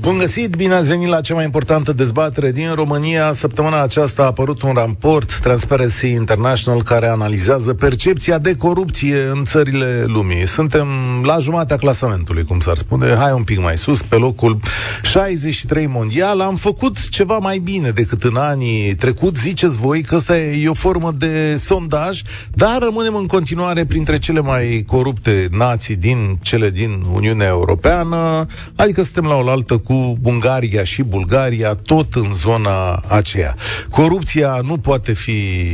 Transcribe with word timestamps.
Bun 0.00 0.18
găsit, 0.18 0.56
bine 0.56 0.74
ați 0.74 0.88
venit 0.88 1.08
la 1.08 1.20
cea 1.20 1.34
mai 1.34 1.44
importantă 1.44 1.92
dezbatere 1.92 2.52
din 2.52 2.72
România. 2.74 3.32
Săptămâna 3.32 3.82
aceasta 3.82 4.22
a 4.22 4.26
apărut 4.26 4.62
un 4.62 4.72
raport 4.74 5.38
Transparency 5.40 6.06
International 6.06 6.82
care 6.82 7.06
analizează 7.06 7.74
percepția 7.74 8.38
de 8.38 8.56
corupție 8.56 9.22
în 9.32 9.44
țările 9.44 10.04
lumii. 10.06 10.46
Suntem 10.46 10.88
la 11.22 11.38
jumatea 11.38 11.76
clasamentului, 11.76 12.44
cum 12.44 12.60
s-ar 12.60 12.76
spune, 12.76 13.14
hai 13.14 13.32
un 13.32 13.42
pic 13.42 13.60
mai 13.60 13.78
sus, 13.78 14.02
pe 14.02 14.16
locul 14.16 14.58
63 15.02 15.86
mondial. 15.86 16.40
Am 16.40 16.56
făcut 16.56 17.08
ceva 17.08 17.38
mai 17.38 17.58
bine 17.58 17.90
decât 17.90 18.22
în 18.22 18.36
anii 18.36 18.94
trecuți, 18.94 19.40
ziceți 19.40 19.76
voi 19.76 20.02
că 20.02 20.14
asta 20.14 20.38
e 20.38 20.68
o 20.68 20.74
formă 20.74 21.12
de 21.18 21.56
sondaj, 21.56 22.22
dar 22.54 22.78
rămânem 22.82 23.14
în 23.14 23.26
continuare 23.26 23.84
printre 23.84 24.18
cele 24.18 24.40
mai 24.40 24.84
corupte 24.86 25.48
nații 25.50 25.96
din 25.96 26.38
cele 26.42 26.70
din 26.70 27.02
Uniunea 27.14 27.46
Europeană, 27.46 28.46
adică 28.76 29.02
suntem 29.02 29.24
la 29.24 29.34
oaltă 29.34 29.76
cu 29.76 29.89
Ungaria 30.22 30.84
și 30.84 31.02
Bulgaria, 31.02 31.74
tot 31.74 32.14
în 32.14 32.32
zona 32.32 33.02
aceea. 33.06 33.56
Corupția 33.90 34.60
nu 34.62 34.78
poate 34.78 35.12
fi 35.12 35.32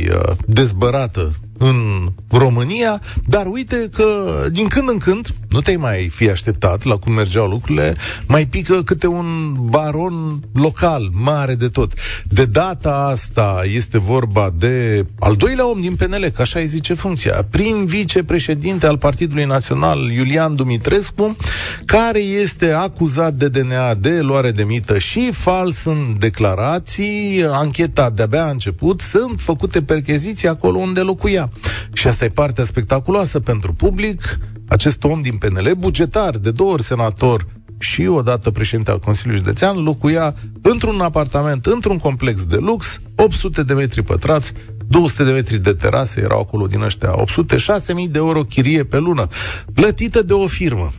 uh, 0.09 0.35
dezbărată 0.45 1.33
în 1.57 2.09
România, 2.31 3.01
dar 3.25 3.45
uite 3.45 3.89
că 3.93 4.05
din 4.51 4.67
când 4.67 4.89
în 4.89 4.97
când, 4.97 5.27
nu 5.49 5.61
te-ai 5.61 5.75
mai 5.75 6.09
fi 6.09 6.29
așteptat 6.29 6.83
la 6.83 6.97
cum 6.97 7.13
mergeau 7.13 7.47
lucrurile, 7.47 7.95
mai 8.27 8.45
pică 8.45 8.83
câte 8.83 9.07
un 9.07 9.25
baron 9.59 10.43
local, 10.53 11.09
mare 11.11 11.55
de 11.55 11.67
tot. 11.67 11.93
De 12.23 12.45
data 12.45 13.09
asta 13.11 13.61
este 13.73 13.97
vorba 13.97 14.53
de 14.57 15.05
al 15.19 15.35
doilea 15.35 15.69
om 15.69 15.81
din 15.81 15.95
PNL, 15.95 16.25
că 16.35 16.41
așa 16.41 16.59
îi 16.59 16.67
zice 16.67 16.93
funcția, 16.93 17.45
prim 17.49 17.85
vicepreședinte 17.85 18.87
al 18.87 18.97
Partidului 18.97 19.43
Național, 19.43 20.11
Iulian 20.11 20.55
Dumitrescu, 20.55 21.35
care 21.85 22.19
este 22.19 22.71
acuzat 22.71 23.33
de 23.33 23.47
DNA 23.47 23.93
de 23.93 24.21
luare 24.21 24.51
de 24.51 24.63
mită 24.63 24.97
și 24.97 25.31
fals 25.31 25.85
în 25.85 26.15
declarații. 26.19 27.45
Ancheta 27.51 28.09
de-abia 28.09 28.45
a 28.45 28.49
început, 28.49 29.01
sunt 29.01 29.39
făcute 29.39 29.81
percheziții 29.81 30.47
acolo 30.47 30.77
unde 30.77 30.99
locuia. 30.99 31.46
Și 31.93 32.07
asta 32.07 32.25
e 32.25 32.29
partea 32.29 32.63
spectaculoasă 32.63 33.39
pentru 33.39 33.73
public. 33.73 34.39
Acest 34.67 35.03
om 35.03 35.21
din 35.21 35.37
PNL, 35.37 35.71
bugetar, 35.77 36.37
de 36.37 36.51
două 36.51 36.71
ori 36.71 36.83
senator 36.83 37.45
și 37.79 38.05
odată 38.05 38.51
președinte 38.51 38.91
al 38.91 38.99
Consiliului 38.99 39.43
Județean, 39.43 39.83
locuia 39.83 40.35
într-un 40.61 40.99
apartament, 40.99 41.65
într-un 41.65 41.97
complex 41.97 42.43
de 42.43 42.55
lux, 42.55 42.99
800 43.15 43.63
de 43.63 43.73
metri 43.73 44.03
pătrați, 44.03 44.53
200 44.87 45.23
de 45.23 45.31
metri 45.31 45.57
de 45.57 45.73
terase 45.73 46.21
erau 46.21 46.39
acolo 46.39 46.67
din 46.67 46.81
ăștia, 46.81 47.11
800, 47.21 47.57
6000 47.57 48.07
de 48.07 48.17
euro 48.17 48.41
chirie 48.41 48.83
pe 48.83 48.97
lună, 48.97 49.27
plătită 49.73 50.21
de 50.21 50.33
o 50.33 50.47
firmă. 50.47 50.91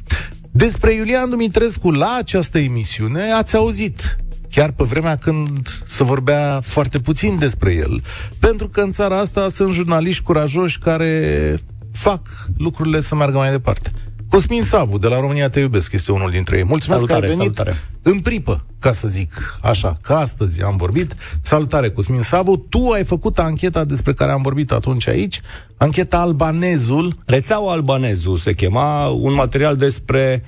Despre 0.51 0.95
Iulian 0.95 1.31
Dumitrescu 1.31 1.91
la 1.91 2.17
această 2.19 2.59
emisiune 2.59 3.33
ați 3.33 3.57
auzit 3.57 4.19
chiar 4.51 4.71
pe 4.71 4.85
vremea 4.85 5.17
când 5.17 5.83
se 5.85 6.05
vorbea 6.05 6.61
foarte 6.63 6.99
puțin 6.99 7.39
despre 7.39 7.75
el. 7.75 8.03
Pentru 8.39 8.69
că 8.69 8.81
în 8.81 8.93
țara 8.93 9.19
asta 9.19 9.49
sunt 9.49 9.73
jurnaliști 9.73 10.23
curajoși 10.23 10.79
care 10.79 11.55
fac 11.93 12.23
lucrurile 12.59 13.01
să 13.01 13.15
meargă 13.15 13.37
mai 13.37 13.51
departe. 13.51 13.93
Cosmin 14.31 14.63
Savu, 14.63 14.99
de 14.99 15.07
la 15.09 15.21
România 15.21 15.49
Te 15.49 15.61
Iubesc, 15.61 15.93
este 15.93 16.13
unul 16.13 16.31
dintre 16.31 16.57
ei. 16.57 16.65
Mulțumesc 16.65 17.01
salutare, 17.01 17.27
că 17.27 17.33
ai 17.33 17.39
venit 17.39 17.55
salutare. 17.55 17.85
în 18.03 18.21
pripă, 18.21 18.65
ca 18.79 18.93
să 18.93 19.09
zic 19.09 19.59
așa, 19.63 19.99
că 20.03 20.13
astăzi 20.13 20.63
am 20.63 20.77
vorbit. 20.77 21.15
Salutare, 21.41 21.91
Cosmin 21.91 22.23
Savu. 22.23 22.57
Tu 22.57 22.91
ai 22.91 23.05
făcut 23.05 23.39
ancheta 23.39 23.85
despre 23.85 24.13
care 24.13 24.33
am 24.33 24.43
vorbit 24.43 24.73
atunci 24.73 25.09
aici, 25.09 25.41
ancheta 25.77 26.19
Albanezul. 26.19 27.19
Rețeaua 27.27 27.73
Albanezul 27.73 28.37
se 28.37 28.53
chema, 28.53 29.07
un 29.07 29.33
material 29.33 29.77
despre 29.77 30.45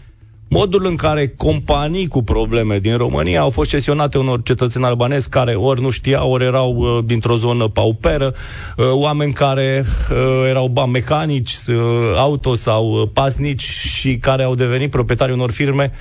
modul 0.52 0.86
în 0.86 0.96
care 0.96 1.28
companii 1.28 2.08
cu 2.08 2.22
probleme 2.22 2.78
din 2.78 2.96
România 2.96 3.40
au 3.40 3.50
fost 3.50 3.68
cesionate 3.68 4.18
unor 4.18 4.42
cetățeni 4.42 4.84
albanezi 4.84 5.28
care 5.28 5.54
ori 5.54 5.80
nu 5.80 5.90
știau, 5.90 6.30
ori 6.30 6.44
erau 6.44 6.76
uh, 6.76 7.04
dintr-o 7.04 7.36
zonă 7.36 7.68
pauperă, 7.68 8.34
uh, 8.76 8.84
oameni 8.92 9.32
care 9.32 9.84
uh, 10.10 10.16
erau 10.48 10.68
ba 10.68 10.86
mecanici, 10.86 11.56
uh, 11.68 11.76
auto 12.16 12.54
sau 12.54 12.90
uh, 12.90 13.08
pasnici 13.12 13.62
și 13.62 14.16
care 14.16 14.42
au 14.42 14.54
devenit 14.54 14.90
proprietari 14.90 15.32
unor 15.32 15.50
firme 15.50 15.92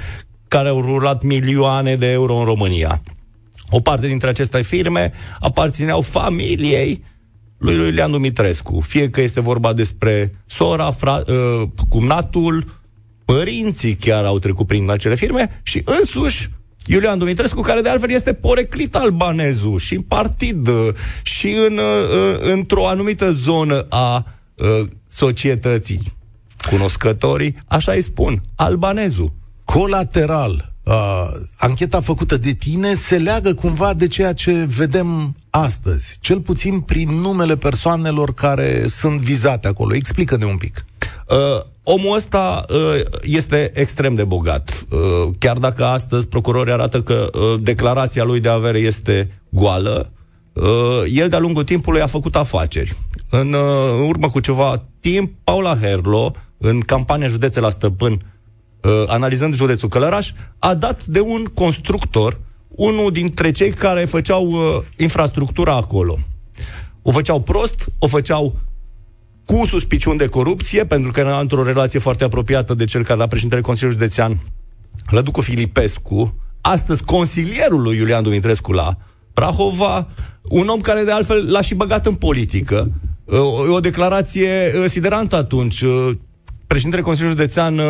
care 0.48 0.70
au 0.70 0.82
rulat 0.82 1.24
milioane 1.24 1.96
de 1.96 2.12
euro 2.12 2.36
în 2.36 2.46
România. 2.46 3.02
O 3.70 3.80
parte 3.80 4.08
dintre 4.08 4.30
aceste 4.30 4.62
firme 4.62 5.12
aparțineau 5.40 6.02
familiei 6.02 7.04
lui 7.58 7.74
Iulian 7.74 8.12
Dumitrescu. 8.12 8.80
Fie 8.80 9.10
că 9.10 9.22
este 9.22 9.42
vorba 9.42 9.74
despre 9.74 10.32
sora, 10.46 10.92
fra, 10.92 11.22
uh, 11.28 11.68
cumnatul, 11.90 12.79
părinții 13.34 13.96
chiar 13.96 14.26
au 14.26 14.40
trecut 14.40 14.68
prin 14.68 14.90
acele 14.90 15.16
firme 15.16 15.62
și 15.64 15.82
însuși 15.86 16.50
Iulian 16.86 17.18
Dumitrescu, 17.18 17.62
care 17.62 17.82
de 17.82 17.90
altfel 17.90 18.10
este 18.10 18.34
poreclit 18.34 18.96
albanezul 18.96 19.80
și 19.80 19.94
în 19.94 20.02
partid 20.02 20.68
uh, 20.68 20.88
și 21.22 21.48
în, 21.48 21.78
uh, 21.78 22.38
uh, 22.38 22.52
într-o 22.54 22.88
anumită 22.88 23.32
zonă 23.32 23.86
a 23.90 24.26
societății. 25.08 26.02
Cunoscătorii, 26.70 27.58
așa 27.68 27.92
îi 27.92 28.02
spun, 28.02 28.42
albanezul. 28.56 29.32
Colateral, 29.66 30.74
uh, 30.84 30.94
ancheta 31.58 32.02
făcută 32.02 32.38
de 32.38 32.52
tine 32.52 32.94
se 32.94 33.18
leagă 33.18 33.54
cumva 33.54 33.94
de 33.94 34.08
ceea 34.08 34.34
ce 34.34 34.52
vedem 34.52 35.36
astăzi, 35.50 36.18
cel 36.22 36.42
puțin 36.42 36.80
prin 36.80 37.10
numele 37.10 37.58
persoanelor 37.58 38.34
care 38.34 38.88
sunt 38.88 39.22
vizate 39.22 39.68
acolo. 39.68 39.96
Explică-ne 39.96 40.46
un 40.46 40.58
pic. 40.58 40.86
Uh, 41.28 41.66
omul 41.92 42.16
ăsta 42.16 42.66
uh, 42.70 43.02
este 43.22 43.72
extrem 43.74 44.16
de 44.16 44.24
bogat. 44.24 44.86
Uh, 44.92 45.34
chiar 45.38 45.58
dacă 45.58 45.86
astăzi 45.86 46.28
procurorii 46.28 46.74
arată 46.74 47.02
că 47.02 47.30
uh, 47.34 47.62
declarația 47.62 48.24
lui 48.24 48.40
de 48.40 48.50
avere 48.50 48.80
este 48.80 49.42
goală, 49.50 50.12
uh, 50.54 51.04
el 51.12 51.30
de-a 51.30 51.40
lungul 51.40 51.64
timpului 51.64 52.02
a 52.02 52.08
făcut 52.08 52.36
afaceri. 52.36 52.96
În 53.30 53.54
uh, 53.54 54.08
urmă 54.08 54.30
cu 54.30 54.40
ceva 54.40 54.86
timp, 55.00 55.34
Paula 55.44 55.78
Herlo, 55.78 56.32
în 56.58 56.80
campania 56.80 57.28
județe 57.28 57.60
la 57.60 57.70
Stăpân, 57.70 58.12
uh, 58.12 59.04
analizând 59.08 59.54
județul 59.54 59.90
Călăraș, 59.90 60.32
a 60.60 60.74
dat 60.74 61.06
de 61.06 61.20
un 61.20 61.46
constructor, 61.54 62.40
unul 62.68 63.12
dintre 63.12 63.52
cei 63.52 63.72
care 63.72 64.06
făceau 64.06 64.46
uh, 64.48 64.82
infrastructura 64.98 65.76
acolo. 65.76 66.18
O 67.02 67.12
făceau 67.12 67.42
prost, 67.42 67.90
o 68.00 68.08
făceau 68.08 68.56
cu 69.50 69.66
suspiciuni 69.66 70.18
de 70.18 70.28
corupție, 70.28 70.86
pentru 70.86 71.12
că 71.12 71.20
era 71.20 71.40
într-o 71.40 71.64
relație 71.64 72.00
foarte 72.00 72.24
apropiată 72.24 72.74
de 72.74 72.86
cel 72.86 73.04
care 73.04 73.18
era 73.18 73.28
președintele 73.28 73.62
Consiliului 73.62 74.00
Județean, 74.00 74.40
Lăducu 75.10 75.42
Filipescu, 75.42 76.36
astăzi 76.62 77.04
consilierul 77.04 77.82
lui 77.82 77.98
Iulian 77.98 78.24
Dumitrescu 78.24 78.72
la 78.72 78.98
Prahova, 79.34 80.08
un 80.44 80.68
om 80.68 80.80
care 80.80 81.04
de 81.04 81.12
altfel 81.12 81.52
l-a 81.52 81.62
și 81.62 81.76
băgat 81.76 82.06
în 82.06 82.14
politică. 82.14 82.92
O, 83.26 83.74
o 83.74 83.80
declarație 83.80 84.72
uh, 84.76 84.86
siderantă 84.90 85.36
atunci. 85.36 85.82
Uh, 85.82 86.10
președintele 86.68 87.04
Consiliului 87.04 87.38
Județean 87.38 87.78
uh, 87.78 87.86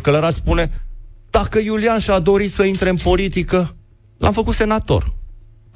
Călăraș 0.00 0.34
spune 0.34 0.70
dacă 1.30 1.58
Iulian 1.58 1.98
și-a 1.98 2.18
dorit 2.18 2.52
să 2.52 2.62
intre 2.62 2.88
în 2.88 2.96
politică, 2.96 3.76
l-am 4.18 4.32
făcut 4.32 4.54
senator 4.54 5.15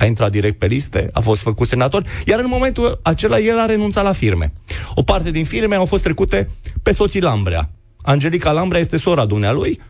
a 0.00 0.04
intrat 0.04 0.30
direct 0.30 0.58
pe 0.58 0.66
liste, 0.66 1.10
a 1.12 1.20
fost 1.20 1.42
făcut 1.42 1.66
senator, 1.66 2.04
iar 2.26 2.38
în 2.38 2.46
momentul 2.48 3.00
acela 3.02 3.38
el 3.38 3.58
a 3.58 3.66
renunțat 3.66 4.04
la 4.04 4.12
firme. 4.12 4.52
O 4.94 5.02
parte 5.02 5.30
din 5.30 5.44
firme 5.44 5.74
au 5.74 5.84
fost 5.84 6.02
trecute 6.02 6.50
pe 6.82 6.92
soții 6.92 7.20
Lambrea. 7.20 7.70
Angelica 8.02 8.50
Lambrea 8.50 8.80
este 8.80 8.96
sora 8.96 9.24
dumnealui, 9.24 9.80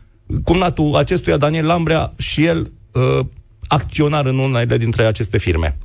cumnatul 0.43 0.95
acestuia, 0.95 1.37
Daniel 1.37 1.65
Lambrea, 1.65 2.13
și 2.17 2.45
el 2.45 2.71
uh, 2.91 3.25
acționar 3.67 4.25
în 4.25 4.37
unele 4.37 4.77
dintre 4.77 5.03
aceste 5.03 5.37
firme. 5.37 5.77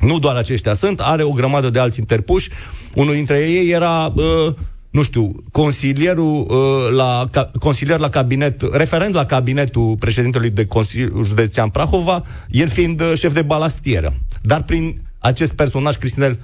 Nu 0.00 0.18
doar 0.18 0.36
aceștia 0.36 0.74
sunt, 0.74 1.00
are 1.00 1.22
o 1.22 1.32
grămadă 1.32 1.70
de 1.70 1.78
alți 1.78 1.98
interpuși. 1.98 2.48
Unul 2.94 3.14
dintre 3.14 3.38
ei 3.38 3.70
era 3.70 4.12
uh, 4.14 4.54
nu 4.90 5.02
știu, 5.02 5.34
consilierul 5.52 6.46
uh, 6.48 6.94
la, 6.96 7.28
ca, 7.30 7.50
consilier 7.58 7.98
la 7.98 8.08
cabinet, 8.08 8.62
referent 8.72 9.14
la 9.14 9.24
cabinetul 9.26 9.96
președintelui 9.98 10.50
de 10.50 10.66
Consiliul 10.66 11.24
Județean 11.24 11.68
Prahova, 11.68 12.24
el 12.50 12.68
fiind 12.68 13.00
uh, 13.00 13.12
șef 13.16 13.32
de 13.32 13.42
balastieră. 13.42 14.14
Dar 14.42 14.62
prin 14.62 15.00
acest 15.18 15.52
personaj, 15.52 15.96
Cristinel, 15.96 16.38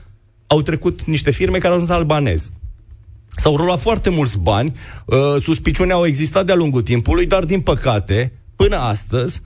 au 0.47 0.63
trecut 0.63 1.03
niște 1.05 1.31
firme 1.31 1.59
care 1.59 1.69
au 1.69 1.75
ajuns 1.75 1.91
albanezi. 1.91 2.51
S-au 3.37 3.57
rulat 3.57 3.81
foarte 3.81 4.11
mulți 4.11 4.39
bani, 4.39 4.77
uh, 5.05 5.17
suspiciunea 5.43 5.95
au 5.95 6.07
existat 6.07 6.47
de-a 6.47 6.55
lungul 6.55 6.83
timpului, 6.83 7.27
dar 7.27 7.45
din 7.45 7.61
păcate, 7.61 8.33
până 8.57 8.77
astăzi, 8.77 9.43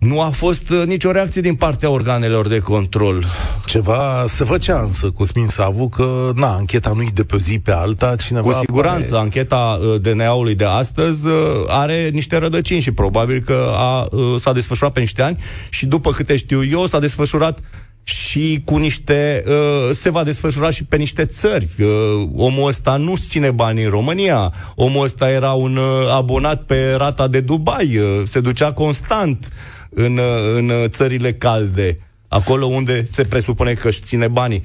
nu 0.00 0.20
a 0.20 0.28
fost 0.28 0.68
uh, 0.70 0.82
nicio 0.86 1.10
reacție 1.10 1.40
din 1.40 1.54
partea 1.54 1.90
organelor 1.90 2.48
de 2.48 2.58
control. 2.58 3.24
Ceva 3.66 4.24
se 4.26 4.44
făcea 4.44 4.80
însă, 4.80 5.10
Cosmin 5.10 5.46
Savu, 5.46 5.88
că 5.88 6.32
na, 6.34 6.54
ancheta 6.54 6.92
nu-i 6.94 7.10
de 7.14 7.24
pe 7.24 7.36
zi 7.36 7.58
pe 7.58 7.72
alta, 7.72 8.16
cineva 8.16 8.50
Cu 8.50 8.58
siguranță, 8.58 9.06
apare... 9.06 9.22
ancheta 9.22 9.78
uh, 9.82 10.00
DNA-ului 10.00 10.54
de 10.54 10.64
astăzi 10.64 11.26
uh, 11.26 11.34
are 11.66 12.08
niște 12.12 12.36
rădăcini 12.36 12.80
și 12.80 12.90
probabil 12.92 13.40
că 13.40 13.72
a, 13.74 14.08
s-a 14.38 14.52
desfășurat 14.52 14.92
pe 14.92 15.00
niște 15.00 15.22
ani 15.22 15.38
și 15.70 15.86
după 15.86 16.10
câte 16.12 16.36
știu 16.36 16.64
eu, 16.64 16.86
s-a 16.86 16.98
desfășurat 16.98 17.58
și 18.02 18.62
cu 18.64 18.76
niște... 18.76 19.44
Uh, 19.46 19.94
se 19.94 20.10
va 20.10 20.24
desfășura 20.24 20.70
și 20.70 20.84
pe 20.84 20.96
niște 20.96 21.24
țări. 21.24 21.68
Uh, 21.78 22.28
omul 22.36 22.68
ăsta 22.68 22.96
nu-și 22.96 23.22
ține 23.22 23.50
bani 23.50 23.82
în 23.82 23.90
România. 23.90 24.52
Omul 24.74 25.04
ăsta 25.04 25.30
era 25.30 25.52
un 25.52 25.76
uh, 25.76 26.12
abonat 26.12 26.62
pe 26.62 26.92
rata 26.92 27.28
de 27.28 27.40
Dubai. 27.40 27.98
Uh, 27.98 28.22
se 28.24 28.40
ducea 28.40 28.72
constant 28.72 29.48
în, 29.90 30.16
uh, 30.16 30.54
în 30.54 30.72
țările 30.88 31.32
calde, 31.32 31.98
acolo 32.28 32.66
unde 32.66 33.04
se 33.04 33.22
presupune 33.22 33.74
că 33.74 33.88
își 33.88 34.00
ține 34.00 34.28
banii. 34.28 34.62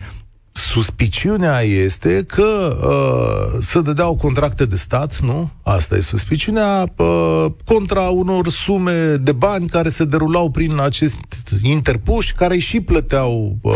Suspiciunea 0.51 1.61
este 1.61 2.23
că 2.27 2.77
uh, 2.83 3.59
se 3.61 3.81
dădeau 3.81 4.15
contracte 4.15 4.65
de 4.65 4.75
stat, 4.75 5.19
nu? 5.19 5.51
Asta 5.63 5.95
e 5.95 5.99
suspiciunea, 5.99 6.93
uh, 6.97 7.45
contra 7.65 8.01
unor 8.01 8.49
sume 8.49 9.15
de 9.15 9.31
bani 9.31 9.67
care 9.67 9.89
se 9.89 10.05
derulau 10.05 10.49
prin 10.49 10.79
acest 10.79 11.19
interpuși, 11.61 12.33
care 12.33 12.57
și 12.57 12.79
plăteau 12.79 13.57
uh, 13.61 13.73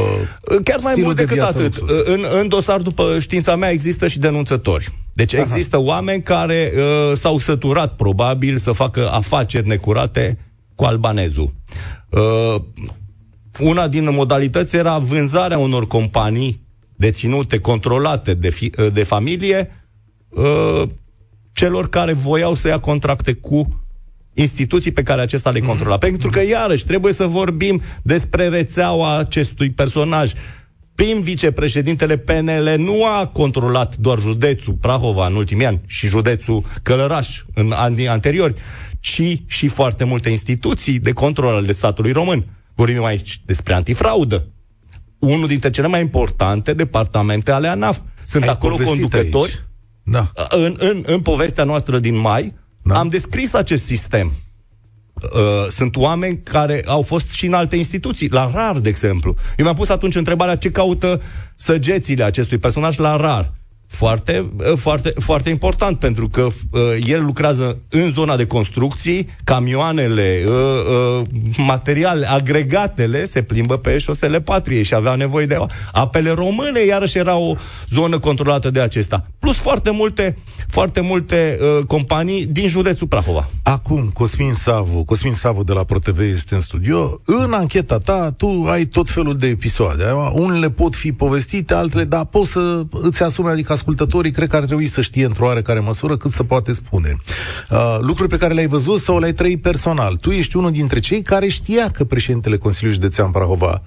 Chiar 0.64 0.80
mai 0.82 0.94
mult 0.98 1.16
decât 1.16 1.40
atât. 1.40 1.76
În, 2.06 2.26
în 2.40 2.48
dosar, 2.48 2.82
după 2.82 3.18
știința 3.20 3.56
mea, 3.56 3.70
există 3.70 4.08
și 4.08 4.20
denunțători. 4.20 4.94
Deci 5.14 5.34
Aha. 5.34 5.42
există 5.44 5.78
oameni 5.80 6.22
care 6.22 6.72
uh, 6.76 7.18
s-au 7.18 7.38
săturat, 7.38 7.96
probabil, 7.96 8.58
să 8.58 8.72
facă 8.72 9.10
afaceri 9.12 9.68
necurate 9.68 10.38
cu 10.80 10.86
albanezul. 10.86 11.54
Uh, 12.10 12.62
una 13.60 13.88
din 13.88 14.14
modalități 14.14 14.76
era 14.76 14.98
vânzarea 14.98 15.58
unor 15.58 15.88
companii 15.88 16.62
deținute, 16.96 17.60
controlate 17.60 18.34
de, 18.34 18.50
fi, 18.50 18.72
de 18.94 19.04
familie, 19.04 19.88
uh, 20.30 20.84
celor 21.52 21.90
care 21.90 22.14
voiau 22.14 22.54
să 22.54 22.68
ia 22.68 22.80
contracte 22.80 23.34
cu 23.34 23.84
instituții 24.34 24.92
pe 24.92 25.04
care 25.04 25.22
acesta 25.22 25.50
le 25.50 25.60
controla. 25.60 25.96
Mm-hmm. 25.96 26.00
Pentru 26.00 26.30
că, 26.30 26.44
iarăși, 26.44 26.86
trebuie 26.86 27.14
să 27.14 27.26
vorbim 27.26 27.82
despre 28.02 28.48
rețeaua 28.48 29.18
acestui 29.18 29.72
personaj. 29.72 30.34
Prim 30.96 31.22
vicepreședintele 31.22 32.18
PNL 32.18 32.74
nu 32.78 33.06
a 33.06 33.28
controlat 33.28 33.96
doar 33.96 34.20
județul 34.20 34.74
Prahova 34.74 35.28
în 35.28 35.36
ultimii 35.36 35.66
ani 35.66 35.82
și 35.86 36.08
județul 36.08 36.64
Călăraș 36.84 37.44
în 37.54 37.72
anii 37.72 38.08
anteriori, 38.08 38.54
ci 39.00 39.42
și 39.46 39.68
foarte 39.68 40.04
multe 40.04 40.30
instituții 40.30 41.00
de 41.00 41.12
control 41.12 41.56
ale 41.56 41.72
statului 41.72 42.12
român. 42.12 42.46
Vorbim 42.76 43.04
aici 43.04 43.42
despre 43.46 43.74
antifraudă, 43.74 44.48
unul 45.20 45.48
dintre 45.48 45.70
cele 45.70 45.88
mai 45.88 46.02
importante 46.02 46.74
departamente 46.74 47.52
ale 47.52 47.68
ANAF. 47.68 48.00
Sunt 48.26 48.44
Ai 48.44 48.50
acolo 48.50 48.76
conducători. 48.76 49.52
Aici. 49.52 49.64
Da. 50.04 50.32
În, 50.50 50.76
în, 50.78 51.04
în 51.06 51.20
povestea 51.20 51.64
noastră 51.64 52.00
din 52.00 52.16
mai, 52.16 52.54
da. 52.82 53.00
am 53.00 53.08
descris 53.08 53.54
acest 53.54 53.84
sistem. 53.84 54.34
Uh, 55.14 55.68
sunt 55.70 55.96
oameni 55.96 56.42
care 56.44 56.82
au 56.86 57.02
fost 57.02 57.30
și 57.30 57.46
în 57.46 57.54
alte 57.54 57.76
instituții, 57.76 58.30
la 58.30 58.52
RAR, 58.54 58.80
de 58.80 58.90
exemplu. 58.90 59.36
Eu 59.58 59.66
mi-am 59.66 59.76
pus 59.76 59.90
atunci 59.90 60.16
întrebarea 60.16 60.56
ce 60.56 60.72
caută 60.72 61.22
săgețile 61.56 62.24
acestui 62.24 62.58
personaj 62.58 62.98
la 62.98 63.16
RAR. 63.16 63.54
Foarte, 63.92 64.52
eh, 64.60 64.74
foarte, 64.76 65.14
foarte 65.16 65.50
important, 65.50 66.00
pentru 66.00 66.30
că 66.30 66.42
uh, 66.42 66.82
el 67.06 67.24
lucrează 67.24 67.78
în 67.90 68.12
zona 68.12 68.36
de 68.36 68.46
construcții, 68.46 69.28
camioanele, 69.44 70.44
uh, 70.48 70.54
uh, 70.54 71.26
materiale, 71.58 72.30
agregatele 72.30 73.26
se 73.26 73.42
plimbă 73.42 73.78
pe 73.78 73.98
șosele 73.98 74.42
patriei 74.42 74.84
și 74.84 74.96
avea 74.96 75.16
nevoie 75.16 75.46
de 75.46 75.58
apele 75.92 76.30
române, 76.30 76.86
iarăși 76.86 77.18
era 77.18 77.38
o 77.38 77.56
zonă 77.88 78.20
controlată 78.20 78.70
de 78.70 78.80
acesta. 78.80 79.26
Plus 79.40 79.56
foarte 79.56 79.90
multe, 79.90 80.38
foarte 80.68 81.02
multe 81.02 81.58
uh, 81.62 81.86
companii 81.86 82.46
din 82.46 82.68
județul 82.68 83.08
Prahova. 83.08 83.50
Acum, 83.64 84.10
Cosmin 84.14 84.54
Savu, 84.54 85.04
Cosmin 85.04 85.34
Savu 85.34 85.64
de 85.64 85.74
la 85.74 85.84
ProTV 85.84 86.20
este 86.20 86.56
în 86.56 86.62
studio. 86.62 87.20
În 87.26 87.54
ancheta 87.54 87.98
ta, 87.98 88.32
tu 88.38 88.66
ai 88.68 88.86
tot 88.86 89.10
felul 89.10 89.36
de 89.36 89.48
episoade. 89.48 90.04
Unele 90.34 90.70
pot 90.70 90.96
fi 90.96 91.12
povestite, 91.12 91.74
altele, 91.74 92.04
dar 92.04 92.26
poți 92.26 92.52
să 92.52 92.84
îți 92.92 93.24
asumi, 93.24 93.50
adică 93.50 93.74
ascultătorii 93.80 94.32
cred 94.32 94.50
că 94.50 94.56
ar 94.56 94.64
trebui 94.64 94.88
să 94.88 95.02
știe 95.02 95.26
într-o 95.26 95.46
oarecare 95.46 95.80
măsură 95.80 96.18
cât 96.18 96.32
se 96.32 96.44
poate 96.44 96.74
spune. 96.74 97.16
Uh, 97.70 97.98
lucruri 98.00 98.30
pe 98.30 98.38
care 98.38 98.54
le-ai 98.54 98.68
văzut 98.68 99.00
sau 99.00 99.20
le-ai 99.20 99.34
trăit 99.34 99.62
personal. 99.62 100.16
Tu 100.16 100.30
ești 100.30 100.58
unul 100.58 100.72
dintre 100.72 101.00
cei 101.00 101.22
care 101.22 101.48
știa 101.48 101.90
că 101.90 102.04
președintele 102.04 102.58
Consiliului 102.58 103.00
Județean 103.02 103.32
Prahova 103.32 103.82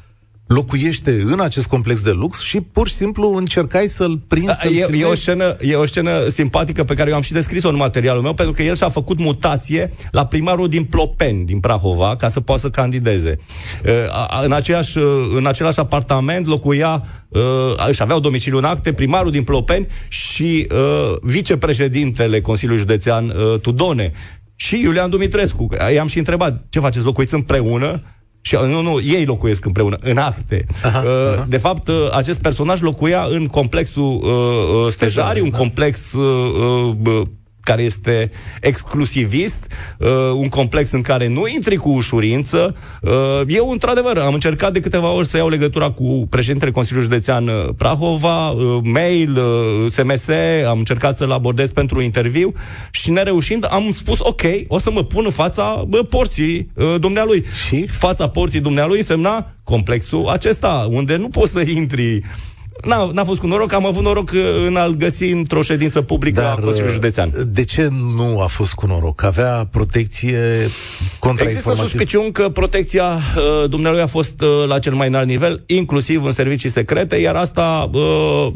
locuiește 0.52 1.22
în 1.24 1.40
acest 1.40 1.66
complex 1.66 2.00
de 2.00 2.10
lux 2.10 2.40
și 2.40 2.60
pur 2.60 2.88
și 2.88 2.94
simplu 2.94 3.34
încercai 3.34 3.86
să-l 3.86 4.20
prinzi. 4.28 4.58
Să 4.60 4.68
e, 4.68 4.88
e, 4.92 5.04
o 5.04 5.14
scenă, 5.14 5.56
e 5.60 5.74
o 5.74 5.86
scenă 5.86 6.28
simpatică 6.28 6.84
pe 6.84 6.94
care 6.94 7.10
eu 7.10 7.16
am 7.16 7.22
și 7.22 7.32
descris-o 7.32 7.68
în 7.68 7.76
materialul 7.76 8.22
meu, 8.22 8.34
pentru 8.34 8.54
că 8.54 8.62
el 8.62 8.76
și-a 8.76 8.88
făcut 8.88 9.18
mutație 9.18 9.92
la 10.10 10.26
primarul 10.26 10.68
din 10.68 10.84
Plopeni, 10.84 11.44
din 11.44 11.60
Prahova, 11.60 12.16
ca 12.16 12.28
să 12.28 12.40
poată 12.40 12.60
să 12.60 12.70
candideze. 12.70 13.38
În, 14.44 14.52
aceeași, 14.52 14.98
în 15.36 15.46
același 15.46 15.78
apartament 15.78 16.46
locuia, 16.46 17.02
își 17.88 18.02
aveau 18.02 18.20
domiciliu 18.20 18.58
în 18.58 18.64
acte, 18.64 18.92
primarul 18.92 19.30
din 19.30 19.42
Plopeni 19.42 19.86
și 20.08 20.66
vicepreședintele 21.22 22.40
Consiliului 22.40 22.80
Județean 22.80 23.32
Tudone 23.62 24.12
și 24.56 24.80
Iulian 24.80 25.10
Dumitrescu. 25.10 25.68
I-am 25.94 26.06
și 26.06 26.18
întrebat, 26.18 26.64
ce 26.68 26.80
faceți, 26.80 27.04
locuiți 27.04 27.34
împreună? 27.34 28.02
Și 28.44 28.56
nu, 28.66 28.80
nu, 28.80 29.00
ei 29.00 29.24
locuiesc 29.24 29.64
împreună, 29.64 29.96
în 30.00 30.16
acte. 30.16 30.66
Aha, 30.82 31.02
uh, 31.04 31.34
aha. 31.34 31.46
De 31.48 31.56
fapt, 31.56 31.88
uh, 31.88 31.94
acest 32.12 32.40
personaj 32.40 32.80
locuia 32.80 33.26
în 33.30 33.46
complexul 33.46 34.20
uh, 34.22 34.84
uh 34.84 34.88
Stejari, 34.88 35.40
un 35.40 35.50
da. 35.50 35.58
complex 35.58 36.12
uh, 36.12 36.94
uh, 37.04 37.22
care 37.62 37.82
este 37.82 38.30
exclusivist, 38.60 39.66
uh, 39.98 40.08
un 40.34 40.48
complex 40.48 40.90
în 40.90 41.00
care 41.00 41.28
nu 41.28 41.46
intri 41.46 41.76
cu 41.76 41.90
ușurință. 41.90 42.76
Uh, 43.00 43.10
eu, 43.46 43.70
într-adevăr, 43.70 44.18
am 44.18 44.34
încercat 44.34 44.72
de 44.72 44.80
câteva 44.80 45.10
ori 45.10 45.28
să 45.28 45.36
iau 45.36 45.48
legătura 45.48 45.90
cu 45.90 46.26
președintele 46.30 46.70
Consiliului 46.70 47.08
Județean 47.10 47.48
uh, 47.48 47.68
Prahova, 47.76 48.50
uh, 48.50 48.78
mail, 48.82 49.36
uh, 49.36 49.90
SMS, 49.90 50.28
am 50.68 50.78
încercat 50.78 51.16
să-l 51.16 51.30
abordez 51.32 51.70
pentru 51.70 51.98
un 51.98 52.04
interviu 52.04 52.52
și 52.90 53.10
nereușind, 53.10 53.66
am 53.70 53.92
spus, 53.94 54.18
ok, 54.18 54.42
o 54.66 54.78
să 54.78 54.90
mă 54.90 55.04
pun 55.04 55.22
în 55.24 55.30
fața 55.30 55.84
bă, 55.88 56.02
porții 56.02 56.70
uh, 56.74 56.94
dumnealui. 57.00 57.44
Și? 57.66 57.86
Fața 57.86 58.28
porții 58.28 58.60
dumnealui 58.60 58.96
însemna 58.98 59.52
complexul 59.64 60.28
acesta, 60.28 60.86
unde 60.90 61.16
nu 61.16 61.28
poți 61.28 61.52
să 61.52 61.60
intri 61.60 62.22
N-a, 62.82 63.10
n-a 63.12 63.24
fost 63.24 63.40
cu 63.40 63.46
noroc, 63.46 63.72
am 63.72 63.86
avut 63.86 64.02
noroc 64.02 64.30
uh, 64.30 64.40
în 64.66 64.76
a-l 64.76 64.94
găsi 64.94 65.24
într-o 65.24 65.62
ședință 65.62 66.02
publică 66.02 66.40
Dar, 66.40 66.50
a 66.50 66.54
Consiliului 66.54 66.92
Județean. 66.94 67.30
Uh, 67.38 67.42
de 67.46 67.64
ce 67.64 67.88
nu 68.16 68.40
a 68.40 68.46
fost 68.46 68.72
cu 68.72 68.86
noroc? 68.86 69.22
Avea 69.22 69.68
protecție 69.70 70.68
contra 71.18 71.44
Există 71.44 71.72
suspiciuni 71.72 72.32
că 72.32 72.48
protecția 72.48 73.04
uh, 73.04 73.68
dumnealui 73.68 74.00
a 74.00 74.06
fost 74.06 74.40
uh, 74.40 74.48
la 74.66 74.78
cel 74.78 74.94
mai 74.94 75.08
înalt 75.08 75.26
nivel, 75.26 75.62
inclusiv 75.66 76.24
în 76.24 76.32
servicii 76.32 76.68
secrete, 76.68 77.16
iar 77.16 77.34
asta 77.34 77.90
uh, 77.92 78.52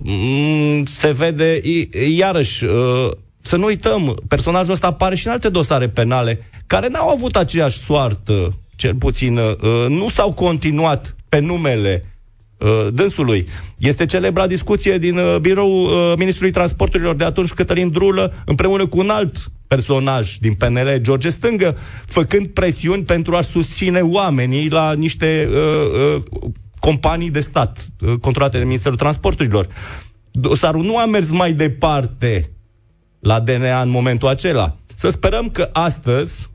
se 0.85 1.11
vede 1.13 1.61
i- 1.63 1.89
iarăși... 2.17 2.65
Uh, 2.65 3.11
să 3.41 3.57
nu 3.57 3.65
uităm, 3.65 4.17
personajul 4.29 4.73
ăsta 4.73 4.87
apare 4.87 5.15
și 5.15 5.27
în 5.27 5.33
alte 5.33 5.49
dosare 5.49 5.89
penale, 5.89 6.43
care 6.67 6.89
n-au 6.89 7.09
avut 7.09 7.37
aceeași 7.37 7.79
soartă, 7.79 8.55
cel 8.77 8.95
puțin, 8.95 9.37
uh, 9.37 9.87
nu 9.89 10.09
s-au 10.09 10.33
continuat 10.33 11.17
pe 11.29 11.39
numele 11.39 12.05
uh, 12.05 12.16
dânsului. 12.93 13.47
Este 13.79 14.07
celebra 14.07 14.47
discuție 14.47 14.99
din 14.99 15.17
uh, 15.17 15.37
biroul 15.41 15.85
uh, 15.85 16.13
Ministrului 16.19 16.53
Transporturilor 16.53 17.15
de 17.15 17.25
atunci, 17.25 17.53
Cătălin 17.53 17.91
Drulă, 17.91 18.43
împreună 18.45 18.87
cu 18.87 18.99
un 18.99 19.09
alt 19.09 19.51
personaj 19.69 20.37
din 20.37 20.55
PNL, 20.55 20.99
George 21.01 21.29
Stângă, 21.29 21.77
făcând 22.07 22.47
presiuni 22.47 23.05
pentru 23.05 23.37
a 23.37 23.41
susține 23.41 24.01
oamenii 24.01 24.69
la 24.69 24.93
niște 24.93 25.49
uh, 25.51 26.17
uh, 26.17 26.51
companii 26.81 27.31
de 27.31 27.41
stat 27.41 27.87
uh, 28.01 28.15
controlate 28.21 28.59
de 28.59 28.65
Ministerul 28.65 28.97
Transporturilor. 28.97 29.69
Dosarul 30.31 30.85
nu 30.85 30.99
a 30.99 31.07
mers 31.07 31.31
mai 31.31 31.53
departe 31.53 32.51
la 33.21 33.41
DNA 33.41 33.83
în 33.83 33.89
momentul 33.89 34.29
acela. 34.29 34.77
Să 34.95 35.09
sperăm 35.09 35.49
că 35.49 35.69
astăzi 35.73 36.49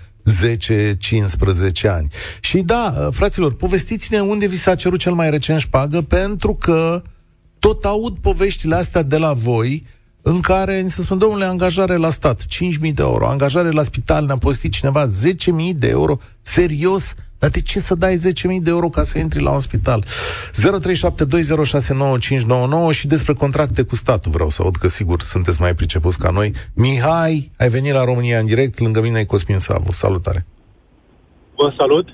10-15 1.84 1.84
ani? 1.84 2.08
Și 2.40 2.62
da, 2.62 3.10
fraților, 3.12 3.54
povestiți-ne 3.54 4.20
unde 4.20 4.48
vi 4.48 4.58
s-a 4.58 4.76
cerut 4.76 5.00
cel 5.00 5.14
mai 5.14 5.30
recent 5.30 5.60
șpagă, 5.60 6.02
pentru 6.02 6.56
că 6.56 7.02
tot 7.60 7.86
aud 7.86 8.18
poveștile 8.18 8.76
astea 8.76 9.02
de 9.02 9.18
la 9.18 9.34
voi, 9.34 9.86
în 10.28 10.40
care 10.40 10.82
ni 10.82 10.90
se 10.90 11.02
spune, 11.02 11.20
domnule, 11.20 11.46
angajare 11.46 11.96
la 11.96 12.10
stat, 12.10 12.42
5.000 12.42 12.94
de 12.94 13.02
euro, 13.02 13.28
angajare 13.28 13.70
la 13.72 13.82
spital, 13.82 14.26
ne-a 14.26 14.38
postit 14.38 14.72
cineva 14.72 15.08
10.000 15.08 15.10
de 15.76 15.88
euro, 15.88 16.18
serios? 16.42 17.16
Dar 17.40 17.50
de 17.50 17.62
ce 17.62 17.80
să 17.80 17.96
dai 17.96 18.16
10.000 18.16 18.22
de 18.62 18.70
euro 18.70 18.90
ca 18.90 19.04
să 19.04 19.20
intri 19.20 19.42
la 19.42 19.52
un 19.52 19.60
spital? 19.60 20.04
0372069599 20.04 20.08
și 22.92 23.08
despre 23.08 23.34
contracte 23.34 23.84
cu 23.84 23.96
statul 23.96 24.32
vreau 24.32 24.50
să 24.50 24.62
aud, 24.62 24.76
că 24.76 24.88
sigur 24.88 25.22
sunteți 25.22 25.62
mai 25.62 25.74
pricepuți 25.74 26.20
ca 26.20 26.30
noi. 26.30 26.52
Mihai, 26.76 27.52
ai 27.58 27.70
venit 27.70 27.94
la 27.94 28.04
România 28.04 28.40
în 28.40 28.46
direct, 28.46 28.80
lângă 28.80 29.02
mine 29.02 29.20
e 29.20 29.24
Cosmin 29.24 29.60
Savu. 29.60 29.92
Salutare! 29.92 30.46
Vă 31.56 31.74
salut! 31.78 32.08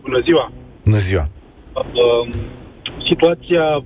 Bună 0.00 0.20
ziua! 0.24 0.52
Bună 0.84 0.98
ziua! 0.98 1.28
Uh, 1.74 2.28
situația 3.06 3.84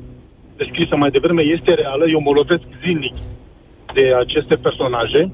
descrisă 0.57 0.97
mai 0.97 1.11
devreme 1.11 1.43
este 1.43 1.75
reală, 1.75 2.05
eu 2.09 2.21
mă 2.21 2.31
lovesc 2.31 2.63
zilnic 2.83 3.15
de 3.95 4.15
aceste 4.25 4.57
personaje. 4.57 5.33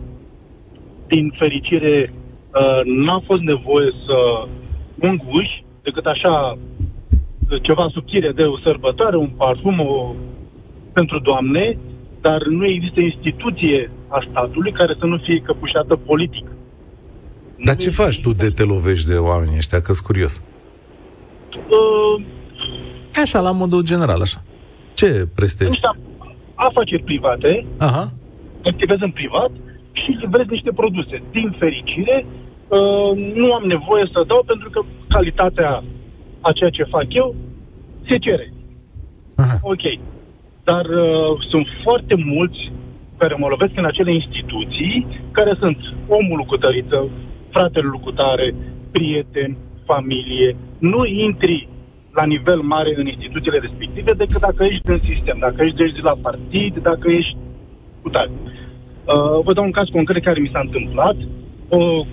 Din 1.06 1.34
fericire, 1.38 2.12
uh, 2.12 2.80
n-a 2.84 3.22
fost 3.26 3.42
nevoie 3.42 3.90
să 4.06 4.18
unguși, 5.08 5.64
decât 5.82 6.06
așa 6.06 6.58
ceva 7.62 7.88
subțire 7.92 8.32
de 8.32 8.42
o 8.42 8.58
sărbătoare, 8.58 9.16
un 9.16 9.28
parfum 9.28 9.80
o, 9.80 10.14
pentru 10.92 11.18
doamne, 11.18 11.78
dar 12.20 12.42
nu 12.46 12.66
există 12.66 13.00
instituție 13.00 13.90
a 14.08 14.26
statului 14.30 14.72
care 14.72 14.96
să 14.98 15.06
nu 15.06 15.18
fie 15.18 15.42
căpușată 15.44 15.96
politic. 15.96 16.46
Dar 17.64 17.74
nu 17.74 17.80
ce 17.80 17.90
faci 17.90 18.20
tu 18.20 18.32
de 18.32 18.48
te 18.48 18.62
lovești 18.62 19.08
de 19.08 19.14
oamenii 19.14 19.56
ăștia, 19.56 19.80
că 19.80 19.92
curios? 20.02 20.42
Uh, 21.54 22.24
așa, 23.22 23.40
la 23.40 23.50
modul 23.50 23.82
general, 23.82 24.20
așa. 24.20 24.42
Ce 24.94 25.28
prestezi? 25.34 25.70
Niște 25.70 25.88
afaceri 26.54 27.02
private, 27.02 27.66
Aha. 27.78 28.12
Activez 28.64 28.98
în 29.00 29.10
privat 29.10 29.50
și 29.92 30.10
livrez 30.20 30.46
niște 30.46 30.72
produse. 30.72 31.22
Din 31.30 31.56
fericire, 31.58 32.26
Uh, 32.78 33.12
nu 33.34 33.52
am 33.52 33.64
nevoie 33.74 34.04
să 34.12 34.24
dau 34.26 34.42
pentru 34.46 34.70
că 34.70 34.80
calitatea 35.08 35.84
a 36.40 36.52
ceea 36.52 36.70
ce 36.70 36.92
fac 36.94 37.06
eu 37.08 37.34
se 38.08 38.16
cere. 38.18 38.52
Aha. 39.36 39.56
Ok. 39.62 39.84
Dar 40.64 40.84
uh, 40.84 41.30
sunt 41.50 41.66
foarte 41.82 42.14
mulți 42.16 42.72
care 43.16 43.34
mă 43.38 43.46
lovesc 43.48 43.72
în 43.76 43.84
acele 43.84 44.12
instituții 44.12 45.06
care 45.30 45.56
sunt 45.58 45.78
omul 46.06 46.40
cu 46.46 46.56
tăriță, 46.56 47.08
fratele 47.50 47.88
cu 48.00 48.10
tare, 48.10 48.54
prieten, 48.90 49.56
familie. 49.84 50.56
Nu 50.78 51.04
intri 51.06 51.68
la 52.12 52.24
nivel 52.24 52.60
mare 52.60 52.94
în 52.96 53.06
instituțiile 53.06 53.58
respective 53.58 54.12
decât 54.12 54.40
dacă 54.40 54.64
ești 54.64 54.90
în 54.90 54.98
sistem, 54.98 55.36
dacă 55.40 55.64
ești 55.64 55.76
de 55.76 56.00
la 56.02 56.16
partid, 56.22 56.78
dacă 56.82 57.10
ești 57.10 57.36
cu 58.02 58.08
tare. 58.08 58.30
Uh, 58.30 59.44
vă 59.44 59.52
dau 59.52 59.64
un 59.64 59.70
caz 59.70 59.88
concret 59.88 60.22
care 60.24 60.40
mi 60.40 60.50
s-a 60.52 60.60
întâmplat. 60.60 61.16
Uh, 61.68 62.06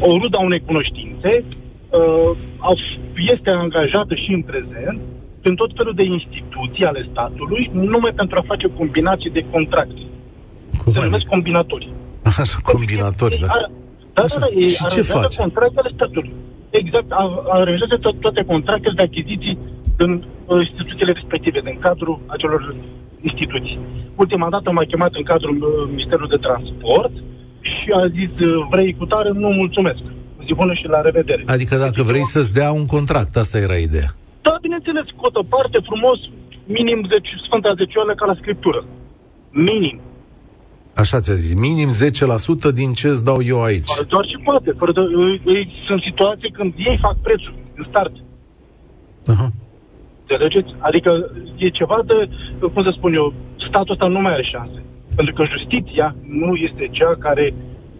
o 0.00 0.10
rudă 0.20 0.36
a 0.36 0.44
unei 0.44 0.62
cunoștințe, 0.66 1.44
uh, 1.90 2.30
este 3.32 3.50
angajată 3.50 4.14
și 4.14 4.32
în 4.32 4.42
prezent 4.42 5.00
în 5.42 5.54
tot 5.54 5.70
felul 5.76 5.94
de 5.94 6.04
instituții 6.04 6.84
ale 6.84 7.08
statului, 7.10 7.70
numai 7.72 8.12
pentru 8.16 8.36
a 8.38 8.44
face 8.46 8.66
combinații 8.76 9.30
de 9.30 9.44
contracte. 9.50 10.02
Cum 10.84 10.92
Se 10.92 11.00
numesc 11.02 11.24
combinatori. 11.24 11.92
Așa, 12.22 12.58
combinatori, 12.62 13.38
da. 13.40 13.46
Da, 14.12 14.24
da, 14.28 14.38
da, 14.38 14.46
e 14.60 14.66
și 14.66 14.86
ce 14.86 15.02
face? 15.02 15.40
contractele 15.40 15.90
statului. 15.94 16.32
Exact, 16.70 17.06
aranjează 17.48 17.96
to- 17.98 18.18
toate 18.20 18.44
contractele 18.44 18.94
de 18.94 19.02
achiziții 19.02 19.58
în 19.96 20.12
uh, 20.46 20.60
instituțiile 20.60 21.12
respective, 21.12 21.60
în 21.64 21.78
cadrul 21.78 22.20
acelor 22.26 22.74
instituții. 23.20 23.78
Ultima 24.16 24.48
dată 24.50 24.70
m-a 24.70 24.84
chemat 24.84 25.12
în 25.14 25.22
cadrul 25.22 25.56
uh, 25.62 25.88
Ministerului 25.94 26.34
de 26.34 26.44
Transport, 26.46 27.12
și 27.70 27.88
a 28.00 28.06
zis, 28.18 28.30
vrei 28.70 28.96
cu 28.98 29.04
tare? 29.06 29.30
Nu, 29.42 29.48
mulțumesc. 29.48 30.02
Zi 30.46 30.54
bună 30.54 30.74
și 30.74 30.86
la 30.86 31.00
revedere. 31.00 31.42
Adică 31.46 31.76
dacă 31.76 32.00
deci, 32.02 32.10
vrei 32.10 32.24
să-ți 32.34 32.52
dea 32.52 32.72
un 32.72 32.86
contract, 32.86 33.36
asta 33.36 33.58
era 33.58 33.76
ideea. 33.76 34.10
Da, 34.42 34.58
bineînțeles, 34.60 35.04
cotă 35.16 35.40
parte, 35.48 35.78
frumos, 35.88 36.18
minim 36.64 36.98
10, 37.10 37.30
Sfânta 37.46 37.72
Zecioală 37.76 38.14
ca 38.14 38.26
la 38.26 38.36
scriptură. 38.40 38.84
Minim. 39.50 40.00
Așa 40.94 41.20
ți-a 41.20 41.34
zis, 41.34 41.54
minim 41.54 41.90
10% 42.70 42.72
din 42.74 42.92
ce 42.92 43.08
îți 43.08 43.24
dau 43.24 43.42
eu 43.42 43.62
aici. 43.62 43.90
Doar 44.08 44.24
și 44.26 44.38
poate. 44.44 44.70
Fără 44.78 44.92
de, 44.92 45.00
ei, 45.54 45.64
sunt 45.86 46.02
situații 46.02 46.50
când 46.50 46.72
ei 46.76 46.98
fac 47.00 47.16
prețul 47.22 47.54
în 47.76 47.84
start. 47.88 48.12
Aha. 49.26 49.52
Înțelegeți? 50.32 50.74
Adică 50.78 51.10
e 51.56 51.68
ceva 51.68 51.98
de, 52.06 52.28
cum 52.74 52.82
să 52.84 52.92
spun 52.96 53.14
eu, 53.14 53.34
statul 53.68 53.92
ăsta 53.92 54.06
nu 54.06 54.20
mai 54.20 54.32
are 54.32 54.42
șanse. 54.52 54.82
Pentru 55.16 55.34
că 55.34 55.42
justiția 55.54 56.14
nu 56.42 56.54
este 56.54 56.88
cea 56.90 57.14
care 57.18 57.54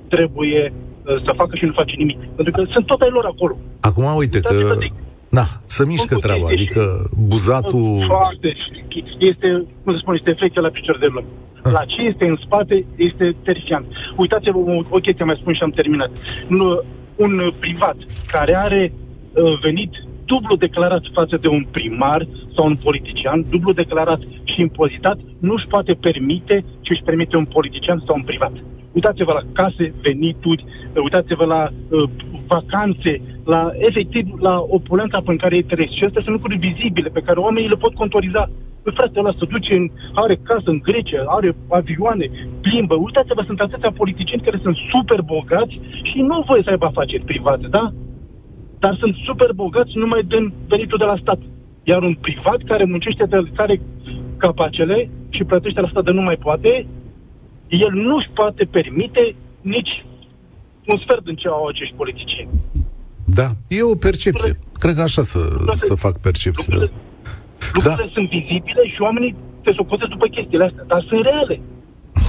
trebuie 0.09 0.73
uh, 0.73 1.17
să 1.25 1.33
facă 1.37 1.57
și 1.57 1.65
nu 1.65 1.73
face 1.73 1.95
nimic. 1.97 2.19
Pentru 2.37 2.53
că 2.53 2.71
sunt 2.73 2.87
tot 2.87 3.01
ai 3.01 3.11
lor 3.11 3.25
acolo. 3.25 3.57
Acum 3.81 4.05
uite 4.17 4.41
că... 4.41 4.55
Da, 5.29 5.47
să 5.67 5.85
mișcă 5.87 6.17
treaba, 6.17 6.47
adică 6.47 6.83
buzatul... 7.29 8.05
Foarte, 8.07 8.57
este, 9.19 9.49
cum 9.83 9.93
să 9.93 9.99
spun, 10.01 10.15
este 10.15 10.33
flecție 10.33 10.61
la 10.61 10.69
picior 10.69 10.99
de 10.99 11.07
lume. 11.07 11.27
Ah. 11.63 11.73
La 11.73 11.85
ce 11.85 12.01
este 12.03 12.29
în 12.29 12.39
spate 12.45 12.87
este 12.97 13.37
terifiant. 13.43 13.87
Uitați-vă 14.17 14.59
o, 14.59 14.83
o 14.89 14.99
chestie, 14.99 15.25
mai 15.25 15.39
spun 15.41 15.55
și 15.55 15.63
am 15.63 15.71
terminat. 15.71 16.11
Nu, 16.49 16.83
un 17.17 17.53
privat 17.59 17.97
care 18.27 18.57
are 18.57 18.93
uh, 18.93 19.59
venit 19.63 19.93
dublu 20.25 20.57
declarat 20.57 21.05
față 21.13 21.37
de 21.37 21.49
un 21.49 21.65
primar 21.71 22.27
sau 22.57 22.67
un 22.67 22.77
politician, 22.77 23.45
dublu 23.51 23.73
declarat 23.73 24.21
și 24.45 24.61
impozitat, 24.61 25.19
nu 25.39 25.53
își 25.53 25.67
poate 25.67 25.95
permite 25.95 26.65
ce 26.81 26.93
își 26.93 27.03
permite 27.03 27.37
un 27.37 27.45
politician 27.45 28.03
sau 28.07 28.15
un 28.17 28.23
privat. 28.23 28.53
Uitați-vă 28.93 29.33
la 29.33 29.63
case, 29.63 29.95
venituri, 30.03 30.65
uitați-vă 31.03 31.45
la 31.45 31.63
uh, 31.69 32.11
vacanțe, 32.47 33.21
la 33.45 33.71
efectiv 33.89 34.25
la 34.39 34.55
opulența 34.69 35.19
pe 35.27 35.37
care 35.37 35.57
ei 35.57 35.63
trăiesc. 35.63 35.95
Și 35.97 36.05
astea 36.05 36.23
sunt 36.23 36.35
lucruri 36.35 36.65
vizibile 36.67 37.09
pe 37.09 37.25
care 37.27 37.39
oamenii 37.41 37.69
le 37.69 37.83
pot 37.85 37.95
contoriza. 37.95 38.51
Păi 38.83 38.93
frate, 38.97 39.19
ăla 39.19 39.33
se 39.39 39.45
duce, 39.55 39.75
în, 39.75 39.91
are 40.15 40.35
casă 40.49 40.69
în 40.71 40.81
Grecia, 40.89 41.23
are 41.27 41.57
avioane, 41.69 42.27
plimbă. 42.61 42.95
Uitați-vă, 42.95 43.43
sunt 43.47 43.61
atâția 43.61 43.93
politicieni 44.03 44.43
care 44.43 44.59
sunt 44.63 44.77
super 44.93 45.21
bogați 45.21 45.81
și 46.03 46.19
nu 46.21 46.45
voie 46.49 46.63
să 46.63 46.71
aibă 46.71 46.87
afaceri 46.87 47.25
private, 47.25 47.67
da? 47.71 47.93
Dar 48.83 48.97
sunt 49.03 49.15
super 49.29 49.51
bogați 49.63 49.93
numai 50.03 50.23
din 50.33 50.45
venitul 50.73 50.99
de 50.99 51.05
la 51.13 51.21
stat. 51.23 51.41
Iar 51.91 52.01
un 52.03 52.15
privat 52.27 52.61
care 52.71 52.85
muncește 52.85 53.25
de 53.33 53.39
care 53.61 53.81
capacele 54.37 54.99
și 55.37 55.45
plătește 55.45 55.81
la 55.81 55.89
stat 55.93 56.05
de 56.05 56.11
nu 56.19 56.23
mai 56.29 56.39
poate, 56.47 56.87
el 57.85 57.93
nu 58.07 58.15
își 58.17 58.31
poate 58.41 58.65
permite 58.77 59.35
nici 59.61 59.95
un 60.91 60.99
sfert 61.03 61.25
din 61.25 61.37
ce 61.41 61.49
au 61.49 61.67
acești 61.67 61.95
politicieni. 62.03 62.51
Da, 63.39 63.49
e 63.69 63.83
o 63.95 63.97
percepție. 64.09 64.53
Cred 64.83 64.95
că 64.95 65.03
așa 65.09 65.23
să, 65.23 65.41
să 65.89 65.95
fac 65.95 66.15
percepție. 66.29 66.75
Lucrurile, 66.75 66.91
lucrurile 67.75 68.07
da. 68.07 68.15
sunt 68.17 68.29
vizibile 68.37 68.83
și 68.95 69.01
oamenii 69.01 69.35
te 69.65 69.73
socotesc 69.81 70.11
după 70.11 70.27
chestiile 70.27 70.65
astea, 70.65 70.85
dar 70.93 71.05
sunt 71.09 71.23
reale. 71.29 71.57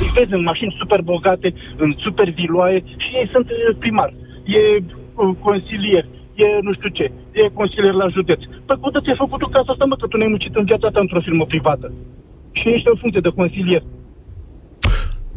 Îi 0.01 0.12
vezi 0.17 0.33
în 0.33 0.43
mașini 0.51 0.75
super 0.81 1.01
bogate, 1.01 1.53
în 1.77 1.95
super 2.05 2.29
viloaie 2.29 2.79
și 3.03 3.10
ei 3.19 3.29
sunt 3.33 3.45
primar, 3.79 4.13
e 4.57 4.62
uh, 4.79 5.36
consilier, 5.48 6.05
e 6.36 6.46
nu 6.62 6.74
știu 6.74 6.90
ce, 6.90 7.12
e 7.32 7.58
consilier 7.60 7.94
la 7.94 8.08
județ. 8.08 8.42
Păi 8.66 8.78
cum 8.80 8.92
ți-ai 8.92 9.22
făcut 9.24 9.40
tu 9.40 9.48
casa 9.48 9.72
asta, 9.72 9.86
mă, 9.86 9.96
că 9.96 10.08
tu 10.08 10.18
ne-ai 10.18 10.30
muncit 10.30 10.56
în 10.56 10.66
viața 10.66 10.90
ta 10.90 11.00
într-o 11.00 11.22
firmă 11.22 11.46
privată? 11.46 11.94
Și 12.52 12.70
ești 12.70 12.90
în 12.90 12.98
funcție 13.02 13.22
de 13.22 13.38
consilier. 13.40 13.84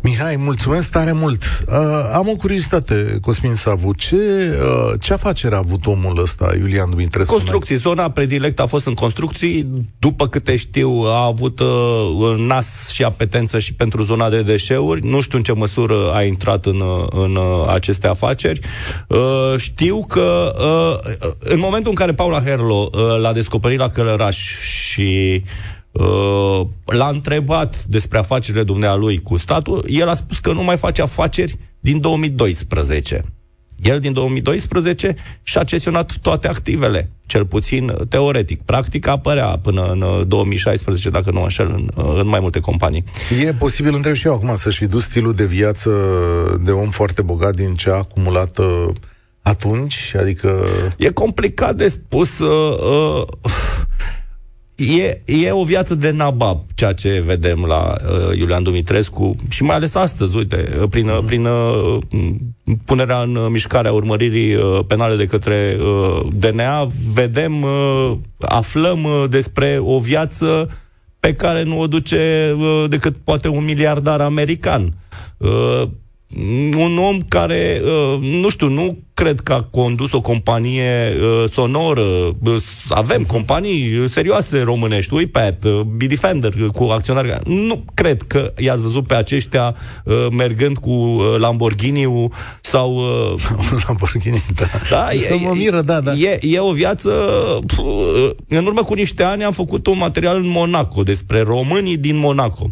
Mihai, 0.06 0.36
mulțumesc 0.36 0.90
tare 0.90 1.12
mult. 1.12 1.42
Uh, 1.68 1.74
am 2.12 2.28
o 2.28 2.34
curiozitate, 2.34 3.18
Cosmin 3.20 3.54
Savu. 3.54 3.92
Ce, 3.92 4.16
uh, 4.16 5.00
ce 5.00 5.12
afacere 5.12 5.54
a 5.54 5.58
avut 5.58 5.86
omul 5.86 6.18
ăsta, 6.20 6.54
Iulian 6.58 6.90
Dumitrescu? 6.90 7.34
Construcții. 7.34 7.74
Zona 7.74 8.10
predilectă 8.10 8.62
a 8.62 8.66
fost 8.66 8.86
în 8.86 8.94
construcții. 8.94 9.66
După 9.98 10.28
câte 10.28 10.56
știu, 10.56 10.90
a 11.06 11.24
avut 11.24 11.60
uh, 11.60 12.34
nas 12.38 12.88
și 12.88 13.02
apetență 13.02 13.58
și 13.58 13.74
pentru 13.74 14.02
zona 14.02 14.30
de 14.30 14.42
deșeuri. 14.42 15.06
Nu 15.06 15.20
știu 15.20 15.38
în 15.38 15.44
ce 15.44 15.52
măsură 15.52 16.12
a 16.12 16.22
intrat 16.22 16.66
în, 16.66 16.80
uh, 16.80 17.06
în 17.10 17.36
uh, 17.36 17.68
aceste 17.68 18.06
afaceri. 18.06 18.60
Uh, 19.08 19.54
știu 19.56 20.04
că 20.08 20.54
uh, 20.58 21.14
în 21.38 21.58
momentul 21.58 21.90
în 21.90 21.96
care 21.96 22.14
Paula 22.14 22.40
Herlo 22.40 22.90
uh, 22.92 23.00
l-a 23.20 23.32
descoperit 23.32 23.78
la 23.78 23.88
Călăraș 23.88 24.38
și 24.60 25.42
Uh, 25.98 26.66
l-a 26.84 27.08
întrebat 27.08 27.84
despre 27.84 28.18
afacerile 28.18 28.62
dumnealui 28.62 29.22
cu 29.22 29.36
statul, 29.36 29.84
el 29.88 30.08
a 30.08 30.14
spus 30.14 30.38
că 30.38 30.52
nu 30.52 30.62
mai 30.62 30.76
face 30.76 31.02
afaceri 31.02 31.58
din 31.80 32.00
2012. 32.00 33.24
El 33.82 34.00
din 34.00 34.12
2012 34.12 35.16
și-a 35.42 35.64
cesionat 35.64 36.16
toate 36.22 36.48
activele, 36.48 37.10
cel 37.26 37.46
puțin 37.46 37.92
teoretic. 38.08 38.62
Practic 38.62 39.06
apărea 39.06 39.58
până 39.62 39.86
în 39.86 40.28
2016, 40.28 41.10
dacă 41.10 41.30
nu 41.30 41.42
înșel, 41.42 41.70
în, 41.70 41.88
în 42.14 42.28
mai 42.28 42.40
multe 42.40 42.60
companii. 42.60 43.04
E 43.44 43.52
posibil, 43.52 43.94
întreb 43.94 44.14
și 44.14 44.26
eu 44.26 44.34
acum, 44.34 44.56
să-și 44.56 44.78
fi 44.78 44.86
dus 44.86 45.04
stilul 45.04 45.32
de 45.32 45.44
viață 45.44 45.90
de 46.62 46.70
om 46.70 46.90
foarte 46.90 47.22
bogat 47.22 47.54
din 47.54 47.74
ce 47.74 47.90
a 47.90 47.94
acumulat 47.94 48.58
uh, 48.58 48.88
atunci? 49.42 50.14
Adică... 50.18 50.66
E 50.96 51.10
complicat 51.10 51.76
de 51.76 51.88
spus. 51.88 52.38
Uh, 52.38 52.78
uh, 52.78 53.26
e, 54.76 55.20
e 55.24 55.50
o 55.50 55.64
viață 55.64 55.94
de 55.94 56.10
nabab, 56.10 56.60
ceea 56.74 56.92
ce 56.92 57.22
vedem 57.24 57.64
la 57.64 57.96
uh, 58.10 58.38
Iulian 58.38 58.62
Dumitrescu 58.62 59.36
și 59.48 59.62
mai 59.62 59.76
ales 59.76 59.94
astăzi, 59.94 60.36
uite, 60.36 60.86
prin, 60.90 61.10
mm. 61.10 61.24
prin 61.24 61.46
uh, 61.46 61.98
punerea 62.84 63.20
în 63.20 63.38
mișcare 63.50 63.88
a 63.88 63.92
urmăririi 63.92 64.54
uh, 64.54 64.80
penale 64.86 65.16
de 65.16 65.26
către 65.26 65.76
uh, 65.80 66.26
DNA, 66.34 66.88
vedem, 67.12 67.62
uh, 67.62 68.12
aflăm 68.40 69.04
uh, 69.04 69.24
despre 69.28 69.78
o 69.80 69.98
viață 69.98 70.70
pe 71.20 71.34
care 71.34 71.62
nu 71.62 71.80
o 71.80 71.86
duce 71.86 72.54
uh, 72.58 72.84
decât 72.88 73.16
poate 73.24 73.48
un 73.48 73.64
miliardar 73.64 74.20
american. 74.20 74.94
Uh, 75.36 75.82
un 76.76 76.98
om 76.98 77.18
care, 77.28 77.82
uh, 77.84 78.18
nu 78.20 78.48
știu, 78.48 78.68
nu 78.68 78.98
cred 79.14 79.40
că 79.40 79.52
a 79.52 79.62
condus 79.62 80.12
o 80.12 80.20
companie 80.20 81.16
uh, 81.20 81.50
sonoră. 81.50 82.00
Uh, 82.00 82.62
avem 82.88 83.22
companii 83.22 84.08
serioase 84.08 84.60
românești, 84.60 85.14
UiPath, 85.14 85.64
uh, 85.64 85.80
Defender 85.96 86.52
cu 86.72 86.82
acționari. 86.84 87.38
Nu 87.44 87.84
cred 87.94 88.22
că 88.22 88.52
i-ați 88.58 88.82
văzut 88.82 89.06
pe 89.06 89.14
aceștia 89.14 89.74
uh, 90.04 90.26
mergând 90.30 90.78
cu 90.78 90.90
uh, 90.90 91.34
Lamborghini 91.38 92.28
sau... 92.60 92.96
Uh, 92.96 93.42
Lamborghini, 93.86 94.44
da. 94.54 94.66
da 94.90 95.12
e, 95.12 95.38
mă 95.42 95.52
miră, 95.54 95.80
da, 95.80 96.00
da. 96.00 96.12
E, 96.12 96.38
e 96.40 96.58
o 96.58 96.72
viață... 96.72 97.10
Uh, 97.78 98.30
în 98.48 98.66
urmă 98.66 98.82
cu 98.82 98.94
niște 98.94 99.22
ani 99.22 99.44
am 99.44 99.52
făcut 99.52 99.86
un 99.86 99.98
material 99.98 100.36
în 100.36 100.48
Monaco 100.48 101.02
despre 101.02 101.40
românii 101.40 101.96
din 101.96 102.16
Monaco 102.16 102.70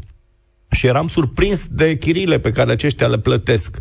și 0.75 0.87
eram 0.87 1.09
surprins 1.09 1.66
de 1.71 1.97
chirile 1.97 2.38
pe 2.38 2.50
care 2.50 2.73
aceștia 2.73 3.07
le 3.07 3.19
plătesc. 3.19 3.76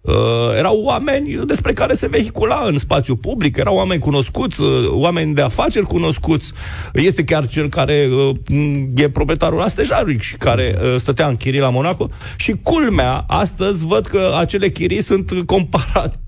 Uh, 0.00 0.14
erau 0.56 0.80
oameni 0.82 1.46
despre 1.46 1.72
care 1.72 1.94
se 1.94 2.08
vehicula 2.08 2.62
în 2.66 2.78
spațiu 2.78 3.16
public, 3.16 3.56
erau 3.56 3.76
oameni 3.76 4.00
cunoscuți, 4.00 4.60
uh, 4.60 4.88
oameni 4.88 5.34
de 5.34 5.42
afaceri 5.42 5.86
cunoscuți. 5.86 6.52
Este 6.92 7.24
chiar 7.24 7.46
cel 7.46 7.68
care 7.68 8.08
uh, 8.10 8.36
e 8.96 9.10
proprietarul 9.10 9.60
Astejarului 9.60 10.18
și 10.20 10.36
care 10.36 10.78
uh, 10.80 10.96
stătea 10.98 11.26
în 11.26 11.36
chirii 11.36 11.60
la 11.60 11.70
Monaco. 11.70 12.08
Și 12.36 12.54
culmea, 12.62 13.24
astăzi 13.26 13.86
văd 13.86 14.06
că 14.06 14.34
acele 14.38 14.68
chirii 14.68 15.02
sunt 15.02 15.32
comparate 15.46 16.18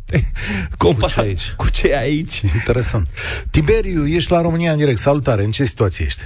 comparat 0.77 1.15
cu, 1.15 1.21
aici. 1.21 1.55
cu 1.57 1.71
cei 1.71 1.95
aici. 1.95 2.41
Interesant. 2.55 3.09
Tiberiu, 3.51 4.07
ești 4.07 4.33
la 4.33 4.41
România 4.41 4.73
în 4.73 4.79
direct. 4.79 4.99
Salutare, 4.99 5.45
în 5.45 5.51
ce 5.51 5.65
situație 5.65 6.05
ești? 6.05 6.23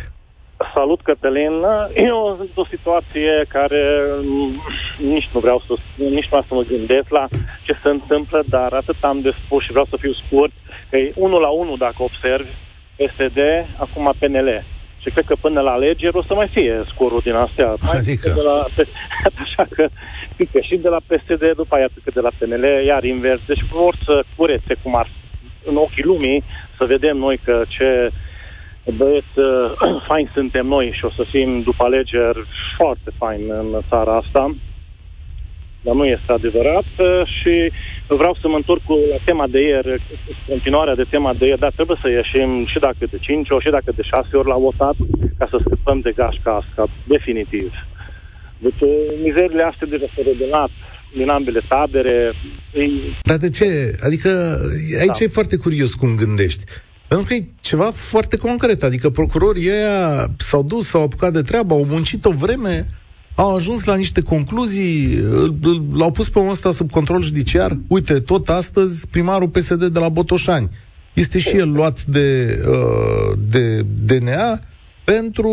Salut, 0.74 1.00
Cătălin. 1.02 1.54
E 1.94 2.10
o, 2.10 2.36
o 2.54 2.64
situație 2.70 3.44
care 3.48 3.82
mm, 4.22 4.62
nici 4.98 5.28
nu 5.32 5.40
vreau 5.40 5.62
să 5.66 5.74
nici 5.96 6.28
nu 6.30 6.44
să 6.48 6.54
mă 6.54 6.62
gândesc 6.62 7.08
la 7.08 7.26
ce 7.62 7.74
se 7.82 7.88
întâmplă, 7.88 8.42
dar 8.46 8.72
atât 8.72 8.96
am 9.00 9.20
de 9.20 9.32
spus 9.44 9.64
și 9.64 9.70
vreau 9.70 9.86
să 9.90 9.96
fiu 10.00 10.12
scurt, 10.12 10.52
că 10.90 10.96
e 10.96 11.12
unul 11.16 11.40
la 11.40 11.48
unul 11.48 11.76
dacă 11.78 11.96
observi 11.98 12.50
PSD, 12.96 13.40
acum 13.76 14.12
PNL. 14.18 14.64
Și 15.02 15.10
cred 15.10 15.24
că 15.24 15.36
până 15.40 15.60
la 15.60 15.70
alegeri 15.70 16.16
o 16.16 16.22
să 16.22 16.34
mai 16.34 16.48
fie 16.48 16.84
scorul 16.92 17.20
din 17.24 17.34
astea. 17.34 17.68
Adică? 17.98 18.32
De 18.34 18.42
la, 18.42 18.66
așa 19.44 19.66
că 19.70 19.88
pică 20.36 20.60
și 20.60 20.76
de 20.76 20.88
la 20.88 21.00
PSD, 21.06 21.52
după 21.56 21.74
aia 21.74 21.88
pică 21.94 22.10
de 22.14 22.20
la 22.20 22.30
PNL, 22.38 22.64
iar 22.86 23.04
invers. 23.04 23.40
Deci 23.46 23.64
vor 23.72 23.94
să 24.04 24.24
curețe 24.36 24.74
cum 24.82 24.96
ar 24.96 25.08
în 25.64 25.76
ochii 25.76 26.04
lumii, 26.04 26.44
să 26.78 26.84
vedem 26.84 27.16
noi 27.16 27.40
că 27.44 27.62
ce 27.68 28.10
băieți, 28.90 29.38
uh, 29.38 30.04
fain 30.08 30.30
suntem 30.34 30.66
noi 30.66 30.94
și 30.98 31.04
o 31.04 31.10
să 31.10 31.24
fim 31.30 31.62
după 31.62 31.84
alegeri 31.84 32.46
foarte 32.76 33.10
fain 33.18 33.42
în 33.48 33.80
țara 33.88 34.16
asta, 34.16 34.56
dar 35.84 35.94
nu 35.94 36.04
este 36.04 36.32
adevărat 36.32 36.90
uh, 36.98 37.22
și 37.38 37.72
vreau 38.06 38.36
să 38.40 38.48
mă 38.48 38.56
întorc 38.56 38.82
cu 38.84 38.94
la 39.10 39.16
tema 39.24 39.46
de 39.46 39.60
ieri, 39.60 40.02
continuarea 40.48 40.94
de 40.94 41.06
tema 41.10 41.34
de 41.34 41.46
ieri, 41.46 41.60
dar 41.60 41.72
trebuie 41.72 41.98
să 42.02 42.08
ieșim 42.08 42.66
și 42.66 42.78
dacă 42.78 42.96
de 43.10 43.18
5 43.20 43.50
ori, 43.50 43.64
și 43.64 43.70
dacă 43.70 43.92
de 43.94 44.02
6 44.02 44.36
ori 44.36 44.48
la 44.48 44.56
votat, 44.56 44.96
ca 45.38 45.46
să 45.50 45.56
scăpăm 45.60 46.00
de 46.00 46.12
gașca 46.12 46.62
asta, 46.62 46.92
definitiv. 47.06 47.72
Deci 48.58 48.80
uh, 48.80 48.90
mizerile 49.22 49.62
astea 49.62 49.86
deja 49.86 50.06
s-au 50.14 50.24
revelat 50.26 50.70
din 51.16 51.28
ambele 51.28 51.60
tabere. 51.68 52.32
Dar 53.22 53.36
de 53.36 53.50
ce? 53.50 53.96
Adică 54.00 54.28
aici 55.00 55.18
da. 55.18 55.24
e 55.24 55.38
foarte 55.38 55.56
curios 55.56 55.94
cum 55.94 56.14
gândești. 56.16 56.64
Pentru 57.12 57.30
că 57.30 57.34
e 57.34 57.46
ceva 57.60 57.90
foarte 57.94 58.36
concret. 58.36 58.82
Adică 58.82 59.10
procurorii 59.10 59.70
ăia 59.70 60.30
s-au 60.36 60.62
dus, 60.62 60.86
s-au 60.86 61.02
apucat 61.02 61.32
de 61.32 61.42
treabă, 61.42 61.74
au 61.74 61.84
muncit 61.84 62.24
o 62.24 62.30
vreme, 62.30 62.88
au 63.34 63.54
ajuns 63.54 63.84
la 63.84 63.96
niște 63.96 64.20
concluzii, 64.20 65.24
l-au 65.92 66.10
pus 66.10 66.28
pe 66.28 66.38
omul 66.38 66.50
ăsta 66.50 66.70
sub 66.70 66.90
control 66.90 67.22
judiciar. 67.22 67.78
Uite, 67.86 68.20
tot 68.20 68.48
astăzi, 68.48 69.06
primarul 69.08 69.48
PSD 69.48 69.84
de 69.84 69.98
la 69.98 70.08
Botoșani 70.08 70.70
este 71.12 71.38
și 71.38 71.56
el 71.56 71.72
luat 71.72 72.04
de, 72.04 72.58
uh, 72.68 73.38
de 73.48 73.86
DNA 74.02 74.60
pentru, 75.04 75.48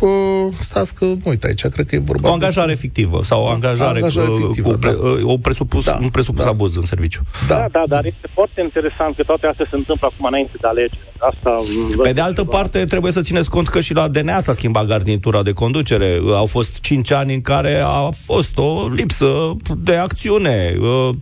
uh, 0.00 0.10
stați 0.58 0.94
că, 0.94 1.04
uite, 1.24 1.46
aici 1.46 1.66
cred 1.66 1.86
că 1.86 1.94
e 1.94 1.98
vorba 1.98 2.28
O 2.28 2.32
angajare 2.32 2.72
de... 2.72 2.78
fictivă 2.78 3.22
sau 3.22 3.42
o 3.42 3.48
angajare, 3.48 3.98
angajare 3.98 4.26
cu, 4.26 4.34
fictivă, 4.34 4.70
cu 4.70 4.76
da. 4.76 4.92
o 5.22 5.36
presupus, 5.36 5.84
da, 5.84 5.98
un 6.02 6.08
presupus 6.08 6.44
da. 6.44 6.50
abuz 6.50 6.76
în 6.76 6.84
serviciu. 6.84 7.20
Da. 7.48 7.56
da, 7.56 7.66
da, 7.72 7.82
dar 7.86 8.04
este 8.04 8.28
foarte 8.34 8.60
interesant 8.60 9.16
că 9.16 9.22
toate 9.22 9.46
astea 9.46 9.66
se 9.70 9.76
întâmplă 9.76 10.08
acum 10.12 10.26
înainte 10.26 10.52
de 10.60 10.66
alegeri. 10.66 11.12
Asta 11.18 11.56
Pe 12.02 12.12
de 12.12 12.20
altă 12.20 12.44
parte, 12.44 12.84
trebuie 12.84 13.12
să 13.12 13.20
țineți 13.20 13.50
cont 13.50 13.68
că 13.68 13.80
și 13.80 13.94
la 13.94 14.08
DNA 14.08 14.40
s-a 14.40 14.52
schimbat 14.52 14.86
garnitura 14.86 15.42
de 15.42 15.52
conducere. 15.52 16.20
Au 16.34 16.46
fost 16.46 16.80
5 16.80 17.10
ani 17.12 17.34
în 17.34 17.40
care 17.40 17.82
a 17.84 18.08
fost 18.24 18.58
o 18.58 18.88
lipsă 18.88 19.56
de 19.78 19.94
acțiune. 19.96 20.74
Uh, 20.80 21.14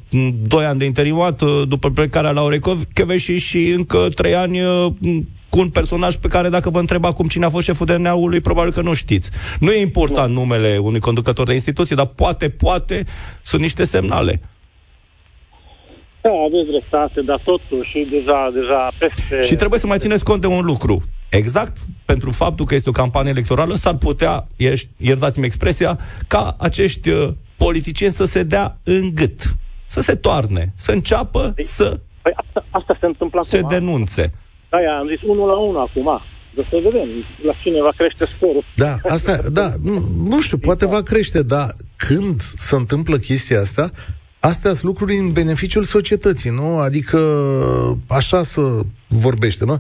doi 0.47 0.65
ani 0.65 0.79
de 0.79 0.85
interimat 0.85 1.41
uh, 1.41 1.63
după 1.69 1.91
plecarea 1.91 2.31
la 2.31 2.43
Orecoveși 2.43 3.37
și 3.37 3.71
încă 3.71 4.09
3 4.15 4.35
ani 4.35 4.61
uh, 4.61 4.87
cu 5.59 5.65
un 5.65 5.71
personaj 5.71 6.15
pe 6.15 6.29
care 6.29 6.49
dacă 6.49 6.71
vă 6.71 6.79
întreb 6.79 7.05
acum 7.05 7.27
cine 7.27 7.45
a 7.45 7.51
fost 7.51 7.67
șeful 7.67 7.87
DNA-ului, 7.87 8.41
probabil 8.41 8.73
că 8.73 8.81
nu 8.81 8.95
știți. 8.95 9.31
Nu 9.61 9.71
e 9.71 9.81
important 9.81 10.33
nu. 10.33 10.41
numele 10.41 10.79
unui 10.81 11.01
conducător 11.01 11.47
de 11.47 11.53
instituție, 11.53 11.97
dar 11.97 12.07
poate, 12.07 12.49
poate 12.49 13.05
sunt 13.43 13.63
niște 13.63 13.85
semnale. 13.85 14.41
Da, 16.21 16.31
aveți 16.47 16.71
dreptate, 16.71 17.21
dar 17.21 17.43
totuși 17.45 17.93
deja, 18.11 18.51
deja 18.53 18.93
peste... 18.99 19.41
Și 19.49 19.55
trebuie 19.55 19.79
să 19.79 19.87
mai 19.87 19.99
țineți 19.99 20.25
cont 20.25 20.41
de 20.41 20.47
un 20.47 20.65
lucru. 20.65 21.03
Exact 21.29 21.77
pentru 22.05 22.31
faptul 22.31 22.67
că 22.67 22.75
este 22.75 22.89
o 22.89 22.93
campanie 22.93 23.31
electorală, 23.31 23.75
s-ar 23.75 23.97
putea, 23.97 24.47
iertați-mi 24.97 25.47
expresia, 25.47 25.99
ca 26.29 26.57
acești 26.59 27.09
uh, 27.09 27.29
politicieni 27.57 28.13
să 28.13 28.25
se 28.25 28.43
dea 28.43 28.79
în 28.85 29.15
gât, 29.15 29.57
să 29.87 30.01
se 30.01 30.15
toarne, 30.15 30.73
să 30.75 30.93
înceapă 30.93 31.53
păi, 31.55 31.65
să 31.65 32.01
păi 32.23 32.33
asta, 32.37 32.65
asta 32.71 32.97
se 33.01 33.07
întâmplă 33.07 33.41
se 33.43 33.57
acum. 33.57 33.69
denunțe. 33.69 34.33
Da, 34.71 34.79
am 34.99 35.09
zis 35.09 35.29
1 35.29 35.47
la 35.47 35.57
1 35.59 35.79
acum. 35.79 36.21
De 36.55 36.67
să 36.71 36.77
vedem 36.85 37.09
la 37.43 37.53
cine 37.63 37.83
va 37.83 37.93
crește 37.97 38.25
scorul. 38.25 38.65
Da, 38.77 38.97
asta, 39.03 39.37
da, 39.53 39.73
nu, 39.83 40.05
nu 40.27 40.41
știu, 40.41 40.59
poate 40.59 40.87
va 40.87 41.03
crește, 41.03 41.43
dar 41.43 41.67
când 41.97 42.41
se 42.41 42.75
întâmplă 42.75 43.17
chestia 43.17 43.61
asta, 43.61 43.91
astea 44.41 44.73
sunt 44.73 44.83
lucruri 44.83 45.17
în 45.17 45.33
beneficiul 45.33 45.85
societății, 45.85 46.51
nu? 46.51 46.79
Adică 46.79 47.19
așa 48.07 48.43
să 48.43 48.61
vorbește, 49.09 49.65
nu? 49.65 49.79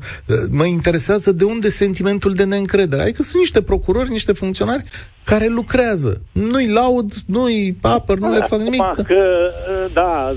Mă 0.51 0.64
interesează 0.64 1.33
de 1.33 1.44
unde 1.44 1.68
sentimentul 1.68 2.35
de 2.35 2.44
neîncredere. 2.44 3.03
Adică 3.03 3.22
sunt 3.22 3.40
niște 3.40 3.62
procurori, 3.62 4.11
niște 4.11 4.33
funcționari 4.33 4.83
care 5.24 5.46
lucrează. 5.46 6.22
Nu-i 6.33 6.68
laud, 6.68 7.12
nu-i 7.27 7.79
apăr, 7.83 8.18
nu 8.18 8.33
le 8.33 8.40
fac 8.40 8.61
nimic. 8.61 8.83
Că, 8.83 9.22
da, 9.94 10.35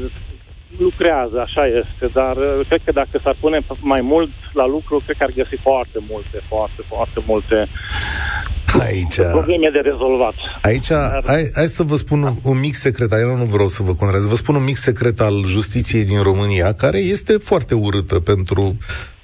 lucrează, 0.77 1.39
așa 1.39 1.65
este, 1.65 2.05
dar 2.13 2.35
uh, 2.37 2.67
cred 2.67 2.81
că 2.85 2.91
dacă 2.91 3.19
s-ar 3.23 3.37
pune 3.39 3.59
mai 3.79 4.01
mult 4.01 4.31
la 4.53 4.65
lucru, 4.67 5.01
cred 5.05 5.17
că 5.17 5.23
ar 5.23 5.33
găsi 5.35 5.55
foarte 5.61 5.99
multe, 6.09 6.37
foarte, 6.47 6.81
foarte 6.87 7.19
multe 7.25 7.67
Aici, 8.79 9.15
probleme 9.15 9.69
de 9.73 9.79
rezolvat. 9.79 10.33
aici 10.61 10.91
hai, 11.27 11.49
hai 11.55 11.65
să 11.65 11.83
vă 11.83 11.95
spun 11.95 12.21
un, 12.23 12.33
un 12.43 12.59
mic 12.59 12.73
secret, 12.73 13.11
eu 13.11 13.37
nu 13.37 13.43
vreau 13.43 13.67
să 13.67 13.83
vă 13.83 13.93
contrez, 13.93 14.27
vă 14.27 14.35
spun 14.35 14.55
un 14.55 14.63
mic 14.63 14.77
secret 14.77 15.19
al 15.21 15.43
justiției 15.45 16.03
din 16.03 16.21
România, 16.21 16.73
care 16.73 16.97
este 16.97 17.33
foarte 17.37 17.75
urâtă 17.75 18.19
pentru 18.19 18.77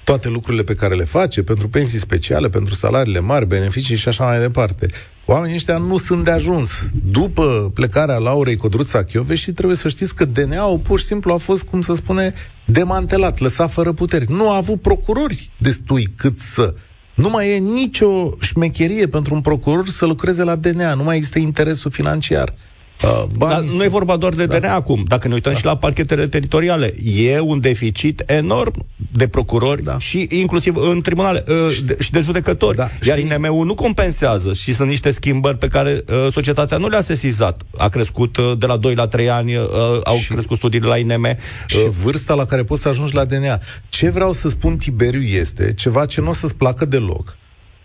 toate 0.08 0.28
lucrurile 0.28 0.62
pe 0.62 0.74
care 0.74 0.94
le 0.94 1.04
face, 1.04 1.42
pentru 1.42 1.68
pensii 1.68 1.98
speciale, 1.98 2.48
pentru 2.48 2.74
salariile 2.74 3.20
mari, 3.20 3.46
beneficii 3.46 3.96
și 3.96 4.08
așa 4.08 4.24
mai 4.24 4.40
departe. 4.40 4.86
Oamenii 5.26 5.54
ăștia 5.54 5.78
nu 5.78 5.96
sunt 5.96 6.24
de 6.24 6.30
ajuns. 6.30 6.70
După 7.10 7.70
plecarea 7.74 8.16
Laurei 8.16 8.56
Codruța 8.56 9.04
și 9.34 9.52
trebuie 9.52 9.76
să 9.76 9.88
știți 9.88 10.14
că 10.14 10.24
DNA-ul 10.24 10.78
pur 10.78 10.98
și 10.98 11.04
simplu 11.04 11.32
a 11.32 11.36
fost, 11.36 11.62
cum 11.62 11.80
să 11.80 11.94
spune, 11.94 12.32
demantelat, 12.64 13.38
lăsat 13.38 13.72
fără 13.72 13.92
puteri. 13.92 14.32
Nu 14.32 14.50
a 14.50 14.56
avut 14.56 14.80
procurori 14.80 15.50
destui 15.58 16.08
cât 16.16 16.40
să 16.40 16.74
nu 17.14 17.30
mai 17.30 17.50
e 17.50 17.56
nicio 17.56 18.30
șmecherie 18.40 19.06
pentru 19.06 19.34
un 19.34 19.40
procuror 19.40 19.88
să 19.88 20.06
lucreze 20.06 20.42
la 20.42 20.56
DNA, 20.56 20.94
nu 20.94 21.02
mai 21.02 21.16
există 21.16 21.38
interesul 21.38 21.90
financiar. 21.90 22.54
Uh, 23.02 23.24
Dar 23.38 23.60
nu 23.60 23.84
e 23.84 23.88
vorba 23.88 24.16
doar 24.16 24.32
de 24.32 24.46
da. 24.46 24.58
DNA 24.58 24.74
acum. 24.74 25.04
Dacă 25.06 25.28
ne 25.28 25.34
uităm 25.34 25.52
da. 25.52 25.58
și 25.58 25.64
la 25.64 25.76
parchetele 25.76 26.26
teritoriale, 26.26 26.94
e 27.16 27.40
un 27.40 27.60
deficit 27.60 28.22
enorm 28.26 28.86
de 29.12 29.28
procurori 29.28 29.82
da. 29.82 29.98
și 29.98 30.26
inclusiv 30.30 30.76
în 30.76 31.00
tribunale 31.00 31.44
uh, 31.48 31.78
de, 31.84 31.96
și 32.00 32.10
de 32.10 32.20
judecători. 32.20 32.76
Da, 32.76 32.88
Iar 33.02 33.18
INM-ul 33.18 33.66
nu 33.66 33.74
compensează 33.74 34.52
și 34.52 34.72
sunt 34.72 34.88
niște 34.88 35.10
schimbări 35.10 35.58
pe 35.58 35.68
care 35.68 36.04
uh, 36.08 36.32
societatea 36.32 36.76
nu 36.76 36.88
le-a 36.88 37.00
sesizat. 37.00 37.62
A 37.76 37.88
crescut 37.88 38.36
uh, 38.36 38.52
de 38.58 38.66
la 38.66 38.76
2 38.76 38.94
la 38.94 39.06
3 39.06 39.30
ani, 39.30 39.56
uh, 39.56 39.64
au 40.04 40.16
și, 40.16 40.32
crescut 40.32 40.56
studiile 40.56 40.86
la 40.86 40.96
INM. 40.96 41.24
Uh, 41.24 41.36
și 41.66 41.88
vârsta 42.02 42.34
la 42.34 42.44
care 42.44 42.64
poți 42.64 42.82
să 42.82 42.88
ajungi 42.88 43.14
la 43.14 43.24
DNA. 43.24 43.60
Ce 43.88 44.08
vreau 44.08 44.32
să 44.32 44.48
spun, 44.48 44.76
Tiberiu, 44.76 45.22
este 45.22 45.74
ceva 45.74 46.06
ce 46.06 46.20
nu 46.20 46.28
o 46.28 46.32
să-ți 46.32 46.54
placă 46.54 46.84
deloc. 46.84 47.36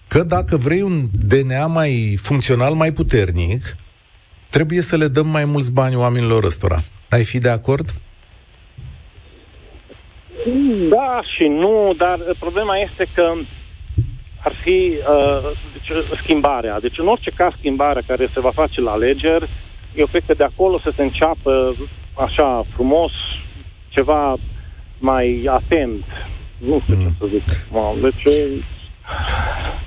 Că 0.07 0.23
dacă 0.23 0.57
vrei 0.57 0.81
un 0.81 1.07
DNA 1.11 1.65
mai 1.65 2.17
funcțional, 2.21 2.73
mai 2.73 2.91
puternic, 2.91 3.75
Trebuie 4.55 4.81
să 4.81 4.95
le 4.97 5.07
dăm 5.07 5.27
mai 5.27 5.45
mulți 5.45 5.73
bani 5.73 5.95
oamenilor 5.95 6.43
ăstora. 6.43 6.79
Ai 7.09 7.23
fi 7.23 7.37
de 7.39 7.49
acord? 7.49 7.87
Da 10.89 11.21
și 11.35 11.47
nu, 11.47 11.93
dar 11.97 12.17
problema 12.39 12.77
este 12.77 13.07
că 13.15 13.33
ar 14.43 14.53
fi 14.63 14.77
uh, 15.13 15.51
deci, 15.73 15.91
schimbarea. 16.23 16.79
Deci, 16.79 16.97
în 16.97 17.07
orice 17.07 17.29
caz, 17.29 17.51
schimbarea 17.57 18.03
care 18.07 18.29
se 18.33 18.39
va 18.39 18.51
face 18.51 18.81
la 18.81 18.91
alegeri, 18.91 19.49
eu 19.95 20.07
cred 20.07 20.23
că 20.27 20.33
de 20.33 20.43
acolo 20.43 20.79
să 20.79 20.91
se 20.95 21.01
înceapă 21.01 21.75
așa 22.13 22.65
frumos, 22.73 23.11
ceva 23.89 24.35
mai 24.99 25.43
atent. 25.49 26.03
Nu 26.57 26.79
știu 26.81 26.95
mm. 26.95 27.01
ce 27.01 27.09
să 27.19 27.25
zic. 27.25 27.43
Deci, 28.01 28.33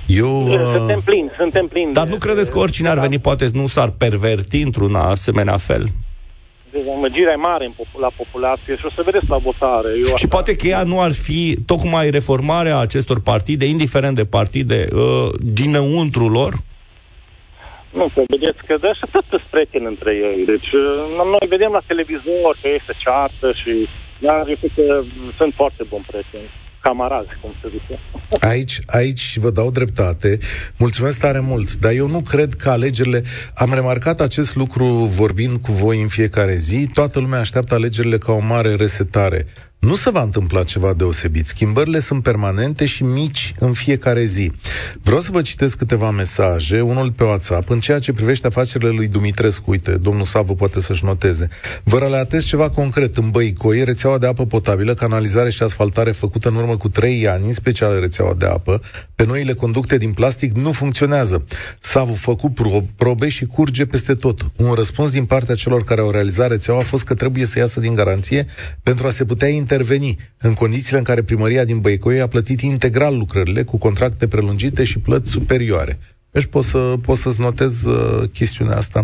eu, 0.07 0.47
uh... 0.47 0.59
Suntem 0.75 1.01
plini, 1.05 1.29
suntem 1.37 1.67
plini. 1.67 1.93
Dar 1.93 2.07
nu 2.07 2.15
credeți 2.15 2.51
că 2.51 2.59
oricine 2.59 2.89
ar 2.89 2.99
veni, 2.99 3.19
poate 3.19 3.47
nu 3.53 3.67
s-ar 3.67 3.89
perverti 3.97 4.61
într-un 4.61 4.95
asemenea 4.95 5.57
fel? 5.57 5.83
Dezamăgirea 6.71 7.31
e 7.31 7.35
mare 7.35 7.75
la 7.99 8.11
populație 8.17 8.75
și 8.75 8.85
o 8.85 8.89
să 8.95 9.01
vedeți 9.05 9.25
la 9.29 9.37
votare. 9.37 9.89
Eu 10.09 10.15
și 10.15 10.27
poate 10.27 10.55
că 10.55 10.67
ea 10.67 10.83
nu 10.83 11.01
ar 11.01 11.13
fi 11.13 11.57
tocmai 11.65 12.09
reformarea 12.09 12.77
acestor 12.77 13.21
partide, 13.21 13.65
indiferent 13.65 14.15
de 14.15 14.25
partide, 14.25 14.87
uh, 14.93 15.29
dinăuntru 15.39 16.27
lor? 16.29 16.53
Nu, 17.93 18.11
că 18.13 18.21
vedeți 18.27 18.61
că 18.67 18.77
de 18.81 18.87
așa 18.87 19.07
tot 19.11 19.41
prieteni 19.49 19.85
între 19.85 20.11
ei. 20.11 20.45
Deci 20.45 20.71
uh, 20.71 21.25
noi 21.33 21.45
vedem 21.49 21.71
la 21.71 21.81
televizor 21.87 22.51
că 22.61 22.67
este 22.79 22.93
ceartă 23.03 23.51
și 23.61 23.87
dar 24.19 24.47
eu 24.47 24.55
cred 24.61 24.71
că 24.75 25.03
sunt 25.37 25.53
foarte 25.53 25.83
buni 25.89 26.05
prieteni 26.07 26.49
camarazi, 26.87 27.29
cum 27.41 27.51
se 27.61 27.67
zice. 27.69 27.99
Aici, 28.45 28.79
aici 28.85 29.37
vă 29.37 29.49
dau 29.49 29.71
dreptate. 29.71 30.37
Mulțumesc 30.77 31.19
tare 31.19 31.39
mult, 31.39 31.75
dar 31.75 31.91
eu 31.91 32.07
nu 32.07 32.21
cred 32.21 32.53
că 32.53 32.69
alegerile... 32.69 33.23
Am 33.55 33.73
remarcat 33.73 34.21
acest 34.21 34.55
lucru 34.55 34.85
vorbind 35.19 35.57
cu 35.57 35.71
voi 35.71 36.01
în 36.01 36.07
fiecare 36.07 36.55
zi. 36.55 36.87
Toată 36.93 37.19
lumea 37.19 37.39
așteaptă 37.39 37.73
alegerile 37.73 38.17
ca 38.17 38.31
o 38.31 38.39
mare 38.39 38.75
resetare 38.75 39.45
nu 39.79 39.95
se 39.95 40.09
va 40.09 40.21
întâmpla 40.21 40.63
ceva 40.63 40.93
deosebit. 40.93 41.47
Schimbările 41.47 41.99
sunt 41.99 42.23
permanente 42.23 42.85
și 42.85 43.03
mici 43.03 43.53
în 43.59 43.73
fiecare 43.73 44.23
zi. 44.25 44.51
Vreau 45.01 45.19
să 45.19 45.31
vă 45.31 45.41
citesc 45.41 45.77
câteva 45.77 46.11
mesaje, 46.11 46.81
unul 46.81 47.11
pe 47.11 47.23
WhatsApp, 47.23 47.69
în 47.69 47.79
ceea 47.79 47.99
ce 47.99 48.11
privește 48.11 48.47
afacerile 48.47 48.89
lui 48.89 49.07
Dumitrescu. 49.07 49.71
Uite, 49.71 49.91
domnul 49.91 50.25
Savo 50.25 50.53
poate 50.53 50.81
să-și 50.81 51.05
noteze. 51.05 51.47
Vă 51.83 51.97
relatez 51.97 52.43
ceva 52.43 52.69
concret. 52.69 53.17
În 53.17 53.29
Băicoi, 53.29 53.83
rețeaua 53.83 54.17
de 54.17 54.27
apă 54.27 54.45
potabilă, 54.45 54.93
canalizare 54.93 55.49
și 55.49 55.63
asfaltare 55.63 56.11
făcută 56.11 56.49
în 56.49 56.55
urmă 56.55 56.77
cu 56.77 56.89
3 56.89 57.27
ani, 57.27 57.45
în 57.45 57.53
special 57.53 57.99
rețeaua 57.99 58.33
de 58.33 58.45
apă, 58.45 58.81
pe 59.15 59.25
noile 59.25 59.53
conducte 59.53 59.97
din 59.97 60.13
plastic 60.13 60.55
nu 60.55 60.71
funcționează. 60.71 61.45
Savo 61.79 62.13
făcut 62.13 62.53
probe 62.95 63.29
și 63.29 63.45
curge 63.45 63.85
peste 63.85 64.13
tot. 64.13 64.41
Un 64.55 64.73
răspuns 64.73 65.11
din 65.11 65.25
partea 65.25 65.55
celor 65.55 65.83
care 65.83 66.01
au 66.01 66.11
realizat 66.11 66.49
rețeaua 66.49 66.79
a 66.79 66.83
fost 66.83 67.03
că 67.03 67.13
trebuie 67.13 67.45
să 67.45 67.59
iasă 67.59 67.79
din 67.79 67.95
garanție 67.95 68.45
pentru 68.83 69.07
a 69.07 69.09
se 69.09 69.25
putea 69.25 69.47
interveni 69.67 70.17
în 70.37 70.53
condițiile 70.53 70.97
în 70.97 71.03
care 71.03 71.21
primăria 71.21 71.65
din 71.65 71.79
Băicoi 71.79 72.21
a 72.21 72.27
plătit 72.27 72.61
integral 72.61 73.17
lucrările 73.17 73.63
cu 73.63 73.77
contracte 73.77 74.27
prelungite 74.27 74.83
și 74.83 74.99
plăți 74.99 75.31
superioare. 75.31 75.99
Deci 76.31 76.45
poți, 76.45 76.67
să, 76.67 76.95
poți 77.01 77.21
să-ți 77.21 77.39
notez 77.39 77.83
uh, 77.83 78.29
chestiunea 78.29 78.77
asta. 78.77 79.03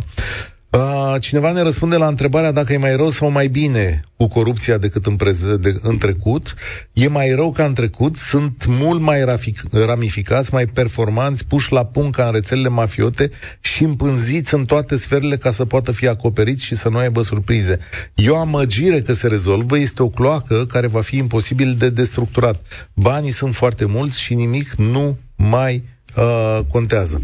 Uh, 0.78 1.16
cineva 1.20 1.52
ne 1.52 1.62
răspunde 1.62 1.96
la 1.96 2.08
întrebarea 2.08 2.52
dacă 2.52 2.74
e 2.74 2.78
mai 2.78 2.96
rău 2.96 3.10
sau 3.10 3.30
mai 3.30 3.48
bine 3.48 4.02
cu 4.18 4.28
corupția 4.28 4.78
decât 4.78 5.06
în, 5.06 5.16
prez- 5.16 5.60
de, 5.60 5.76
în 5.82 5.98
trecut. 5.98 6.54
E 6.94 7.08
mai 7.08 7.32
rău 7.36 7.52
ca 7.52 7.66
în 7.66 7.74
trecut, 7.74 8.16
sunt 8.16 8.66
mult 8.68 9.02
mai 9.02 9.24
rafic- 9.24 9.86
ramificați, 9.86 10.54
mai 10.54 10.66
performanți, 10.66 11.46
puși 11.46 11.72
la 11.72 11.86
punct 11.86 12.16
ca 12.16 12.26
în 12.26 12.32
rețelele 12.32 12.68
mafiote 12.68 13.30
și 13.60 13.84
împânziți 13.84 14.54
în 14.54 14.66
toate 14.66 14.96
sferele 14.96 15.38
ca 15.38 15.52
să 15.52 15.66
poată 15.66 15.92
fi 15.92 16.08
acoperiți 16.08 16.64
și 16.64 16.76
să 16.76 16.90
nu 16.90 16.98
aibă 16.98 17.22
surprize. 17.22 17.80
E 18.16 18.30
o 18.30 18.38
amăgire 18.38 19.02
că 19.02 19.14
se 19.14 19.28
rezolvă, 19.28 19.78
este 19.78 20.04
o 20.04 20.10
cloacă 20.10 20.66
care 20.66 20.88
va 20.88 21.02
fi 21.02 21.18
imposibil 21.18 21.76
de 21.76 21.90
destructurat. 21.90 22.90
Banii 22.94 23.32
sunt 23.32 23.56
foarte 23.56 23.86
mulți 23.86 24.20
și 24.20 24.34
nimic 24.34 24.74
nu 24.74 25.18
mai 25.36 25.84
uh, 26.16 26.60
contează. 26.72 27.22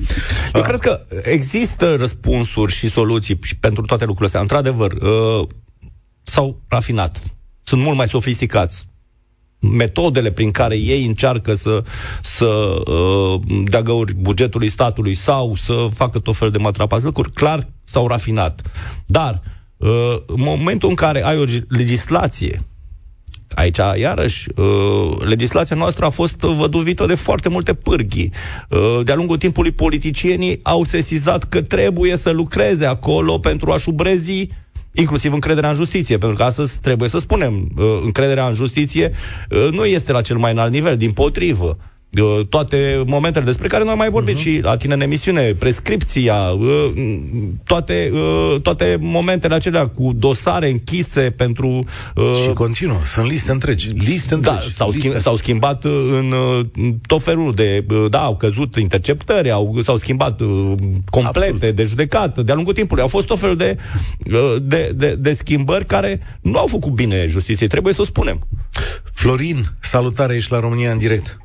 Eu 0.54 0.62
uh. 0.62 0.68
cred 0.68 0.80
că 0.80 1.06
există 1.24 1.96
răspunsuri 1.96 2.74
și 2.74 2.90
soluții 2.90 3.40
și 3.42 3.58
pentru 3.58 3.86
toate 3.86 4.06
lucrurile 4.06 4.26
astea. 4.26 4.42
Într-adevăr, 4.42 4.92
uh, 4.92 5.48
s-au 6.24 6.62
rafinat. 6.68 7.22
Sunt 7.64 7.82
mult 7.82 7.98
mai 7.98 8.08
sofisticați 8.08 8.88
metodele 9.60 10.32
prin 10.32 10.52
care 10.52 10.78
ei 10.78 11.06
încearcă 11.06 11.54
să, 11.54 11.84
să 12.22 12.46
uh, 12.46 13.40
dea 13.64 13.82
găuri 13.82 14.14
bugetului 14.14 14.70
statului 14.70 15.14
sau 15.14 15.56
să 15.56 15.88
facă 15.94 16.20
tot 16.20 16.36
fel 16.36 16.52
de 16.52 16.58
matrapați 16.58 17.04
lucruri, 17.04 17.32
clar 17.32 17.68
s-au 17.84 18.08
rafinat. 18.08 18.62
Dar 19.06 19.42
uh, 19.78 20.16
în 20.26 20.42
momentul 20.42 20.90
în 20.90 20.96
care 20.96 21.24
ai 21.24 21.38
o 21.38 21.44
legislație 21.68 22.62
Aici, 23.56 23.78
iarăși, 24.00 24.48
uh, 24.56 25.18
legislația 25.20 25.76
noastră 25.76 26.06
a 26.06 26.10
fost 26.10 26.36
văduvită 26.36 27.06
de 27.06 27.16
foarte 27.16 27.50
multe 27.50 27.74
pârghii. 27.74 28.32
Uh, 28.70 29.00
de-a 29.04 29.16
lungul 29.16 29.38
timpului, 29.38 29.72
politicienii 29.72 30.60
au 30.64 30.84
sesizat 30.84 31.44
că 31.44 31.62
trebuie 31.62 32.18
să 32.18 32.30
lucreze 32.30 32.86
acolo 32.86 33.38
pentru 33.38 33.72
a 33.72 33.78
șubrezi 33.78 34.48
inclusiv 34.92 35.34
încrederea 35.34 35.70
în 35.70 35.76
justiție, 35.76 36.18
pentru 36.18 36.38
că 36.38 36.44
astăzi 36.44 36.80
trebuie 36.80 37.10
să 37.10 37.18
spunem, 37.18 37.70
uh, 37.78 38.00
încrederea 38.04 38.48
în 38.48 38.54
justiție 38.54 39.12
nu 39.72 39.86
este 39.86 40.12
la 40.12 40.22
cel 40.22 40.38
mai 40.38 40.52
înalt 40.52 40.72
nivel, 40.72 40.98
din 40.98 41.12
potrivă 41.12 41.78
toate 42.50 43.04
momentele 43.06 43.46
despre 43.46 43.68
care 43.68 43.84
noi 43.84 43.96
mai 43.96 44.10
vorbim 44.10 44.36
uh-huh. 44.36 44.42
și 44.42 44.60
la 44.64 44.78
tine 44.78 44.94
în 44.94 45.02
emisiune, 45.02 45.54
prescripția, 45.54 46.36
uh, 46.36 46.92
toate, 47.64 48.12
uh, 48.14 48.62
toate 48.62 48.98
momentele 49.02 49.56
acelea 49.56 49.88
cu 49.88 50.14
dosare 50.16 50.70
închise 50.70 51.34
pentru... 51.38 51.68
Uh, 52.16 52.42
și 52.44 52.54
continuă, 52.54 53.00
sunt 53.06 53.26
liste 53.26 53.52
întregi, 53.52 53.90
liste 53.90 54.36
da, 54.36 54.52
întregi. 54.52 54.68
Da, 54.68 54.84
s-au, 54.84 54.92
schimb, 54.92 55.20
s-au 55.20 55.36
schimbat 55.36 55.84
în 55.84 56.34
tot 57.08 57.24
felul 57.24 57.54
de... 57.54 57.86
Da, 58.10 58.20
au 58.20 58.36
căzut 58.36 58.76
interceptări, 58.76 59.52
au, 59.52 59.78
s-au 59.84 59.98
schimbat 59.98 60.42
complete 61.10 61.50
Absolut. 61.50 61.76
de 61.76 61.84
judecată 61.84 62.42
de-a 62.42 62.56
lungul 62.56 62.74
timpului. 62.74 63.04
Au 63.04 63.10
fost 63.10 63.28
tot 63.28 63.40
felul 63.40 63.56
de, 63.56 63.78
de, 64.62 64.92
de, 64.96 65.16
de 65.16 65.34
schimbări 65.34 65.86
care 65.86 66.20
nu 66.42 66.58
au 66.58 66.68
făcut 66.68 66.92
bine 66.92 67.26
justiției, 67.28 67.70
trebuie 67.70 67.94
să 67.94 68.02
o 68.02 68.06
spunem. 68.06 68.48
Florin, 69.14 69.66
salutare, 69.80 70.36
ești 70.36 70.52
la 70.52 70.60
România 70.60 70.92
în 70.92 70.98
direct. 70.98 71.38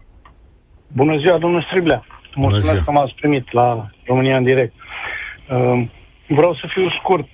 Bună 0.95 1.17
ziua, 1.17 1.39
domnul 1.39 1.63
Striblea. 1.63 2.05
Mulțumesc 2.35 2.67
ziua. 2.67 2.83
că 2.85 2.91
m-ați 2.91 3.15
primit 3.15 3.53
la 3.53 3.91
România 4.05 4.37
în 4.37 4.45
direct. 4.45 4.75
Uh, 5.51 5.87
vreau 6.27 6.55
să 6.55 6.67
fiu 6.69 6.91
scurt. 6.91 7.29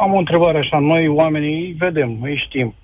Am 0.00 0.14
o 0.14 0.18
întrebare 0.18 0.58
așa. 0.58 0.78
Noi, 0.78 1.08
oamenii, 1.08 1.66
îi 1.66 1.74
vedem, 1.78 2.18
îi 2.22 2.42
știm. 2.46 2.74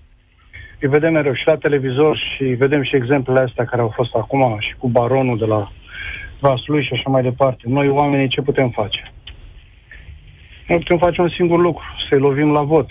Îi 0.81 0.89
vedem 0.89 1.13
mereu 1.13 1.35
și 1.35 1.47
la 1.47 1.57
televizor 1.57 2.17
și 2.17 2.45
vedem 2.45 2.83
și 2.83 2.97
exemplele 2.97 3.41
astea 3.41 3.65
care 3.65 3.83
au 3.83 3.93
fost 3.95 4.15
acum 4.15 4.57
și 4.59 4.75
cu 4.79 4.89
baronul 4.89 5.39
de 5.39 5.45
la 5.45 5.73
Vaslui 6.41 6.85
și 6.85 6.93
așa 6.93 7.11
mai 7.11 7.23
departe. 7.23 7.63
Noi, 7.67 7.89
oamenii, 7.89 8.29
ce 8.29 8.41
putem 8.41 8.71
face? 8.71 9.13
Noi 10.69 10.79
putem 10.79 10.99
face 10.99 11.21
un 11.21 11.29
singur 11.29 11.59
lucru, 11.59 11.85
să-i 12.09 12.19
lovim 12.19 12.53
la 12.53 12.63
vot. 12.63 12.87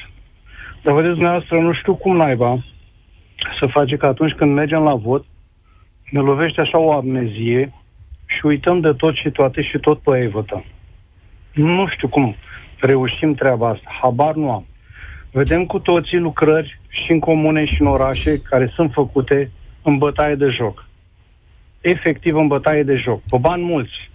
Dar 0.82 0.94
vedeți, 0.94 1.13
dumneavoastră, 1.13 1.60
nu 1.60 1.74
știu 1.74 1.96
cum 1.96 2.15
naiba 2.15 2.63
să 3.60 3.67
face 3.67 3.96
că 3.96 4.06
atunci 4.06 4.34
când 4.34 4.54
mergem 4.54 4.84
la 4.84 4.96
vot, 4.96 5.26
ne 6.12 6.19
lovește 6.19 6.62
așa 6.62 6.78
o 6.78 6.93
amnezie 6.93 7.74
și 8.26 8.45
uităm 8.45 8.80
de 8.80 8.93
tot 8.93 9.15
și 9.15 9.30
toate 9.30 9.62
și 9.62 9.78
tot 9.78 10.00
pe 10.00 10.19
ei 10.19 10.28
votăm. 10.28 10.63
Nu 11.54 11.88
știu 11.88 12.08
cum 12.08 12.36
reușim 12.80 13.34
treaba 13.34 13.69
asta. 13.69 13.89
Habar 14.02 14.36
nu 14.36 14.52
am. 14.52 14.65
Vedem 15.32 15.65
cu 15.65 15.80
toții 15.80 16.17
lucrări 16.17 16.80
și 16.88 17.12
în 17.12 17.19
comune 17.19 17.65
și 17.65 17.82
în 17.82 17.88
orașe 17.88 18.41
care 18.41 18.71
sunt 18.76 18.91
făcute 18.91 19.52
în 19.84 19.97
bătaie 19.97 20.36
de 20.36 20.47
joc. 20.47 20.86
Efectiv 21.82 22.36
în 22.36 22.47
bătaie 22.47 22.84
de 22.84 22.95
joc. 22.95 23.21
Pe 23.30 23.38
bani 23.38 23.63
mulți. 23.63 24.10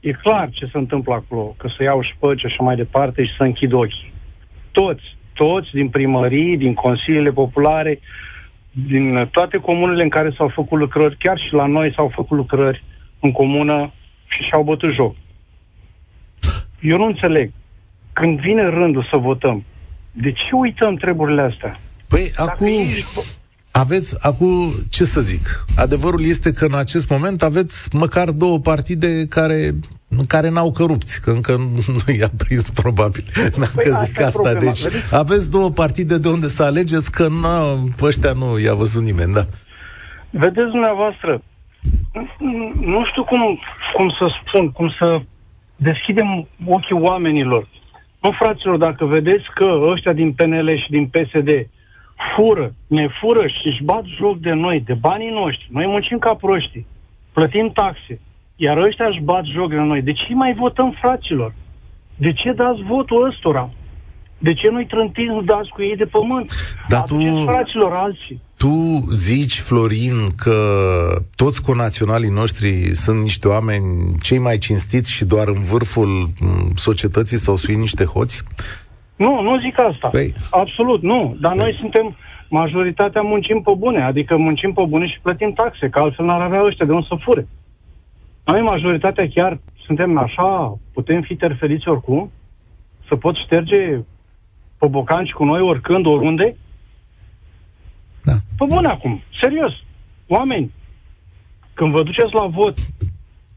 E 0.00 0.12
clar 0.12 0.48
ce 0.50 0.64
se 0.66 0.78
întâmplă 0.78 1.14
acolo, 1.14 1.54
că 1.58 1.68
să 1.76 1.82
iau 1.82 2.02
șpăci 2.02 2.38
și 2.38 2.46
așa 2.46 2.62
mai 2.62 2.76
departe 2.76 3.24
și 3.24 3.36
să 3.36 3.42
închid 3.42 3.72
ochii. 3.72 4.12
Toți, 4.70 5.16
toți 5.34 5.70
din 5.72 5.88
primării, 5.88 6.56
din 6.56 6.74
consiliile 6.74 7.30
populare, 7.30 8.00
din 8.72 9.28
toate 9.30 9.58
comunele 9.58 10.02
în 10.02 10.08
care 10.08 10.34
s-au 10.36 10.48
făcut 10.54 10.78
lucrări, 10.78 11.16
chiar 11.18 11.38
și 11.38 11.54
la 11.54 11.66
noi 11.66 11.92
s-au 11.94 12.12
făcut 12.14 12.36
lucrări 12.36 12.84
în 13.20 13.32
comună 13.32 13.92
și 14.26 14.42
și-au 14.42 14.62
bătut 14.62 14.92
joc. 14.92 15.16
Eu 16.80 16.96
nu 16.96 17.04
înțeleg. 17.04 17.52
Când 18.12 18.40
vine 18.40 18.62
rândul 18.62 19.08
să 19.10 19.16
votăm, 19.16 19.64
de 20.12 20.32
ce 20.32 20.48
uităm 20.52 20.96
treburile 20.96 21.42
astea? 21.42 21.80
Păi, 22.08 22.30
Dacă 22.36 22.50
acum... 22.50 22.66
Ești 22.66 23.40
aveți, 23.72 24.16
acum, 24.26 24.72
ce 24.90 25.04
să 25.04 25.20
zic, 25.20 25.64
adevărul 25.76 26.24
este 26.24 26.52
că 26.52 26.64
în 26.64 26.74
acest 26.74 27.08
moment 27.08 27.42
aveți 27.42 27.88
măcar 27.92 28.30
două 28.30 28.58
partide 28.58 29.26
care, 29.26 29.74
care 30.26 30.48
n-au 30.48 30.70
corupți, 30.70 31.20
că 31.20 31.30
încă 31.30 31.56
nu 31.86 32.12
i-a 32.20 32.30
prins 32.36 32.70
probabil, 32.70 33.24
dacă 33.58 33.72
păi 33.74 33.92
zic 34.04 34.20
asta. 34.20 34.40
Problema, 34.40 34.60
deci 34.60 34.82
vedeți? 34.82 35.14
aveți 35.14 35.50
două 35.50 35.70
partide 35.70 36.18
de 36.18 36.28
unde 36.28 36.46
să 36.46 36.62
alegeți, 36.62 37.12
că 37.12 37.28
na, 37.28 37.58
pe 37.96 38.04
ăștia 38.04 38.32
nu 38.32 38.58
i-a 38.58 38.74
văzut 38.74 39.02
nimeni, 39.02 39.32
da. 39.32 39.44
Vedeți 40.30 40.70
dumneavoastră, 40.70 41.42
nu 42.80 43.04
știu 43.10 43.24
cum, 43.24 43.58
cum 43.96 44.08
să 44.08 44.26
spun, 44.40 44.70
cum 44.70 44.94
să 44.98 45.20
deschidem 45.76 46.48
ochii 46.66 46.96
oamenilor. 47.00 47.68
Nu, 48.20 48.30
fraților, 48.38 48.76
dacă 48.76 49.04
vedeți 49.04 49.44
că 49.54 49.78
ăștia 49.92 50.12
din 50.12 50.32
PNL 50.32 50.78
și 50.84 50.90
din 50.90 51.06
PSD 51.06 51.48
fură, 52.34 52.74
ne 52.86 53.08
fură 53.20 53.46
și 53.46 53.66
își 53.66 53.82
bat 53.82 54.04
joc 54.04 54.38
de 54.38 54.52
noi, 54.52 54.80
de 54.80 54.94
banii 54.94 55.30
noștri. 55.30 55.68
Noi 55.70 55.86
muncim 55.86 56.18
ca 56.18 56.34
proști, 56.34 56.84
plătim 57.32 57.70
taxe, 57.74 58.20
iar 58.66 58.76
ăștia 58.76 59.06
își 59.08 59.20
bat 59.30 59.44
joc 59.44 59.68
de 59.68 59.76
noi. 59.76 60.02
De 60.02 60.12
ce 60.12 60.34
mai 60.34 60.54
votăm 60.54 60.90
fraților? 61.00 61.54
De 62.16 62.32
ce 62.32 62.52
dați 62.52 62.82
votul 62.82 63.26
ăstora? 63.28 63.70
De 64.38 64.54
ce 64.54 64.68
nu-i 64.70 64.86
trântiți, 64.86 65.28
nu 65.36 65.42
dați 65.42 65.68
cu 65.68 65.82
ei 65.82 65.96
de 65.96 66.04
pământ? 66.04 66.52
Dar 66.88 67.02
tu, 67.02 67.44
fraților 67.44 67.92
alții. 67.92 68.40
Tu 68.56 68.74
zici, 69.10 69.58
Florin, 69.58 70.16
că 70.36 70.56
toți 71.36 71.62
conaționalii 71.62 72.38
noștri 72.40 72.68
sunt 73.04 73.22
niște 73.22 73.48
oameni 73.48 73.86
cei 74.20 74.38
mai 74.38 74.58
cinstiți 74.58 75.12
și 75.12 75.24
doar 75.24 75.48
în 75.48 75.60
vârful 75.60 76.26
societății 76.74 77.36
s-au 77.36 77.56
suit 77.56 77.78
niște 77.78 78.04
hoți? 78.04 78.42
Nu, 79.16 79.40
nu 79.40 79.60
zic 79.60 79.78
asta. 79.78 80.08
Păi... 80.08 80.34
Absolut, 80.50 81.02
nu. 81.02 81.36
Dar 81.40 81.52
Păi... 81.52 81.60
noi 81.60 81.76
suntem, 81.80 82.16
majoritatea 82.48 83.22
muncim 83.22 83.60
pe 83.62 83.72
bune, 83.78 84.02
adică 84.02 84.36
muncim 84.36 84.72
pe 84.72 84.84
bune 84.88 85.06
și 85.06 85.20
plătim 85.22 85.52
taxe, 85.52 85.88
că 85.88 85.98
altfel 85.98 86.24
n-ar 86.24 86.40
avea 86.40 86.64
ăștia 86.64 86.86
de 86.86 86.92
unde 86.92 87.06
să 87.08 87.16
fure. 87.20 87.46
Noi, 88.44 88.60
majoritatea, 88.60 89.28
chiar 89.28 89.60
suntem 89.86 90.18
așa, 90.18 90.78
putem 90.92 91.22
fi 91.22 91.36
terfeliți 91.36 91.88
oricum, 91.88 92.30
să 93.08 93.16
pot 93.16 93.34
șterge 93.36 94.00
pe 94.78 94.86
bocanci 94.86 95.30
cu 95.30 95.44
noi 95.44 95.60
oricând, 95.60 96.06
oriunde? 96.06 96.56
Da. 98.22 98.32
Pe 98.58 98.64
bune 98.68 98.88
acum, 98.88 99.22
serios. 99.40 99.72
Oameni, 100.26 100.72
când 101.74 101.92
vă 101.92 102.02
duceți 102.02 102.34
la 102.34 102.46
vot, 102.46 102.78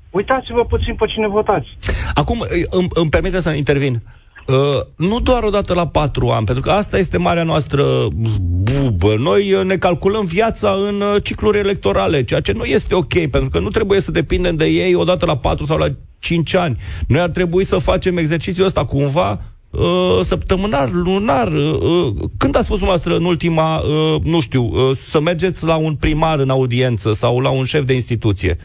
uitați-vă 0.09 0.65
puțin 0.65 0.95
pe 0.95 1.05
cine 1.05 1.27
votați. 1.27 1.67
Acum, 2.13 2.37
îmi, 2.69 2.87
îmi 2.93 3.09
permite 3.09 3.39
să 3.39 3.49
intervin. 3.49 3.97
Uh, 4.45 4.81
nu 4.95 5.19
doar 5.19 5.43
o 5.43 5.49
dată 5.49 5.73
la 5.73 5.87
patru 5.87 6.27
ani, 6.27 6.45
pentru 6.45 6.63
că 6.63 6.71
asta 6.71 6.97
este 6.97 7.17
marea 7.17 7.43
noastră 7.43 8.07
bubă. 8.49 9.15
Noi 9.17 9.53
uh, 9.53 9.63
ne 9.63 9.75
calculăm 9.75 10.25
viața 10.25 10.75
în 10.87 11.01
uh, 11.01 11.23
cicluri 11.23 11.57
electorale, 11.57 12.23
ceea 12.23 12.39
ce 12.39 12.51
nu 12.51 12.63
este 12.63 12.95
ok, 12.95 13.13
pentru 13.13 13.49
că 13.49 13.59
nu 13.59 13.69
trebuie 13.69 13.99
să 13.99 14.11
depindem 14.11 14.55
de 14.55 14.65
ei 14.65 14.95
o 14.95 15.03
dată 15.03 15.25
la 15.25 15.37
patru 15.37 15.65
sau 15.65 15.77
la 15.77 15.87
cinci 16.19 16.53
ani. 16.53 16.77
Noi 17.07 17.21
ar 17.21 17.29
trebui 17.29 17.63
să 17.63 17.77
facem 17.77 18.17
exercițiul 18.17 18.65
ăsta 18.65 18.85
cumva 18.85 19.41
uh, 19.69 20.19
săptămânar, 20.23 20.91
lunar. 20.91 21.51
Uh, 21.51 22.13
când 22.37 22.55
ați 22.55 22.65
spus 22.65 22.77
dumneavoastră 22.77 23.15
în 23.15 23.25
ultima, 23.25 23.77
uh, 23.77 24.21
nu 24.23 24.41
știu, 24.41 24.63
uh, 24.63 24.97
să 24.97 25.21
mergeți 25.21 25.65
la 25.65 25.75
un 25.75 25.93
primar 25.95 26.39
în 26.39 26.49
audiență 26.49 27.11
sau 27.11 27.39
la 27.39 27.49
un 27.49 27.63
șef 27.63 27.85
de 27.85 27.93
instituție? 27.93 28.57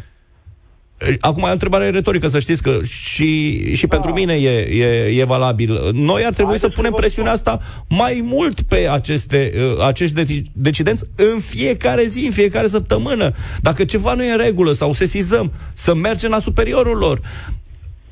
Acum 1.21 1.43
e 1.43 1.49
o 1.49 1.53
întrebare 1.53 1.91
retorică, 1.91 2.29
să 2.29 2.39
știți 2.39 2.63
că 2.63 2.79
și, 2.83 3.75
și 3.75 3.87
da. 3.87 3.97
pentru 3.97 4.13
mine 4.13 4.35
e, 4.35 4.59
e, 4.59 5.21
e 5.21 5.25
valabil. 5.25 5.91
Noi 5.93 6.25
ar 6.25 6.33
trebui 6.33 6.51
Hai 6.51 6.59
să 6.59 6.69
punem 6.69 6.93
presiunea 6.93 7.33
asta 7.33 7.61
mai 7.89 8.21
mult 8.25 8.63
pe 8.63 8.89
aceste, 8.91 9.53
uh, 9.57 9.85
acești 9.87 10.15
deci, 10.15 10.43
decidenți 10.53 11.05
în 11.17 11.41
fiecare 11.41 12.05
zi, 12.05 12.25
în 12.25 12.31
fiecare 12.31 12.67
săptămână. 12.67 13.33
Dacă 13.61 13.85
ceva 13.85 14.15
nu 14.15 14.25
e 14.25 14.31
în 14.31 14.37
regulă 14.37 14.73
sau 14.73 14.93
sesizăm, 14.93 15.53
să 15.75 15.95
mergem 15.95 16.31
la 16.31 16.39
superiorul 16.39 16.97
lor 16.97 17.21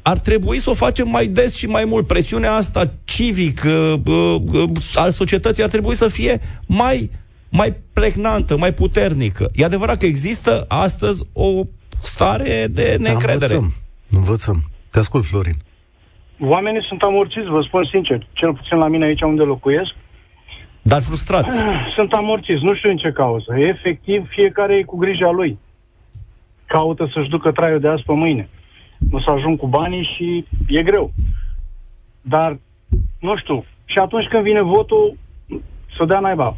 ar 0.03 0.19
trebui 0.19 0.61
să 0.61 0.71
o 0.71 0.75
facem 0.75 1.09
mai 1.09 1.27
des 1.27 1.55
și 1.55 1.67
mai 1.67 1.85
mult. 1.85 2.07
Presiunea 2.07 2.53
asta 2.53 2.91
civic 3.05 3.63
uh, 3.67 3.95
uh, 4.07 4.41
uh, 4.53 4.71
al 4.95 5.11
societății 5.11 5.63
ar 5.63 5.69
trebui 5.69 5.95
să 5.95 6.09
fie 6.09 6.41
mai, 6.67 7.11
mai 7.49 7.75
pregnantă, 7.93 8.57
mai 8.57 8.75
puternică. 8.75 9.51
E 9.55 9.65
adevărat 9.65 9.97
că 9.97 10.07
există 10.07 10.65
astăzi 10.69 11.23
o 11.33 11.65
stare 12.01 12.67
de 12.71 12.97
da, 12.97 13.03
neîncredere. 13.03 13.55
Da, 13.55 13.61
învățăm. 13.61 13.73
învățăm. 14.11 14.63
Te 14.91 14.99
ascult, 14.99 15.25
Florin. 15.25 15.57
Oamenii 16.41 16.85
sunt 16.89 17.03
amorțiți, 17.03 17.49
vă 17.49 17.63
spun 17.63 17.85
sincer. 17.91 18.27
Cel 18.33 18.55
puțin 18.55 18.79
la 18.79 18.89
mine 18.89 19.05
aici 19.05 19.23
unde 19.23 19.43
locuiesc. 19.43 19.95
Dar 20.83 21.03
frustrați. 21.03 21.57
Sunt 21.97 22.13
amorțiți, 22.13 22.65
nu 22.65 22.75
știu 22.75 22.91
în 22.91 22.97
ce 22.97 23.11
cauză. 23.13 23.55
Efectiv, 23.59 24.29
fiecare 24.29 24.77
e 24.77 24.83
cu 24.83 24.97
grija 24.97 25.31
lui. 25.31 25.59
Caută 26.67 27.11
să-și 27.15 27.29
ducă 27.29 27.53
traiul 27.53 27.81
de 27.81 27.89
azi 27.89 28.03
pe 28.03 28.13
mâine. 28.13 28.49
Nu 29.11 29.21
să 29.21 29.31
ajung 29.31 29.59
cu 29.59 29.67
banii 29.67 30.09
și 30.17 30.45
e 30.69 30.83
greu. 30.83 31.13
Dar, 32.21 32.59
nu 33.21 33.37
știu, 33.37 33.65
și 33.85 33.99
atunci 33.99 34.27
când 34.27 34.43
vine 34.43 34.63
votul, 34.63 35.17
să 35.97 36.05
dea 36.05 36.21
naiba. 36.21 36.57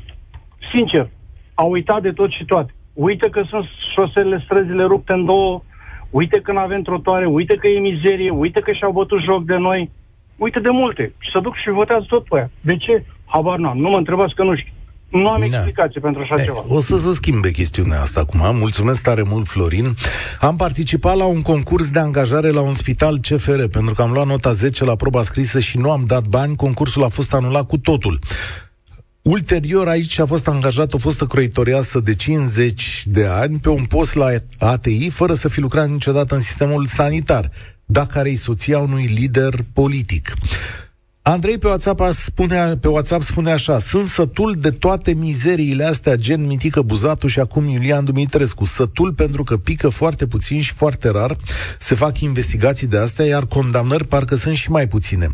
Sincer, 0.74 1.08
au 1.54 1.70
uitat 1.70 2.02
de 2.02 2.12
tot 2.12 2.30
și 2.30 2.44
toate 2.44 2.74
uite 3.08 3.28
că 3.28 3.42
sunt 3.48 3.64
șoselele, 3.94 4.42
străzile 4.44 4.84
rupte 4.84 5.12
în 5.12 5.24
două, 5.24 5.62
uite 6.10 6.40
că 6.40 6.52
nu 6.52 6.58
avem 6.58 6.82
trotoare, 6.82 7.26
uite 7.26 7.54
că 7.56 7.66
e 7.66 7.78
mizerie, 7.78 8.30
uite 8.30 8.60
că 8.60 8.72
și-au 8.72 8.92
bătut 8.92 9.20
joc 9.22 9.44
de 9.44 9.56
noi, 9.56 9.90
uite 10.36 10.60
de 10.60 10.70
multe. 10.70 11.12
Și 11.18 11.30
să 11.32 11.40
duc 11.40 11.54
și 11.56 11.70
votează 11.70 12.04
tot 12.08 12.24
pe 12.24 12.36
aia. 12.36 12.50
De 12.60 12.76
ce? 12.76 13.04
Habar 13.24 13.58
n-am. 13.58 13.78
Nu 13.78 13.88
mă 13.88 13.96
întrebați 13.96 14.34
că 14.34 14.42
nu 14.42 14.56
știu. 14.56 14.72
Nu 15.08 15.28
am 15.28 15.40
da. 15.40 15.44
explicație 15.44 16.00
pentru 16.00 16.22
așa 16.22 16.34
Ei, 16.38 16.44
ceva. 16.44 16.64
O 16.68 16.80
să 16.80 16.98
se 16.98 17.12
schimbe 17.12 17.50
chestiunea 17.50 18.00
asta 18.00 18.20
acum. 18.20 18.56
Mulțumesc 18.56 19.02
tare 19.02 19.22
mult, 19.22 19.46
Florin. 19.46 19.94
Am 20.40 20.56
participat 20.56 21.16
la 21.16 21.24
un 21.24 21.42
concurs 21.42 21.90
de 21.90 21.98
angajare 21.98 22.50
la 22.50 22.60
un 22.60 22.74
spital 22.74 23.18
CFR, 23.18 23.62
pentru 23.64 23.94
că 23.94 24.02
am 24.02 24.12
luat 24.12 24.26
nota 24.26 24.52
10 24.52 24.84
la 24.84 24.96
proba 24.96 25.22
scrisă 25.22 25.60
și 25.60 25.78
nu 25.78 25.90
am 25.90 26.04
dat 26.06 26.24
bani. 26.24 26.56
Concursul 26.56 27.04
a 27.04 27.08
fost 27.08 27.34
anulat 27.34 27.66
cu 27.66 27.78
totul. 27.78 28.18
Ulterior, 29.22 29.88
aici 29.88 30.18
a 30.18 30.26
fost 30.26 30.48
angajat 30.48 30.92
o 30.92 30.98
fostă 30.98 31.24
croitoriasă 31.24 32.00
de 32.00 32.14
50 32.14 33.02
de 33.06 33.26
ani 33.26 33.58
pe 33.58 33.68
un 33.68 33.84
post 33.84 34.14
la 34.14 34.28
ATI, 34.58 35.10
fără 35.10 35.34
să 35.34 35.48
fi 35.48 35.60
lucrat 35.60 35.88
niciodată 35.88 36.34
în 36.34 36.40
sistemul 36.40 36.86
sanitar, 36.86 37.50
dacă 37.84 38.18
are 38.18 38.34
soția 38.34 38.78
unui 38.78 39.04
lider 39.04 39.54
politic. 39.72 40.34
Andrei 41.22 41.58
pe 41.58 41.66
WhatsApp, 41.66 42.12
spune, 42.12 42.76
pe 42.76 42.88
WhatsApp 42.88 43.22
spune 43.22 43.50
așa 43.50 43.78
Sunt 43.78 44.04
sătul 44.04 44.54
de 44.58 44.70
toate 44.70 45.12
mizeriile 45.12 45.84
astea 45.84 46.16
Gen 46.16 46.46
Mitică 46.46 46.82
Buzatu 46.82 47.26
și 47.26 47.40
acum 47.40 47.68
Iulian 47.68 48.04
Dumitrescu 48.04 48.64
Sătul 48.64 49.12
pentru 49.12 49.42
că 49.42 49.56
pică 49.56 49.88
foarte 49.88 50.26
puțin 50.26 50.60
și 50.60 50.72
foarte 50.72 51.08
rar 51.08 51.36
Se 51.78 51.94
fac 51.94 52.20
investigații 52.20 52.86
de 52.86 52.98
astea 52.98 53.24
Iar 53.24 53.46
condamnări 53.46 54.06
parcă 54.06 54.34
sunt 54.34 54.56
și 54.56 54.70
mai 54.70 54.88
puține 54.88 55.30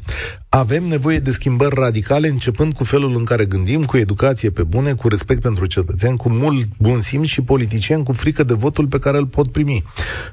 avem 0.58 0.84
nevoie 0.84 1.18
de 1.18 1.30
schimbări 1.30 1.74
radicale, 1.74 2.28
începând 2.28 2.72
cu 2.72 2.84
felul 2.84 3.16
în 3.16 3.24
care 3.24 3.44
gândim, 3.44 3.82
cu 3.82 3.96
educație 3.96 4.50
pe 4.50 4.62
bune, 4.62 4.94
cu 4.94 5.08
respect 5.08 5.40
pentru 5.40 5.66
cetățeni, 5.66 6.16
cu 6.16 6.28
mult 6.28 6.68
bun 6.78 7.00
simț 7.00 7.26
și 7.26 7.42
politicieni 7.42 8.04
cu 8.04 8.12
frică 8.12 8.42
de 8.42 8.54
votul 8.54 8.86
pe 8.86 8.98
care 8.98 9.18
îl 9.18 9.26
pot 9.26 9.52
primi. 9.52 9.82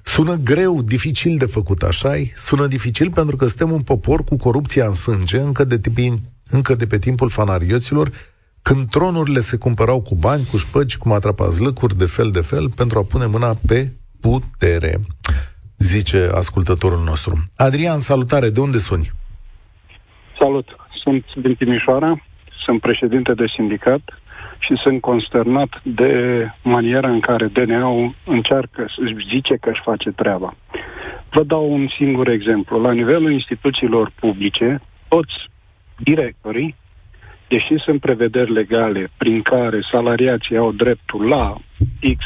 Sună 0.03 0.35
greu, 0.35 0.81
dificil 0.81 1.37
de 1.37 1.45
făcut, 1.45 1.81
așa 1.81 2.13
Sună 2.35 2.67
dificil 2.67 3.11
pentru 3.11 3.35
că 3.35 3.47
suntem 3.47 3.71
un 3.71 3.81
popor 3.81 4.23
cu 4.23 4.35
corupția 4.35 4.85
în 4.85 4.93
sânge, 4.93 5.39
încă 5.39 5.63
de, 5.63 5.77
tipi, 5.77 6.13
încă 6.49 6.75
de 6.75 6.85
pe 6.85 6.99
timpul 6.99 7.29
fanarioților, 7.29 8.11
când 8.61 8.89
tronurile 8.89 9.39
se 9.39 9.55
cumpărau 9.55 10.01
cu 10.01 10.15
bani, 10.15 10.47
cu 10.51 10.57
șpăci, 10.57 10.97
cu 10.97 11.07
matrapazlăcuri 11.07 11.97
de 11.97 12.05
fel 12.05 12.31
de 12.31 12.41
fel, 12.41 12.69
pentru 12.69 12.99
a 12.99 13.03
pune 13.03 13.25
mâna 13.25 13.57
pe 13.67 13.91
putere, 14.19 15.01
zice 15.77 16.31
ascultătorul 16.33 17.03
nostru. 17.03 17.49
Adrian, 17.55 17.99
salutare, 17.99 18.49
de 18.49 18.59
unde 18.59 18.77
suni? 18.77 19.21
Salut, 20.43 20.75
sunt 21.03 21.25
din 21.35 21.55
Timișoara, 21.55 22.21
sunt 22.65 22.81
președinte 22.81 23.33
de 23.33 23.45
sindicat 23.55 24.01
și 24.59 24.75
sunt 24.83 25.01
consternat 25.01 25.81
de 25.83 26.13
maniera 26.63 27.09
în 27.09 27.19
care 27.19 27.47
DNA-ul 27.47 28.15
încearcă 28.25 28.85
să 28.95 29.01
zice 29.29 29.55
că 29.55 29.69
își 29.69 29.81
face 29.83 30.09
treaba. 30.09 30.55
Vă 31.29 31.43
dau 31.43 31.71
un 31.71 31.87
singur 31.97 32.27
exemplu. 32.27 32.81
La 32.81 32.91
nivelul 32.91 33.31
instituțiilor 33.31 34.11
publice, 34.19 34.81
toți 35.07 35.33
directorii, 35.97 36.75
deși 37.47 37.77
sunt 37.77 37.99
prevederi 37.99 38.51
legale 38.51 39.09
prin 39.17 39.41
care 39.41 39.79
salariații 39.91 40.57
au 40.57 40.71
dreptul 40.71 41.27
la 41.27 41.55
X 42.17 42.23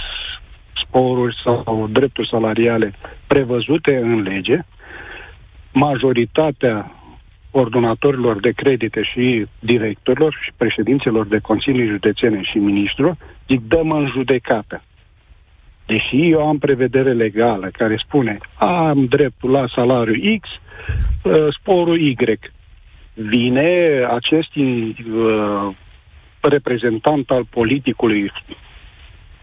sporuri 0.74 1.36
sau 1.44 1.88
drepturi 1.92 2.30
salariale 2.30 2.94
prevăzute 3.28 3.96
în 3.96 4.22
lege, 4.22 4.60
majoritatea 5.72 6.92
ordonatorilor 7.52 8.40
de 8.40 8.52
credite 8.52 9.02
și 9.04 9.46
directorilor 9.60 10.38
și 10.44 10.52
președinților 10.58 11.28
de 11.28 11.40
consilii 11.40 11.88
județene 11.88 12.42
și 12.42 12.58
ministru, 12.58 13.18
zic 13.48 13.62
dăm 13.68 13.92
în 13.92 14.08
judecată. 14.08 14.84
Deși 15.86 16.30
eu 16.32 16.48
am 16.48 16.58
prevedere 16.58 17.14
legală 17.14 17.70
care 17.72 18.04
spune 18.06 18.38
am 18.58 19.06
dreptul 19.06 19.52
la 19.52 19.68
salariu 19.76 20.38
X, 20.40 20.50
uh, 21.24 21.48
sporul 21.60 22.00
Y. 22.00 22.16
Vine 23.14 24.04
acest 24.10 24.56
uh, 24.56 25.76
reprezentant 26.42 27.30
al 27.30 27.46
politicului 27.50 28.32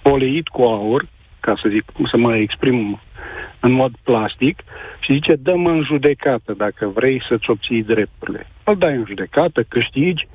poleit 0.03 0.49
cu 0.49 0.62
aur, 0.62 1.07
ca 1.44 1.54
să 1.62 1.68
zic, 1.68 1.85
să 2.11 2.16
mă 2.16 2.37
exprim 2.37 3.00
în 3.61 3.72
mod 3.72 3.92
plastic, 4.02 4.62
și 5.00 5.12
zice, 5.12 5.35
dăm 5.35 5.66
în 5.66 5.83
judecată 5.83 6.52
dacă 6.52 6.87
vrei 6.87 7.22
să-ți 7.28 7.50
obții 7.50 7.83
drepturile. 7.83 8.46
Îl 8.64 8.76
dai 8.76 8.94
în 8.94 9.04
judecată, 9.07 9.62
câștigi, 9.62 10.26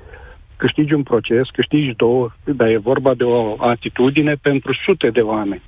câștigi 0.58 0.94
un 0.94 1.04
proces, 1.04 1.50
câștigi 1.50 1.96
două, 1.96 2.30
dar 2.44 2.68
e 2.68 2.78
vorba 2.92 3.14
de 3.14 3.24
o 3.24 3.56
atitudine 3.58 4.34
pentru 4.42 4.74
sute 4.86 5.10
de 5.10 5.22
oameni. 5.22 5.62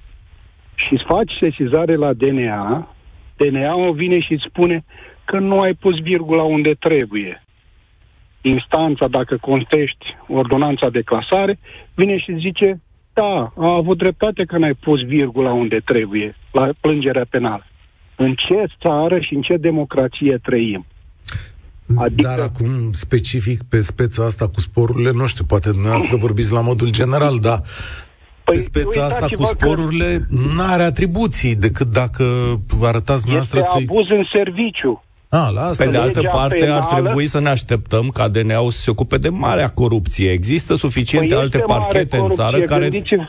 Și 0.76 0.94
îți 0.94 1.04
faci 1.04 1.32
sesizare 1.42 1.96
la 1.96 2.14
DNA, 2.14 2.96
DNA-ul 3.38 3.94
vine 3.94 4.20
și 4.20 4.34
îți 4.34 4.46
spune 4.48 4.84
că 5.26 5.40
nu 5.40 5.60
ai 5.60 5.74
pus 5.74 6.00
virgula 6.00 6.44
unde 6.44 6.74
trebuie. 6.74 7.44
Instanța, 8.42 9.08
dacă 9.08 9.38
contești 9.38 10.06
ordonanța 10.28 10.90
de 10.90 11.02
clasare, 11.02 11.60
vine 11.96 12.18
și 12.18 12.40
zice, 12.40 12.82
da, 13.14 13.54
a 13.58 13.74
avut 13.74 13.98
dreptate 13.98 14.46
că 14.46 14.58
n-ai 14.58 14.74
pus 14.74 15.02
virgula 15.02 15.52
unde 15.52 15.82
trebuie, 15.86 16.36
la 16.52 16.70
plângerea 16.80 17.26
penală. 17.30 17.66
În 18.16 18.34
ce 18.34 18.66
țară 18.82 19.20
și 19.20 19.36
în 19.36 19.42
ce 19.42 19.58
democrație 19.58 20.40
trăim? 20.44 20.86
Adică... 21.98 22.22
Dar 22.28 22.40
acum, 22.40 22.92
specific 22.92 23.62
pe 23.70 23.82
speța 23.82 24.26
asta 24.26 24.48
cu 24.48 24.60
sporurile, 24.60 25.12
nu 25.12 25.26
știu, 25.26 25.44
poate 25.44 25.72
dumneavoastră 25.72 26.16
vorbiți 26.16 26.52
la 26.52 26.62
modul 26.62 26.92
general, 26.92 27.40
dar 27.40 27.62
Păi, 28.44 28.56
pe 28.56 28.60
speța 28.60 29.06
asta 29.06 29.28
cu 29.36 29.44
sporurile 29.44 30.06
că... 30.06 30.36
nu 30.56 30.62
are 30.62 30.84
atribuții 30.84 31.56
decât 31.56 31.90
dacă 31.90 32.24
vă 32.68 32.88
arătați 32.88 33.22
dumneavoastră 33.22 33.60
că... 33.60 33.66
Este 33.78 33.92
abuz 33.92 34.10
în 34.10 34.24
serviciu. 34.34 35.04
A, 35.34 35.50
la 35.50 35.62
asta. 35.62 35.84
Pe 35.84 35.90
de 35.90 35.98
altă 35.98 36.22
parte, 36.32 36.60
penală... 36.60 36.82
ar 36.84 37.00
trebui 37.00 37.26
să 37.26 37.40
ne 37.40 37.50
așteptăm 37.50 38.10
ca 38.10 38.28
DNA-ul 38.28 38.72
să 38.72 38.82
se 38.82 38.92
ocupe 38.92 39.18
de 39.18 39.30
marea 39.30 39.70
corupție. 39.70 40.32
Există 40.32 40.76
suficiente 40.76 41.34
păi 41.34 41.44
alte 41.44 41.60
parchete 41.60 42.18
în 42.18 42.30
țară 42.30 42.60
care... 42.60 42.90
Gândiți-vă, 42.90 43.28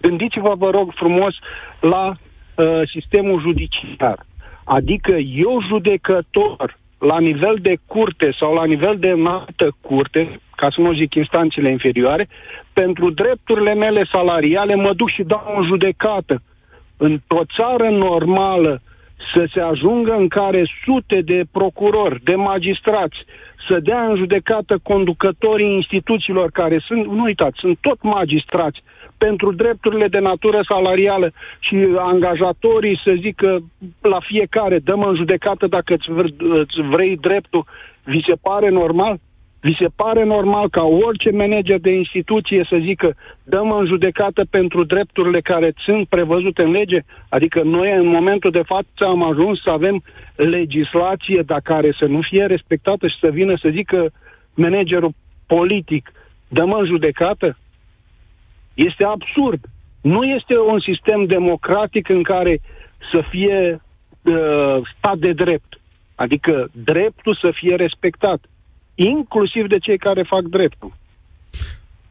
gândiți-vă, 0.00 0.54
vă 0.58 0.70
rog 0.70 0.92
frumos, 0.94 1.34
la 1.80 2.08
uh, 2.08 2.88
sistemul 2.88 3.40
judiciar. 3.40 4.26
Adică 4.64 5.12
eu, 5.14 5.62
judecător, 5.68 6.78
la 6.98 7.18
nivel 7.18 7.56
de 7.62 7.74
curte 7.86 8.34
sau 8.38 8.54
la 8.54 8.64
nivel 8.64 8.96
de 8.98 9.10
înaltă 9.10 9.76
curte, 9.80 10.40
ca 10.56 10.68
să 10.74 10.80
nu 10.80 10.92
zic 10.92 11.14
instanțele 11.14 11.70
inferioare, 11.70 12.28
pentru 12.72 13.10
drepturile 13.10 13.74
mele 13.74 14.08
salariale 14.12 14.74
mă 14.74 14.92
duc 14.92 15.08
și 15.08 15.22
dau 15.22 15.54
în 15.58 15.66
judecată. 15.66 16.42
Într-o 16.96 17.42
țară 17.56 17.90
normală, 17.90 18.82
să 19.34 19.48
se 19.54 19.60
ajungă 19.60 20.14
în 20.14 20.28
care 20.28 20.62
sute 20.84 21.20
de 21.20 21.42
procurori, 21.52 22.22
de 22.24 22.34
magistrați, 22.34 23.16
să 23.68 23.80
dea 23.80 24.06
în 24.06 24.16
judecată 24.16 24.78
conducătorii 24.82 25.74
instituțiilor 25.74 26.50
care 26.50 26.78
sunt, 26.86 27.06
nu 27.06 27.22
uitați, 27.22 27.58
sunt 27.58 27.78
tot 27.80 28.02
magistrați, 28.02 28.82
pentru 29.18 29.52
drepturile 29.52 30.08
de 30.08 30.18
natură 30.18 30.60
salarială 30.68 31.32
și 31.58 31.76
angajatorii 31.98 33.00
să 33.04 33.14
zică 33.20 33.58
la 34.00 34.20
fiecare, 34.20 34.78
dăm 34.78 35.02
în 35.02 35.14
judecată 35.14 35.66
dacă 35.66 35.94
îți 36.38 36.80
vrei 36.90 37.16
dreptul, 37.16 37.64
vi 38.04 38.24
se 38.26 38.34
pare 38.42 38.68
normal? 38.68 39.20
Vi 39.64 39.76
se 39.78 39.88
pare 39.96 40.24
normal 40.24 40.68
ca 40.70 40.82
orice 40.82 41.30
manager 41.30 41.78
de 41.80 41.90
instituție 41.90 42.66
să 42.68 42.78
zică 42.80 43.16
dăm 43.44 43.70
în 43.72 43.86
judecată 43.86 44.44
pentru 44.50 44.84
drepturile 44.84 45.40
care 45.40 45.72
sunt 45.76 46.08
prevăzute 46.08 46.62
în 46.62 46.70
lege? 46.70 47.00
Adică 47.28 47.62
noi 47.62 47.92
în 47.92 48.06
momentul 48.06 48.50
de 48.50 48.62
față 48.62 49.04
am 49.06 49.22
ajuns 49.22 49.62
să 49.62 49.70
avem 49.70 50.02
legislație 50.36 51.42
dar 51.46 51.60
care 51.60 51.94
să 51.98 52.04
nu 52.04 52.20
fie 52.20 52.46
respectată 52.46 53.06
și 53.08 53.18
să 53.20 53.30
vină 53.30 53.56
să 53.60 53.68
zică 53.72 54.12
managerul 54.54 55.14
politic 55.46 56.12
dăm 56.48 56.72
în 56.72 56.86
judecată? 56.86 57.58
Este 58.74 59.04
absurd. 59.04 59.60
Nu 60.00 60.24
este 60.24 60.58
un 60.58 60.80
sistem 60.80 61.24
democratic 61.24 62.08
în 62.08 62.22
care 62.22 62.60
să 63.12 63.24
fie 63.30 63.82
uh, 64.22 64.76
stat 64.96 65.16
de 65.16 65.32
drept. 65.32 65.80
Adică 66.14 66.68
dreptul 66.72 67.38
să 67.42 67.50
fie 67.54 67.76
respectat 67.76 68.40
inclusiv 68.94 69.66
de 69.66 69.78
cei 69.78 69.98
care 69.98 70.22
fac 70.22 70.42
dreptul. 70.42 70.92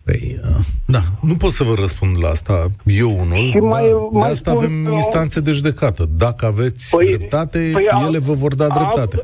Păi, 0.04 0.40
uh, 0.44 0.66
da, 0.88 1.00
nu 1.22 1.36
pot 1.36 1.52
să 1.52 1.64
vă 1.64 1.74
răspund 1.80 2.18
la 2.24 2.30
asta 2.30 2.66
eu 2.86 3.10
unul, 3.20 3.50
și 3.52 3.58
mai, 3.58 3.90
da, 3.90 3.98
mai 4.12 4.28
de 4.28 4.32
asta 4.32 4.52
avem 4.52 4.88
o... 4.88 4.94
instanțe 4.94 5.40
de 5.40 5.52
judecată. 5.52 6.04
Dacă 6.18 6.46
aveți 6.46 6.96
păi, 6.96 7.06
dreptate, 7.06 7.70
păi, 7.74 7.88
ele 8.08 8.20
vă 8.20 8.34
vor 8.34 8.56
da 8.56 8.68
dreptate. 8.68 9.22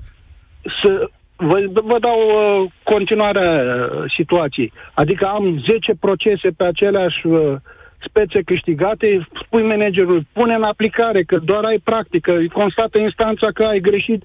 Să, 0.82 1.10
vă, 1.36 1.58
vă 1.74 1.98
dau 2.00 2.20
uh, 2.28 2.72
continuarea 2.84 3.52
uh, 3.52 4.12
situației. 4.18 4.72
Adică 4.94 5.26
am 5.26 5.64
10 5.70 5.94
procese 6.00 6.50
pe 6.58 6.64
aceleași 6.64 7.28
uh, 7.28 7.56
spețe 8.06 8.42
câștigate, 8.42 9.28
spui 9.44 9.64
managerul, 9.64 10.26
pune 10.32 10.54
în 10.54 10.64
aplicare, 10.64 11.24
că 11.24 11.38
doar 11.38 11.64
ai 11.64 11.80
practică, 11.84 12.34
constată 12.54 12.98
instanța 12.98 13.48
că 13.54 13.64
ai 13.64 13.80
greșit, 13.80 14.24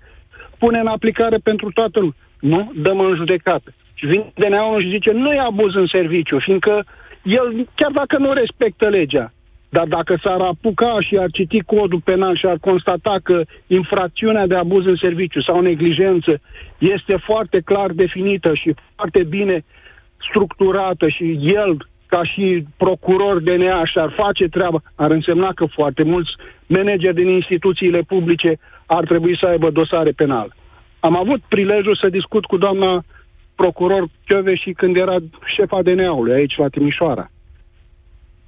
pune 0.59 0.79
în 0.79 0.87
aplicare 0.87 1.37
pentru 1.37 1.71
toată 1.71 1.99
lumea 1.99 2.17
nu? 2.43 2.73
Dăm 2.75 3.01
în 3.01 3.15
judecată. 3.15 3.73
Și 3.95 4.07
vine 4.07 4.33
DNA-ul 4.35 4.83
și 4.83 4.91
zice, 4.91 5.11
nu 5.11 5.33
e 5.33 5.39
abuz 5.39 5.75
în 5.75 5.87
serviciu, 5.87 6.39
fiindcă 6.39 6.85
el, 7.23 7.69
chiar 7.75 7.91
dacă 7.91 8.19
nu 8.19 8.33
respectă 8.33 8.89
legea, 8.89 9.33
dar 9.69 9.87
dacă 9.87 10.19
s-ar 10.23 10.41
apuca 10.41 10.97
și 11.01 11.17
ar 11.17 11.31
citi 11.31 11.61
codul 11.61 12.01
penal 12.05 12.37
și 12.37 12.47
ar 12.47 12.57
constata 12.61 13.17
că 13.23 13.43
infracțiunea 13.67 14.47
de 14.47 14.57
abuz 14.57 14.87
în 14.87 14.97
serviciu 14.97 15.41
sau 15.41 15.61
neglijență 15.61 16.41
este 16.79 17.17
foarte 17.17 17.61
clar 17.61 17.91
definită 17.91 18.55
și 18.55 18.75
foarte 18.95 19.23
bine 19.23 19.65
structurată 20.31 21.09
și 21.09 21.39
el, 21.43 21.87
ca 22.07 22.25
și 22.25 22.65
procuror 22.77 23.41
DNA, 23.41 23.85
și-ar 23.85 24.13
face 24.17 24.49
treaba, 24.49 24.83
ar 24.95 25.11
însemna 25.11 25.53
că 25.53 25.65
foarte 25.67 26.03
mulți 26.03 26.31
manageri 26.67 27.15
din 27.15 27.29
instituțiile 27.29 28.01
publice 28.01 28.59
ar 28.87 29.05
trebui 29.05 29.39
să 29.39 29.47
aibă 29.47 29.71
dosare 29.71 30.11
penale. 30.11 30.53
Am 31.07 31.17
avut 31.17 31.41
prilejul 31.49 31.97
să 31.97 32.09
discut 32.09 32.45
cu 32.45 32.57
doamna 32.57 33.03
procuror 33.55 34.05
Chiove 34.27 34.55
și 34.55 34.73
când 34.73 34.97
era 34.97 35.17
șefa 35.57 35.83
DNA-ului 35.83 36.33
aici 36.33 36.57
la 36.57 36.69
Timișoara. 36.69 37.31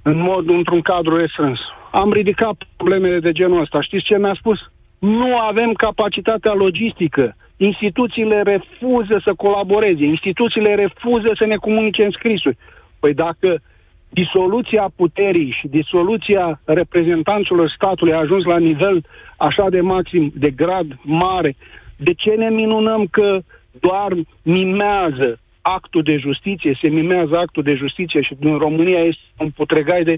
În 0.01 0.17
mod, 0.21 0.49
într-un 0.49 0.81
cadru 0.81 1.15
restrâns. 1.15 1.59
Am 1.91 2.11
ridicat 2.11 2.55
problemele 2.77 3.19
de 3.19 3.31
genul 3.31 3.61
ăsta. 3.61 3.81
Știți 3.81 4.03
ce 4.03 4.17
mi-a 4.17 4.35
spus? 4.39 4.59
Nu 4.99 5.37
avem 5.37 5.73
capacitatea 5.73 6.53
logistică. 6.53 7.35
Instituțiile 7.57 8.41
refuză 8.41 9.21
să 9.23 9.33
colaboreze. 9.37 10.03
Instituțiile 10.03 10.75
refuză 10.75 11.31
să 11.37 11.45
ne 11.45 11.55
comunice 11.55 12.03
în 12.03 12.11
scrisuri. 12.11 12.57
Păi 12.99 13.13
dacă 13.13 13.61
disoluția 14.09 14.91
puterii 14.95 15.55
și 15.59 15.67
disoluția 15.67 16.59
reprezentanților 16.65 17.69
statului 17.69 18.13
a 18.13 18.17
ajuns 18.17 18.43
la 18.43 18.57
nivel 18.57 19.05
așa 19.37 19.69
de 19.69 19.81
maxim, 19.81 20.31
de 20.35 20.49
grad 20.49 20.87
mare, 21.01 21.55
de 21.95 22.13
ce 22.13 22.29
ne 22.29 22.49
minunăm 22.49 23.05
că 23.05 23.39
doar 23.79 24.13
mimează 24.41 25.39
actul 25.61 26.01
de 26.01 26.17
justiție, 26.17 26.77
se 26.81 26.89
mimează 26.89 27.37
actul 27.37 27.63
de 27.63 27.75
justiție 27.75 28.21
și 28.21 28.35
în 28.39 28.57
România 28.57 28.99
este 28.99 29.21
un 29.37 29.49
putregai 29.49 30.03
de 30.03 30.17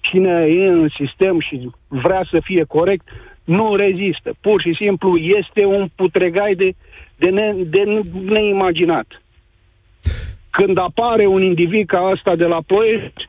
cine 0.00 0.46
e 0.48 0.66
în 0.66 0.88
sistem 0.88 1.40
și 1.40 1.70
vrea 1.88 2.26
să 2.30 2.40
fie 2.42 2.64
corect, 2.64 3.08
nu 3.44 3.74
rezistă. 3.76 4.34
Pur 4.40 4.60
și 4.60 4.74
simplu 4.74 5.16
este 5.16 5.64
un 5.64 5.88
putregai 5.94 6.54
de, 6.54 6.72
de, 7.16 7.30
ne, 7.30 7.54
de 7.66 8.02
neimaginat. 8.24 9.22
Când 10.50 10.78
apare 10.78 11.26
un 11.26 11.42
individ 11.42 11.86
ca 11.86 11.98
asta 11.98 12.36
de 12.36 12.44
la 12.44 12.58
Ploiești, 12.66 13.26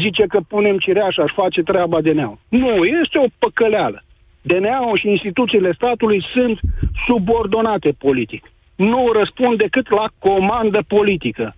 zice 0.00 0.24
că 0.28 0.40
punem 0.48 0.78
cireașa, 0.78 1.22
aș 1.22 1.32
face 1.32 1.62
treaba 1.62 2.00
de 2.00 2.12
neam. 2.12 2.38
Nu, 2.48 2.84
este 2.84 3.18
o 3.18 3.26
păcăleală. 3.38 4.02
DNA-ul 4.42 4.98
și 4.98 5.08
instituțiile 5.08 5.72
statului 5.72 6.24
sunt 6.34 6.58
subordonate 7.06 7.90
politic. 7.98 8.42
Nu 8.74 9.12
răspund 9.12 9.58
decât 9.58 9.90
la 9.90 10.06
comandă 10.18 10.84
politică. 10.88 11.56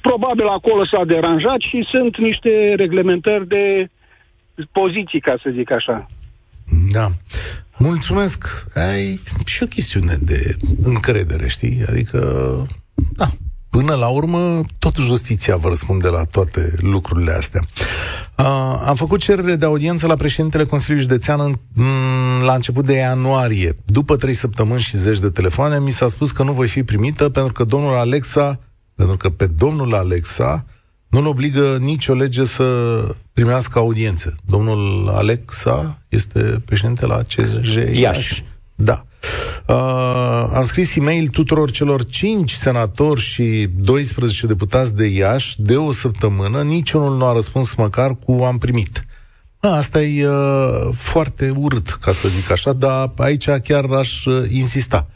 Probabil 0.00 0.46
acolo 0.46 0.86
s-a 0.86 1.04
deranjat 1.04 1.60
și 1.60 1.86
sunt 1.92 2.16
niște 2.18 2.74
reglementări 2.76 3.48
de 3.48 3.88
poziții, 4.72 5.20
ca 5.20 5.34
să 5.42 5.50
zic 5.54 5.70
așa. 5.70 6.06
Da. 6.92 7.06
Mulțumesc. 7.78 8.66
Ai 8.74 9.20
și 9.44 9.62
o 9.62 9.66
chestiune 9.66 10.14
de 10.20 10.56
încredere, 10.82 11.48
știi? 11.48 11.82
Adică, 11.88 12.20
da, 13.16 13.26
Până 13.76 13.94
la 13.94 14.08
urmă, 14.08 14.60
tot 14.78 14.96
justiția 14.96 15.56
vă 15.56 15.68
răspunde 15.68 16.08
la 16.08 16.24
toate 16.24 16.72
lucrurile 16.76 17.32
astea. 17.32 17.66
Uh, 18.38 18.82
am 18.86 18.94
făcut 18.94 19.20
cerere 19.20 19.56
de 19.56 19.64
audiență 19.64 20.06
la 20.06 20.16
președintele 20.16 20.64
Consiliului 20.64 21.06
Județean 21.08 21.40
în, 21.40 21.54
m- 21.54 22.44
la 22.44 22.54
început 22.54 22.84
de 22.84 22.92
ianuarie. 22.92 23.76
După 23.84 24.16
trei 24.16 24.34
săptămâni 24.34 24.80
și 24.80 24.96
zeci 24.96 25.18
de 25.18 25.28
telefoane, 25.28 25.78
mi 25.78 25.90
s-a 25.90 26.08
spus 26.08 26.30
că 26.30 26.42
nu 26.42 26.52
voi 26.52 26.68
fi 26.68 26.82
primită 26.82 27.28
pentru 27.28 27.52
că 27.52 27.64
domnul 27.64 27.94
Alexa, 27.94 28.60
pentru 28.94 29.16
că 29.16 29.30
pe 29.30 29.46
domnul 29.46 29.94
Alexa 29.94 30.64
nu-l 31.08 31.26
obligă 31.26 31.76
nicio 31.80 32.14
lege 32.14 32.44
să 32.44 32.64
primească 33.32 33.78
audiențe. 33.78 34.34
Domnul 34.44 35.08
Alexa 35.08 35.98
este 36.08 36.62
președinte 36.64 37.06
la 37.06 37.22
CSJ 37.22 37.76
Iași. 37.92 38.44
Da. 38.74 39.06
Uh, 39.66 40.48
am 40.54 40.64
scris 40.64 40.96
e-mail 40.96 41.28
tuturor 41.28 41.70
celor 41.70 42.06
5 42.06 42.52
senatori 42.52 43.20
și 43.20 43.68
12 43.76 44.46
deputați 44.46 44.94
de 44.96 45.06
Iași 45.06 45.62
de 45.62 45.76
o 45.76 45.92
săptămână, 45.92 46.62
niciunul 46.62 47.16
nu 47.16 47.26
a 47.26 47.32
răspuns 47.32 47.74
măcar 47.74 48.16
cu 48.24 48.32
am 48.32 48.58
primit. 48.58 49.04
Asta 49.58 50.02
e 50.02 50.28
uh, 50.28 50.94
foarte 50.94 51.52
urât, 51.56 51.88
ca 51.88 52.12
să 52.12 52.28
zic 52.28 52.50
așa, 52.50 52.72
dar 52.72 53.12
aici 53.16 53.50
chiar 53.50 53.84
aș 53.84 54.24
uh, 54.24 54.50
insista. 54.50 55.06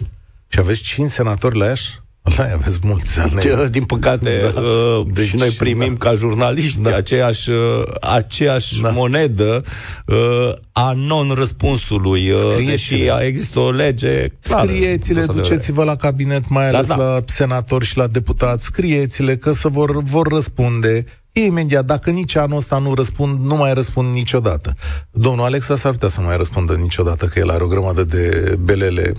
Și 0.49 0.59
aveți 0.59 0.83
5 0.83 1.11
senatori 1.11 1.59
la 1.59 1.67
Iași? 1.67 2.00
Da, 2.23 2.43
aveți 2.55 2.79
mulți 2.83 3.21
ani. 3.21 3.69
Din 3.71 3.85
păcate, 3.85 4.41
da. 4.55 4.61
uh, 4.61 5.07
deci, 5.13 5.27
și 5.27 5.37
noi 5.37 5.49
primim 5.49 5.95
da. 5.99 6.05
ca 6.09 6.15
jurnaliști 6.15 6.81
da. 6.81 6.97
aceeași, 6.97 7.51
uh, 7.51 7.83
aceeași 8.01 8.81
da. 8.81 8.91
monedă 8.91 9.63
uh, 10.07 10.53
a 10.73 10.93
non-răspunsului, 10.93 12.31
uh, 12.31 12.65
deși 12.67 13.11
există 13.21 13.59
o 13.59 13.71
lege 13.71 14.29
clară. 14.43 14.73
Scrieți-le, 14.73 15.25
duceți-vă 15.25 15.85
la 15.85 15.97
cabinet, 15.97 16.49
mai 16.49 16.71
da, 16.71 16.77
ales 16.77 16.89
da, 16.89 16.97
da. 16.97 17.03
la 17.03 17.21
senatori 17.25 17.85
și 17.85 17.97
la 17.97 18.07
deputați, 18.07 18.65
scrieți-le 18.65 19.37
că 19.37 19.53
să 19.53 19.69
vor, 19.69 20.03
vor 20.03 20.27
răspunde 20.27 21.05
imediat, 21.33 21.85
dacă 21.85 22.11
nici 22.11 22.37
anul 22.37 22.57
ăsta 22.57 22.79
nu 22.79 22.95
răspund, 22.95 23.45
nu 23.45 23.57
mai 23.57 23.75
răspund 23.75 24.15
niciodată. 24.15 24.75
Domnul 25.11 25.45
Alexa 25.45 25.77
s-ar 25.77 25.93
putea 25.93 26.09
să 26.09 26.21
nu 26.21 26.27
mai 26.27 26.37
răspundă 26.37 26.75
niciodată, 26.75 27.27
că 27.27 27.39
el 27.39 27.51
are 27.51 27.63
o 27.63 27.67
grămadă 27.67 28.05
de 28.05 28.57
belele 28.61 29.13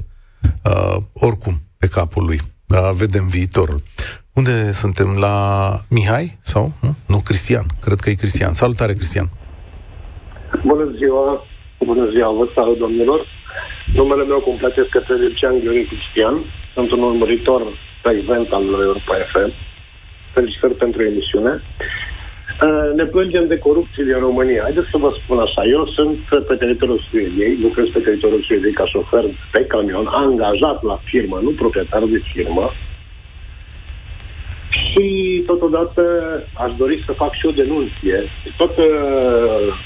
uh, 0.64 0.98
oricum 1.14 1.62
pe 1.78 1.88
capul 1.88 2.26
lui 2.26 2.42
da, 2.72 2.92
vedem 3.04 3.28
viitorul. 3.28 3.80
Unde 4.34 4.72
suntem? 4.72 5.10
La 5.26 5.36
Mihai? 5.90 6.38
Sau? 6.42 6.72
Nu, 6.82 6.92
nu 7.08 7.18
Cristian. 7.28 7.66
Cred 7.86 8.00
că 8.00 8.10
e 8.10 8.24
Cristian. 8.24 8.54
Salutare, 8.54 8.94
Cristian. 8.94 9.28
Bună 10.66 10.86
ziua. 11.00 11.46
Bună 11.90 12.06
ziua, 12.14 12.32
vă 12.32 12.46
salut, 12.56 12.78
domnilor. 12.78 13.20
Numele 13.94 14.24
meu 14.24 14.40
complet 14.40 14.76
este 14.78 15.14
Lucian 15.14 15.60
Gheorghe 15.60 15.86
Cristian. 15.92 16.36
Sunt 16.74 16.92
un 16.92 17.02
urmăritor 17.02 17.62
frecvent 18.02 18.52
al 18.52 18.64
Europa 18.64 19.16
FM. 19.32 19.52
Felicitări 20.34 20.74
pentru 20.74 21.00
emisiune. 21.04 21.52
Uh, 21.52 22.11
ne 22.96 23.06
plângem 23.06 23.48
de 23.48 23.58
corupție 23.58 24.04
din 24.04 24.20
România. 24.20 24.62
Haideți 24.62 24.92
să 24.92 24.98
vă 24.98 25.12
spun 25.24 25.40
așa. 25.40 25.62
Eu 25.64 25.88
sunt 25.88 26.18
pe 26.48 26.56
teritoriul 26.56 27.06
Suediei, 27.10 27.58
lucrez 27.62 27.88
pe 27.94 28.00
teritoriul 28.00 28.44
Suediei 28.48 28.74
ca 28.80 28.86
șofer 28.86 29.26
pe 29.52 29.66
camion, 29.66 30.08
angajat 30.12 30.84
la 30.84 31.00
firmă, 31.04 31.40
nu 31.44 31.50
proprietar 31.50 32.04
de 32.04 32.22
firmă. 32.34 32.72
Și 34.70 35.44
totodată 35.46 36.04
aș 36.54 36.72
dori 36.78 37.04
să 37.06 37.12
fac 37.12 37.34
și 37.34 37.46
o 37.46 37.52
denunție. 37.52 38.18
Toată 38.58 38.84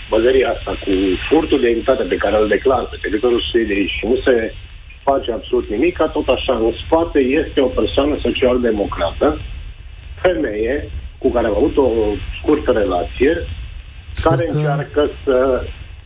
bălăria 0.09 0.49
asta 0.49 0.72
cu 0.84 0.91
furtul 1.30 1.59
de 1.59 1.70
identitate 1.70 2.03
pe 2.03 2.16
care 2.16 2.38
îl 2.38 2.47
declar 2.47 2.88
pe 2.91 2.97
teritoriul 3.01 3.43
Suediei 3.51 3.88
și 3.88 4.05
nu 4.05 4.18
se 4.26 4.53
face 5.03 5.32
absolut 5.32 5.70
nimic, 5.70 5.97
tot 5.97 6.28
așa, 6.28 6.55
în 6.55 6.72
spate 6.86 7.20
este 7.20 7.61
o 7.61 7.76
persoană 7.80 8.18
social-democrată, 8.22 9.39
femeie, 10.22 10.89
cu 11.18 11.30
care 11.32 11.47
am 11.47 11.55
avut 11.55 11.78
o 11.78 11.89
scurtă 12.39 12.72
relație, 12.72 13.34
care 14.24 14.43
că... 14.43 14.51
încearcă 14.51 15.09
să 15.24 15.38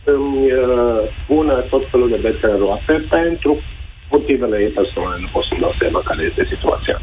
îmi 0.04 0.52
uh, 0.52 1.00
pună 1.26 1.54
tot 1.70 1.82
felul 1.90 2.08
de 2.08 2.16
bețe 2.16 2.46
în 2.52 2.58
roate 2.58 3.06
pentru 3.10 3.52
motivele 4.10 4.56
ei 4.58 4.68
personale. 4.68 5.20
Nu 5.20 5.28
pot 5.32 5.44
să-mi 5.44 5.60
dau 5.60 5.74
seama 5.80 6.00
care 6.02 6.22
este 6.30 6.48
situația. 6.54 7.00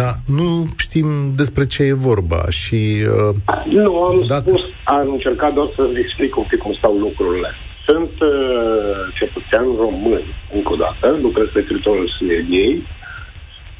Da, 0.00 0.10
nu 0.38 0.48
știm 0.76 1.08
despre 1.36 1.66
ce 1.66 1.82
e 1.82 2.06
vorba 2.10 2.40
și... 2.60 2.80
Uh, 3.16 3.34
nu, 3.64 4.02
am 4.02 4.24
dacă... 4.26 4.48
spus, 4.48 4.62
am 4.84 5.08
încercat 5.12 5.52
doar 5.54 5.68
să 5.76 5.82
explic 6.04 6.36
un 6.36 6.46
pic 6.48 6.58
cum 6.58 6.74
stau 6.74 6.94
lucrurile. 7.06 7.50
Sunt 7.86 8.14
uh, 8.20 9.00
cetățean 9.18 9.66
român, 9.84 10.22
încă 10.54 10.72
o 10.72 10.76
dată, 10.76 11.18
lucrez 11.20 11.46
pe 11.52 11.60
teritoriul 11.60 12.14
Suediei 12.18 12.86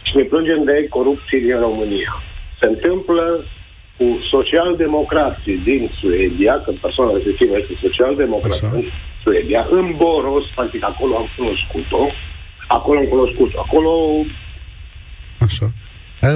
și 0.02 0.16
ne 0.16 0.22
plângem 0.22 0.64
de 0.64 0.86
corupție 0.88 1.38
din 1.38 1.58
România. 1.60 2.22
Se 2.60 2.66
întâmplă 2.66 3.44
cu 3.98 4.06
socialdemocrații 4.30 5.56
din 5.68 5.90
Suedia, 6.00 6.54
că 6.64 6.70
persoana 6.80 7.12
respectivă 7.12 7.54
este 7.58 7.74
social-democrat 7.84 8.60
în 8.72 8.84
Suedia, 9.24 9.66
în 9.70 9.86
Boros, 9.96 10.44
practic 10.54 10.84
acolo 10.84 11.16
am 11.16 11.28
cunoscut-o, 11.36 12.02
acolo 12.68 12.98
am 12.98 13.04
cunoscut-o, 13.04 13.60
acolo... 13.60 13.90
Așa. 15.40 15.66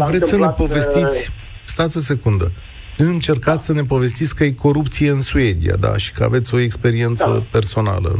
Vreți 0.09 0.29
să 0.29 0.37
ne 0.37 0.49
povestiți, 0.49 1.31
uh, 1.31 1.35
stați 1.65 1.97
o 1.97 2.01
secundă, 2.01 2.53
încercați 2.97 3.65
să 3.65 3.73
ne 3.73 3.85
povestiți 3.85 4.37
că 4.37 4.45
e 4.45 4.51
corupție 4.51 5.11
în 5.11 5.21
Suedia, 5.21 5.77
da, 5.77 5.97
și 5.97 6.13
că 6.13 6.25
aveți 6.25 6.55
o 6.55 6.59
experiență 6.59 7.31
da. 7.33 7.47
personală. 7.51 8.19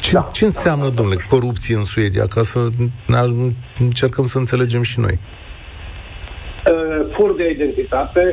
Ce, 0.00 0.12
da, 0.12 0.30
ce 0.32 0.44
înseamnă, 0.44 0.84
da, 0.84 0.88
da, 0.88 0.94
domnule, 0.94 1.24
corupție 1.28 1.74
în 1.76 1.84
Suedia, 1.84 2.26
ca 2.26 2.42
să 2.42 2.68
ne 3.06 3.18
încercăm 3.78 4.24
să 4.24 4.38
înțelegem 4.38 4.82
și 4.82 5.00
noi? 5.00 5.18
Uh, 6.66 7.14
fur 7.16 7.34
de 7.34 7.50
identitate, 7.50 8.24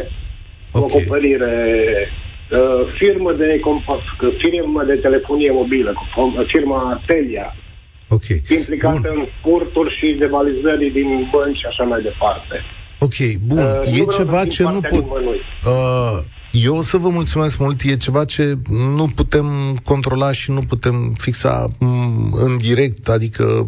okay. 0.71 0.81
o 0.81 0.85
acoperire, 0.85 1.53
uh, 2.51 2.93
firmă 2.97 3.31
de, 3.33 3.59
firmă 4.37 4.83
de 4.83 4.93
telefonie 4.93 5.51
mobilă, 5.51 5.93
firma 6.47 7.01
Telia, 7.07 7.55
okay. 8.09 8.41
implicată 8.49 9.09
Bun. 9.13 9.19
în 9.19 9.27
furturi 9.41 9.95
și 9.99 10.17
devalizări 10.19 10.89
din 10.89 11.29
bănci 11.31 11.57
și 11.57 11.65
așa 11.65 11.83
mai 11.83 12.01
departe. 12.01 12.55
Ok, 12.99 13.17
bun. 13.45 13.57
Uh, 13.57 13.99
e 13.99 14.03
ceva 14.17 14.45
ce 14.45 14.63
nu 14.63 14.79
pot... 14.81 15.05
Uh, 15.65 16.17
eu 16.51 16.75
o 16.75 16.81
să 16.81 16.97
vă 16.97 17.09
mulțumesc 17.09 17.59
mult. 17.59 17.81
E 17.81 17.97
ceva 17.97 18.25
ce 18.25 18.57
nu 18.95 19.07
putem 19.15 19.77
controla 19.83 20.31
și 20.31 20.51
nu 20.51 20.61
putem 20.61 21.13
fixa 21.17 21.65
mm, 21.79 22.29
în 22.33 22.57
direct, 22.57 23.09
adică 23.09 23.63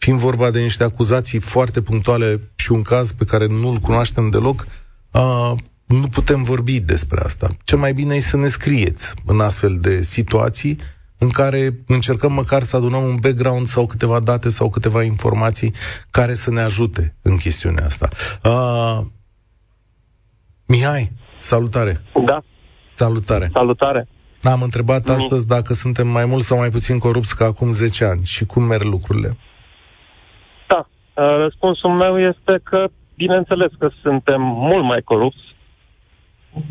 fiind 0.00 0.18
vorba 0.18 0.50
de 0.50 0.60
niște 0.60 0.84
acuzații 0.84 1.38
foarte 1.38 1.82
punctuale 1.82 2.40
și 2.54 2.72
un 2.72 2.82
caz 2.82 3.12
pe 3.12 3.24
care 3.24 3.46
nu-l 3.46 3.76
cunoaștem 3.76 4.30
deloc, 4.30 4.66
uh, 5.10 5.52
nu 5.84 6.08
putem 6.08 6.42
vorbi 6.42 6.80
despre 6.80 7.20
asta. 7.24 7.48
Cel 7.64 7.78
mai 7.78 7.92
bine 7.92 8.14
e 8.14 8.20
să 8.20 8.36
ne 8.36 8.48
scrieți 8.48 9.14
în 9.26 9.40
astfel 9.40 9.78
de 9.80 10.02
situații 10.02 10.78
în 11.18 11.28
care 11.28 11.78
încercăm 11.86 12.32
măcar 12.32 12.62
să 12.62 12.76
adunăm 12.76 13.02
un 13.02 13.16
background 13.20 13.66
sau 13.66 13.86
câteva 13.86 14.20
date 14.20 14.48
sau 14.48 14.70
câteva 14.70 15.02
informații 15.02 15.74
care 16.10 16.34
să 16.34 16.50
ne 16.50 16.60
ajute 16.60 17.16
în 17.22 17.36
chestiunea 17.36 17.84
asta. 17.84 18.08
Uh, 18.44 19.00
Mihai, 20.66 21.12
salutare! 21.40 22.00
Da. 22.26 22.42
Salutare! 22.94 23.50
Salutare! 23.52 24.08
Am 24.42 24.62
întrebat 24.62 25.06
mm. 25.06 25.14
astăzi 25.14 25.46
dacă 25.46 25.74
suntem 25.74 26.08
mai 26.08 26.24
mult 26.24 26.44
sau 26.44 26.58
mai 26.58 26.70
puțin 26.70 26.98
corupți 26.98 27.36
ca 27.36 27.44
acum 27.44 27.72
10 27.72 28.04
ani 28.04 28.24
și 28.24 28.44
cum 28.44 28.62
merg 28.62 28.84
lucrurile. 28.84 29.36
Uh, 31.20 31.36
răspunsul 31.36 31.90
meu 31.90 32.18
este 32.18 32.60
că, 32.62 32.88
bineînțeles 33.16 33.70
că 33.78 33.90
suntem 34.02 34.42
mult 34.42 34.84
mai 34.84 35.00
corupți. 35.00 35.56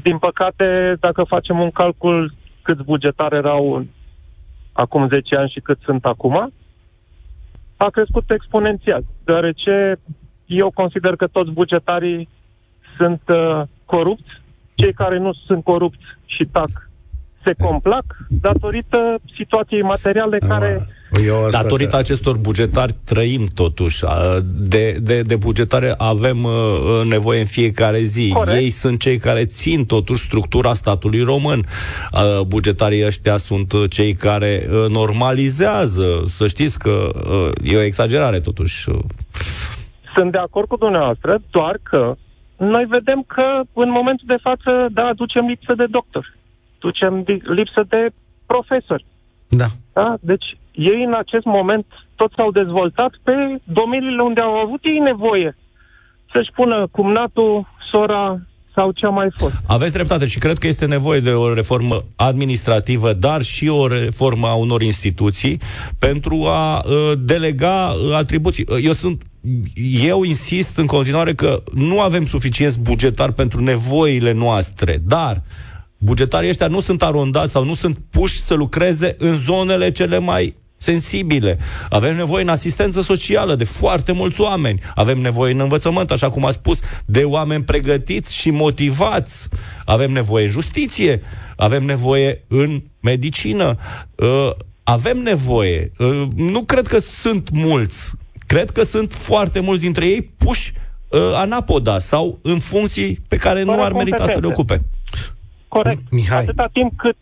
Din 0.04 0.18
păcate, 0.18 0.98
dacă 1.00 1.24
facem 1.24 1.60
un 1.60 1.72
calcul 1.72 2.34
câți 2.62 2.84
bugetari 2.84 3.36
erau 3.36 3.86
acum 4.72 5.08
10 5.08 5.36
ani 5.36 5.50
și 5.50 5.60
cât 5.60 5.80
sunt 5.84 6.06
acum, 6.06 6.54
a 7.78 7.90
crescut 7.90 8.32
exponențial, 8.32 9.04
deoarece 9.24 10.00
eu 10.46 10.72
consider 10.72 11.16
că 11.16 11.28
toți 11.28 11.52
bugetarii 11.52 12.30
sunt 12.98 13.22
uh, 13.28 13.62
corupți, 13.86 14.42
cei 14.76 14.94
care 14.94 15.18
nu 15.18 15.34
sunt 15.34 15.64
corupți 15.64 16.06
și 16.26 16.46
tac 16.46 16.90
se 17.44 17.54
complac 17.54 18.04
datorită 18.30 19.20
situației 19.36 19.82
materiale 19.82 20.38
care 20.38 20.80
eu 21.26 21.46
asta 21.46 21.62
Datorită 21.62 21.90
te... 21.90 21.96
acestor 21.96 22.38
bugetari 22.38 22.96
trăim 23.06 23.46
totuși. 23.54 24.04
De, 24.44 24.98
de, 25.02 25.22
de 25.22 25.36
bugetare 25.36 25.94
avem 25.98 26.44
uh, 26.44 26.52
nevoie 27.06 27.40
în 27.40 27.46
fiecare 27.46 28.00
zi. 28.00 28.32
Corect. 28.34 28.58
Ei 28.58 28.70
sunt 28.70 29.00
cei 29.00 29.18
care 29.18 29.46
țin 29.46 29.86
totuși 29.86 30.26
structura 30.26 30.74
statului 30.74 31.24
român. 31.24 31.66
Uh, 32.14 32.42
bugetarii 32.48 33.06
ăștia 33.06 33.38
sunt 33.38 33.74
cei 33.90 34.14
care 34.14 34.68
uh, 34.70 34.86
normalizează. 34.90 36.24
Să 36.26 36.48
știți 36.48 36.80
că 36.80 37.10
e 37.64 37.78
o 37.78 37.82
exagerare 37.82 38.40
totuși. 38.40 38.90
Sunt 40.16 40.32
de 40.32 40.38
acord 40.38 40.68
cu 40.68 40.76
dumneavoastră, 40.76 41.42
doar 41.50 41.80
că 41.84 42.16
noi 42.58 42.86
vedem 42.90 43.24
că 43.28 43.62
în 43.74 43.90
momentul 43.90 44.26
de 44.28 44.38
față, 44.42 44.88
da, 44.92 45.12
ducem 45.16 45.46
lipsă 45.46 45.74
de 45.74 45.86
doctor, 45.90 46.36
ducem 46.80 47.26
lipsă 47.44 47.86
de 47.90 48.10
profesori 48.46 49.06
Da. 49.48 49.66
da? 49.94 50.16
Deci 50.20 50.58
ei 50.80 51.04
în 51.04 51.14
acest 51.14 51.46
moment 51.46 51.86
tot 52.16 52.32
s-au 52.36 52.52
dezvoltat 52.52 53.12
pe 53.24 53.34
domeniile 53.64 54.22
unde 54.22 54.42
au 54.42 54.56
avut 54.56 54.80
ei 54.84 54.98
nevoie 54.98 55.56
să-și 56.34 56.52
pună 56.56 56.88
cumnatul, 56.92 57.68
sora 57.92 58.40
sau 58.76 58.92
ce 58.92 59.06
a 59.06 59.10
mai 59.10 59.28
fost. 59.38 59.54
Aveți 59.68 59.94
dreptate 59.94 60.26
și 60.26 60.40
cred 60.40 60.58
că 60.58 60.68
este 60.68 60.86
nevoie 60.86 61.20
de 61.20 61.32
o 61.32 61.54
reformă 61.54 62.04
administrativă, 62.16 63.14
dar 63.14 63.42
și 63.42 63.68
o 63.68 63.88
reformă 63.88 64.48
a 64.48 64.54
unor 64.54 64.82
instituții 64.82 65.60
pentru 66.00 66.44
a 66.46 66.78
uh, 66.86 67.12
delega 67.20 67.88
uh, 67.90 68.16
atribuții. 68.16 68.66
Eu 68.84 68.94
sunt 68.94 69.22
eu 70.04 70.24
insist 70.24 70.78
în 70.78 70.86
continuare 70.86 71.34
că 71.34 71.64
nu 71.74 72.02
avem 72.02 72.26
suficient 72.26 72.78
bugetar 72.78 73.32
pentru 73.32 73.62
nevoile 73.62 74.32
noastre, 74.34 74.98
dar 75.06 75.42
bugetarii 75.98 76.50
ăștia 76.50 76.68
nu 76.68 76.80
sunt 76.80 77.04
arondați 77.04 77.52
sau 77.52 77.64
nu 77.64 77.74
sunt 77.74 77.98
puși 78.10 78.40
să 78.40 78.54
lucreze 78.54 79.16
în 79.18 79.36
zonele 79.36 79.92
cele 79.92 80.20
mai 80.20 80.56
sensibile. 80.80 81.58
Avem 81.90 82.16
nevoie 82.16 82.44
în 82.44 82.50
asistență 82.50 83.02
socială 83.02 83.56
de 83.56 83.64
foarte 83.64 84.12
mulți 84.12 84.42
oameni. 84.42 84.80
Avem 84.96 85.20
nevoie 85.20 85.54
în 85.54 85.60
învățământ, 85.60 86.12
așa 86.12 86.30
cum 86.30 86.46
a 86.46 86.52
spus, 86.52 86.80
de 87.06 87.24
oameni 87.24 87.64
pregătiți 87.64 88.36
și 88.36 88.50
motivați. 88.50 89.50
Avem 89.86 90.12
nevoie 90.12 90.46
în 90.46 90.52
justiție. 90.52 91.22
Avem 91.56 91.84
nevoie 91.84 92.44
în 92.48 92.82
medicină. 93.00 93.78
Uh, 94.16 94.52
avem 94.84 95.18
nevoie. 95.18 95.92
Uh, 95.98 96.28
nu 96.36 96.64
cred 96.64 96.88
că 96.88 97.00
sunt 97.00 97.50
mulți. 97.52 98.12
Cred 98.48 98.70
că 98.70 98.84
sunt 98.84 99.14
foarte 99.14 99.60
mulți 99.60 99.82
dintre 99.82 100.06
ei 100.06 100.22
puși 100.22 100.74
uh, 101.10 101.20
anapoda 101.34 102.00
sau 102.00 102.40
în 102.42 102.60
funcții 102.60 103.20
pe 103.28 103.36
care 103.36 103.64
Fără 103.64 103.76
nu 103.76 103.84
ar 103.84 103.92
merita 103.92 104.28
să 104.28 104.40
le 104.40 104.48
ocupe. 104.48 104.82
Corect. 105.68 106.02
Mihai. 106.12 106.38
Atâta 106.38 106.70
timp 106.74 106.98
cât 106.98 107.16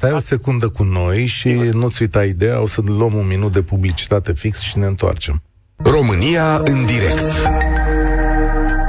Stai 0.00 0.12
o 0.12 0.18
secundă 0.18 0.68
cu 0.68 0.82
noi 0.82 1.26
și 1.26 1.48
nu-ți 1.48 2.02
uita 2.02 2.24
ideea, 2.24 2.60
o 2.60 2.66
să 2.66 2.80
luăm 2.84 3.14
un 3.14 3.26
minut 3.26 3.52
de 3.52 3.62
publicitate 3.62 4.32
fix 4.32 4.60
și 4.60 4.78
ne 4.78 4.86
întoarcem. 4.86 5.42
România 5.76 6.56
în 6.56 6.86
direct. 6.86 7.48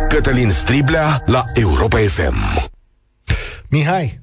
Cătălin 0.09 0.49
Striblea 0.49 1.24
la 1.26 1.43
Europa 1.53 1.97
FM. 1.97 2.36
Mihai. 3.70 4.20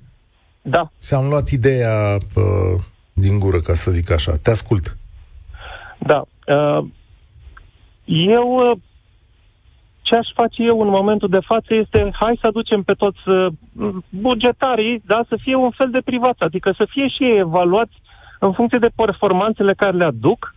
Da. 0.62 0.90
Ți-am 1.00 1.28
luat 1.28 1.48
ideea 1.48 2.18
uh, 2.34 2.80
din 3.12 3.38
gură, 3.38 3.60
ca 3.60 3.74
să 3.74 3.90
zic 3.90 4.10
așa. 4.10 4.36
Te 4.42 4.50
ascult. 4.50 4.96
Da. 5.98 6.24
Uh, 6.46 6.84
eu 8.04 8.70
uh, 8.70 8.78
ce 10.08 10.14
aș 10.16 10.28
face 10.34 10.62
eu 10.62 10.80
în 10.80 10.88
momentul 10.88 11.28
de 11.28 11.46
față 11.50 11.74
este 11.74 12.10
hai 12.12 12.38
să 12.40 12.46
aducem 12.46 12.82
pe 12.82 12.92
toți 12.92 13.28
uh, 13.28 13.46
bugetarii, 14.08 15.02
da, 15.06 15.20
să 15.28 15.36
fie 15.40 15.54
un 15.54 15.70
fel 15.70 15.90
de 15.90 16.00
privat, 16.04 16.36
adică 16.38 16.74
să 16.78 16.86
fie 16.88 17.08
și 17.08 17.22
ei 17.24 17.38
evaluați 17.38 17.96
în 18.38 18.52
funcție 18.52 18.78
de 18.78 18.90
performanțele 18.96 19.74
care 19.74 19.96
le 19.96 20.04
aduc, 20.04 20.54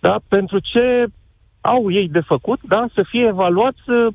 da, 0.00 0.16
pentru 0.28 0.58
ce 0.58 1.06
au 1.60 1.90
ei 1.90 2.08
de 2.08 2.20
făcut, 2.20 2.60
da, 2.62 2.86
să 2.94 3.02
fie 3.02 3.26
evaluați 3.26 3.90
uh, 3.90 4.06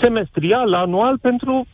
semestrial, 0.00 0.74
anual, 0.74 1.18
pentru 1.18 1.66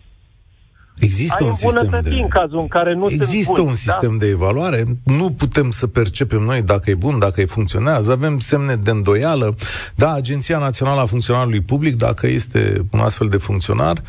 Există 1.00 1.44
un 1.44 1.52
sistem 1.52 2.00
de... 2.02 2.10
în 2.10 2.28
cazul 2.28 2.58
în 2.58 2.68
care 2.68 2.94
nu 2.94 3.06
Există 3.10 3.52
buni, 3.52 3.64
un 3.66 3.72
da? 3.72 3.78
sistem 3.92 4.10
da? 4.10 4.24
de 4.24 4.26
evaluare. 4.30 4.84
Nu 5.04 5.30
putem 5.30 5.70
să 5.70 5.86
percepem 5.86 6.42
noi 6.42 6.62
dacă 6.62 6.90
e 6.90 6.94
bun, 6.94 7.18
dacă 7.18 7.40
e 7.40 7.44
funcționează. 7.44 8.12
Avem 8.12 8.38
semne 8.38 8.76
de 8.76 8.90
îndoială. 8.90 9.54
Da, 9.94 10.12
Agenția 10.12 10.58
Națională 10.58 11.00
a 11.00 11.06
Funcționarului 11.06 11.60
Public, 11.60 11.96
dacă 11.96 12.26
este 12.26 12.86
un 12.90 13.00
astfel 13.00 13.28
de 13.28 13.36
funcționar, 13.36 14.02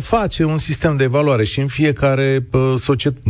face 0.00 0.44
un 0.44 0.58
sistem 0.58 0.96
de 0.96 1.04
evaluare 1.04 1.44
și 1.44 1.60
în 1.60 1.66
fiecare 1.66 2.46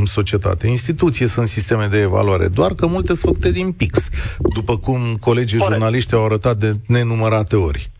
societate, 0.04 0.66
instituție 0.66 1.26
sunt 1.26 1.48
sisteme 1.48 1.86
de 1.86 2.00
evaluare, 2.00 2.48
doar 2.48 2.74
că 2.74 2.86
multe 2.86 3.06
sunt 3.06 3.18
făcute 3.18 3.50
din 3.50 3.72
pix, 3.72 4.08
după 4.38 4.76
cum 4.76 4.98
colegii 5.20 5.58
Corect. 5.58 5.76
jurnaliști 5.76 6.14
au 6.14 6.24
arătat 6.24 6.56
de 6.56 6.72
nenumărate 6.86 7.56
ori. 7.56 7.90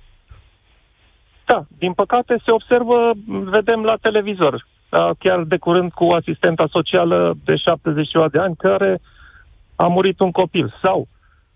Da, 1.47 1.67
din 1.79 1.93
păcate 1.93 2.43
se 2.45 2.51
observă, 2.51 3.13
vedem 3.27 3.83
la 3.83 3.97
televizor, 4.01 4.67
chiar 5.19 5.43
de 5.43 5.57
curând 5.57 5.93
cu 5.93 6.05
asistenta 6.05 6.67
socială 6.71 7.37
de 7.45 7.57
70 7.57 8.11
de 8.31 8.39
ani, 8.39 8.57
care 8.57 9.01
a 9.77 9.87
murit 9.87 10.21
un 10.21 10.31
copil. 10.31 10.75
Sau 10.83 11.09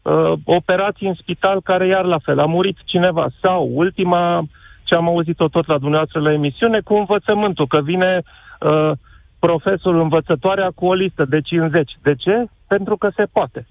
uh, 0.03 0.33
operații 0.45 1.07
în 1.07 1.15
spital 1.15 1.61
care 1.63 1.87
iar 1.87 2.05
la 2.05 2.19
fel, 2.19 2.39
a 2.39 2.47
murit 2.47 2.77
cineva. 2.85 3.29
Sau 3.41 3.71
ultima, 3.73 4.43
ce 4.85 4.95
am 4.95 5.09
auzit-o 5.09 5.49
tot 5.49 5.67
la 5.67 5.79
dumneavoastră 5.79 6.21
la 6.21 6.33
emisiune, 6.33 6.81
cu 6.81 6.95
învățământul, 6.95 7.67
că 7.67 7.81
vine 7.83 8.23
uh, 8.61 8.91
profesorul 9.39 10.01
învățătoarea 10.01 10.71
cu 10.75 10.87
o 10.87 10.93
listă 10.93 11.25
de 11.25 11.41
50. 11.41 11.93
De 12.03 12.15
ce? 12.15 12.45
Pentru 12.67 12.97
că 12.97 13.11
se 13.17 13.25
poate. 13.33 13.67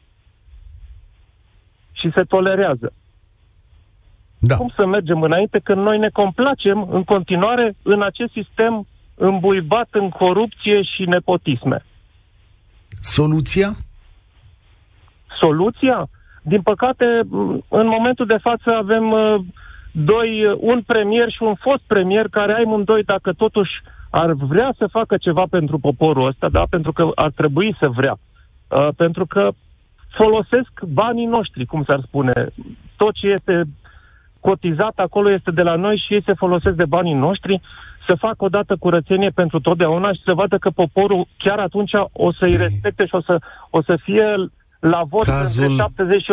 Și 1.91 2.11
se 2.15 2.23
tolerează. 2.23 2.93
Da. 4.39 4.55
Cum 4.55 4.71
să 4.75 4.85
mergem 4.85 5.21
înainte 5.21 5.59
când 5.59 5.81
noi 5.81 5.97
ne 5.97 6.09
complacem 6.09 6.87
în 6.89 7.03
continuare 7.03 7.75
în 7.83 8.01
acest 8.01 8.31
sistem 8.31 8.87
îmbuibat 9.19 9.87
în 9.91 10.09
corupție 10.09 10.81
și 10.83 11.03
nepotisme. 11.05 11.85
Soluția? 13.01 13.71
Soluția? 15.41 16.09
Din 16.41 16.61
păcate, 16.61 17.05
în 17.67 17.87
momentul 17.87 18.25
de 18.25 18.37
față 18.37 18.75
avem 18.75 19.11
uh, 19.11 19.35
doi, 19.91 20.55
un 20.57 20.81
premier 20.81 21.31
și 21.31 21.43
un 21.43 21.55
fost 21.55 21.83
premier 21.87 22.27
care 22.29 22.53
ai 22.53 22.63
amândoi, 22.63 23.03
dacă 23.03 23.33
totuși 23.33 23.71
ar 24.09 24.31
vrea 24.33 24.73
să 24.77 24.87
facă 24.87 25.17
ceva 25.17 25.43
pentru 25.49 25.77
poporul 25.77 26.27
ăsta, 26.27 26.49
da? 26.49 26.63
pentru 26.69 26.91
că 26.91 27.09
ar 27.15 27.31
trebui 27.31 27.75
să 27.79 27.87
vrea. 27.87 28.17
Uh, 28.67 28.87
pentru 28.95 29.25
că 29.25 29.49
folosesc 30.09 30.71
banii 30.83 31.25
noștri, 31.25 31.65
cum 31.65 31.83
s-ar 31.83 32.01
spune. 32.05 32.33
Tot 32.95 33.13
ce 33.13 33.27
este 33.27 33.63
cotizat 34.39 34.93
acolo 34.95 35.31
este 35.31 35.51
de 35.51 35.61
la 35.61 35.75
noi 35.75 36.03
și 36.07 36.13
ei 36.13 36.23
se 36.25 36.33
folosesc 36.33 36.75
de 36.75 36.85
banii 36.85 37.13
noștri 37.13 37.61
să 38.09 38.15
facă 38.15 38.43
odată 38.45 38.75
curățenie 38.79 39.29
pentru 39.29 39.59
totdeauna 39.59 40.13
și 40.13 40.21
să 40.25 40.33
vadă 40.33 40.57
că 40.57 40.69
poporul 40.69 41.27
chiar 41.37 41.59
atunci 41.59 41.91
o 42.11 42.33
să-i 42.33 42.55
respecte 42.65 43.05
și 43.05 43.15
o 43.15 43.21
să, 43.21 43.39
o 43.69 43.81
să 43.81 43.95
fie 44.03 44.25
la 44.79 45.01
vot 45.09 45.23
Cazul... 45.23 45.63
între 45.63 45.83
70 45.83 46.21
și 46.21 46.31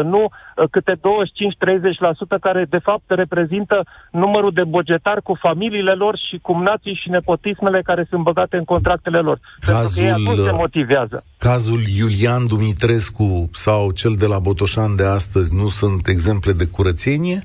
80%, 0.00 0.02
nu 0.02 0.22
uh, 0.24 0.64
câte 0.70 0.94
25-30% 0.94 0.98
care 2.40 2.66
de 2.68 2.78
fapt 2.78 3.02
reprezintă 3.06 3.84
numărul 4.10 4.52
de 4.52 4.64
bugetari 4.64 5.22
cu 5.22 5.34
familiile 5.40 5.92
lor 5.92 6.18
și 6.28 6.38
cumnații 6.38 7.00
și 7.02 7.10
nepotismele 7.10 7.82
care 7.82 8.06
sunt 8.10 8.22
băgate 8.22 8.56
în 8.56 8.64
contractele 8.64 9.18
lor. 9.18 9.38
Cazul, 9.60 10.04
Pentru 10.04 10.22
că 10.24 10.30
ei 10.30 10.44
se 10.44 10.50
uh, 10.50 10.56
motivează. 10.58 11.24
Cazul 11.38 11.80
Iulian 11.98 12.46
Dumitrescu 12.46 13.48
sau 13.52 13.90
cel 13.90 14.14
de 14.18 14.26
la 14.26 14.38
Botoșan 14.38 14.96
de 14.96 15.04
astăzi 15.04 15.54
nu 15.54 15.68
sunt 15.68 16.06
exemple 16.06 16.52
de 16.52 16.66
curățenie? 16.66 17.38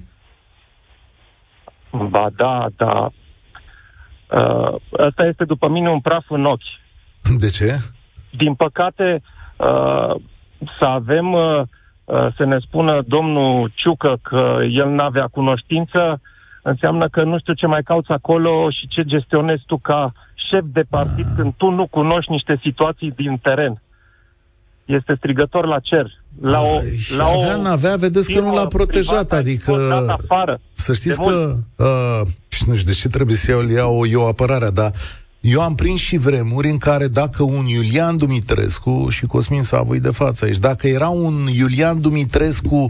Ba 2.09 2.27
da, 2.35 2.65
da. 2.75 3.09
Uh, 4.29 4.75
ăsta 4.97 5.25
este, 5.25 5.43
după 5.43 5.69
mine, 5.69 5.89
un 5.89 5.99
praf 5.99 6.25
în 6.29 6.45
ochi. 6.45 6.61
De 7.37 7.49
ce? 7.49 7.79
Din 8.37 8.53
păcate, 8.53 9.21
uh, 9.55 10.15
să 10.79 10.85
avem, 10.85 11.33
uh, 11.33 11.61
uh, 12.05 12.27
să 12.37 12.45
ne 12.45 12.57
spună 12.59 13.03
domnul 13.07 13.71
Ciucă 13.75 14.19
că 14.21 14.57
el 14.71 14.89
n-avea 14.89 15.27
cunoștință, 15.31 16.21
înseamnă 16.61 17.07
că 17.09 17.23
nu 17.23 17.39
știu 17.39 17.53
ce 17.53 17.65
mai 17.65 17.83
cauți 17.83 18.11
acolo 18.11 18.69
și 18.69 18.87
ce 18.87 19.03
gestionezi 19.03 19.63
tu 19.65 19.77
ca 19.77 20.11
șef 20.51 20.63
de 20.73 20.83
partid 20.89 21.25
ah. 21.29 21.33
când 21.35 21.53
tu 21.57 21.69
nu 21.69 21.87
cunoști 21.87 22.31
niște 22.31 22.59
situații 22.61 23.11
din 23.15 23.37
teren. 23.41 23.81
Este 24.85 25.15
strigător 25.17 25.65
la 25.65 25.79
cer. 25.79 26.11
La 26.41 26.59
o, 26.59 26.79
la 27.17 27.23
avea, 27.23 27.57
o 27.57 27.61
n-avea, 27.61 27.95
vedeți 27.95 28.31
că 28.31 28.39
nu 28.39 28.53
l-a 28.53 28.67
protejat, 28.67 29.31
adică... 29.31 30.05
Afară. 30.07 30.59
Să 30.73 30.93
știți 30.93 31.21
că... 31.21 31.55
Uh, 31.77 32.21
nu 32.65 32.73
știu 32.73 32.87
de 32.87 32.93
ce 32.93 33.07
trebuie 33.07 33.35
să 33.35 33.51
iau, 33.51 33.69
iau 33.69 34.05
eu 34.05 34.27
apărarea, 34.27 34.69
dar 34.69 34.93
eu 35.39 35.61
am 35.61 35.75
prins 35.75 35.99
și 35.99 36.17
vremuri 36.17 36.69
în 36.69 36.77
care 36.77 37.07
dacă 37.07 37.43
un 37.43 37.65
Iulian 37.65 38.17
Dumitrescu, 38.17 39.09
și 39.09 39.25
Cosmin 39.25 39.63
Savui 39.63 39.99
de 39.99 40.09
față 40.09 40.45
aici, 40.45 40.57
dacă 40.57 40.87
era 40.87 41.07
un 41.07 41.47
Iulian 41.53 41.99
Dumitrescu 41.99 42.89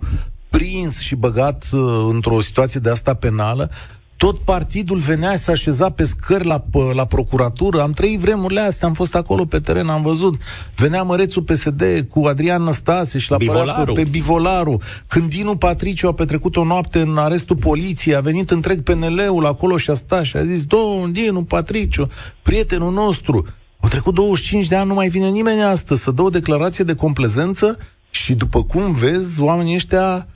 prins 0.49 0.99
și 0.99 1.15
băgat 1.15 1.67
uh, 1.71 2.07
într-o 2.09 2.41
situație 2.41 2.79
de 2.79 2.89
asta 2.89 3.13
penală, 3.13 3.71
tot 4.19 4.39
partidul 4.39 4.97
venea 4.97 5.31
și 5.31 5.37
se 5.37 5.51
așeza 5.51 5.89
pe 5.89 6.03
scări 6.03 6.45
la, 6.45 6.63
la 6.93 7.05
procuratură. 7.05 7.81
Am 7.81 7.91
trăit 7.91 8.19
vremurile 8.19 8.59
astea, 8.59 8.87
am 8.87 8.93
fost 8.93 9.15
acolo 9.15 9.45
pe 9.45 9.59
teren, 9.59 9.87
am 9.87 10.01
văzut. 10.01 10.35
Venea 10.75 11.03
mărețul 11.03 11.41
PSD 11.41 11.83
cu 12.09 12.25
Adrian 12.25 12.63
Năstase 12.63 13.17
și 13.17 13.31
la 13.31 13.37
Bivolaru. 13.37 13.93
pe 13.93 14.03
Bivolaru. 14.03 14.81
Când 15.07 15.29
Dinu 15.29 15.55
Patriciu 15.55 16.07
a 16.07 16.13
petrecut 16.13 16.55
o 16.55 16.63
noapte 16.63 16.99
în 16.99 17.17
arestul 17.17 17.55
poliției, 17.55 18.15
a 18.15 18.19
venit 18.19 18.51
întreg 18.51 18.81
PNL-ul 18.81 19.45
acolo 19.45 19.77
și 19.77 19.89
a 19.89 19.93
stat 19.93 20.23
și 20.23 20.37
a 20.37 20.45
zis, 20.45 20.65
domn 20.65 21.11
Dinu 21.11 21.43
Patriciu, 21.43 22.09
prietenul 22.41 22.91
nostru, 22.91 23.45
au 23.79 23.89
trecut 23.89 24.13
25 24.13 24.67
de 24.67 24.75
ani, 24.75 24.87
nu 24.87 24.93
mai 24.93 25.09
vine 25.09 25.27
nimeni 25.27 25.63
astăzi 25.63 26.01
să 26.01 26.11
dă 26.11 26.21
o 26.21 26.29
declarație 26.29 26.83
de 26.83 26.95
complezență 26.95 27.77
și 28.09 28.33
după 28.33 28.63
cum 28.63 28.93
vezi, 28.93 29.41
oamenii 29.41 29.75
ăștia, 29.75 30.27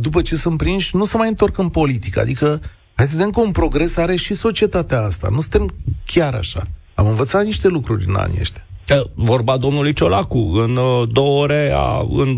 după 0.00 0.22
ce 0.22 0.36
sunt 0.36 0.56
prinși, 0.56 0.96
nu 0.96 1.04
se 1.04 1.16
mai 1.16 1.28
întorc 1.28 1.58
în 1.58 1.68
politică. 1.68 2.20
Adică 2.20 2.60
Hai 2.94 3.06
să 3.06 3.16
vedem 3.16 3.30
că 3.30 3.40
un 3.40 3.50
progres 3.50 3.96
are 3.96 4.16
și 4.16 4.34
societatea 4.34 5.00
asta. 5.00 5.28
Nu 5.30 5.40
suntem 5.40 5.74
chiar 6.06 6.34
așa. 6.34 6.62
Am 6.94 7.06
învățat 7.06 7.44
niște 7.44 7.68
lucruri 7.68 8.04
în 8.08 8.14
anii 8.14 8.40
ăștia. 8.40 8.66
Vorba 9.14 9.56
domnului 9.56 9.92
Ciolacu, 9.92 10.38
în 10.38 10.76
uh, 10.76 11.08
două 11.12 11.42
ore 11.42 11.72
a, 11.74 11.98
în, 12.10 12.36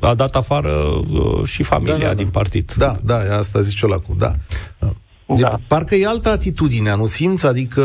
a 0.00 0.14
dat 0.14 0.34
afară 0.34 0.70
uh, 0.70 1.44
și 1.44 1.62
familia 1.62 1.96
da, 1.96 2.00
da, 2.00 2.06
da. 2.06 2.14
din 2.14 2.28
partid. 2.28 2.72
Da, 2.72 2.92
da, 3.04 3.14
asta 3.14 3.60
zice 3.60 3.76
Ciolacu, 3.76 4.14
da. 4.18 4.30
De, 5.26 5.40
da. 5.40 5.48
Parcă 5.68 5.94
e 5.94 6.06
altă 6.06 6.28
atitudine, 6.28 6.94
nu 6.96 7.06
simți? 7.06 7.46
Adică 7.46 7.82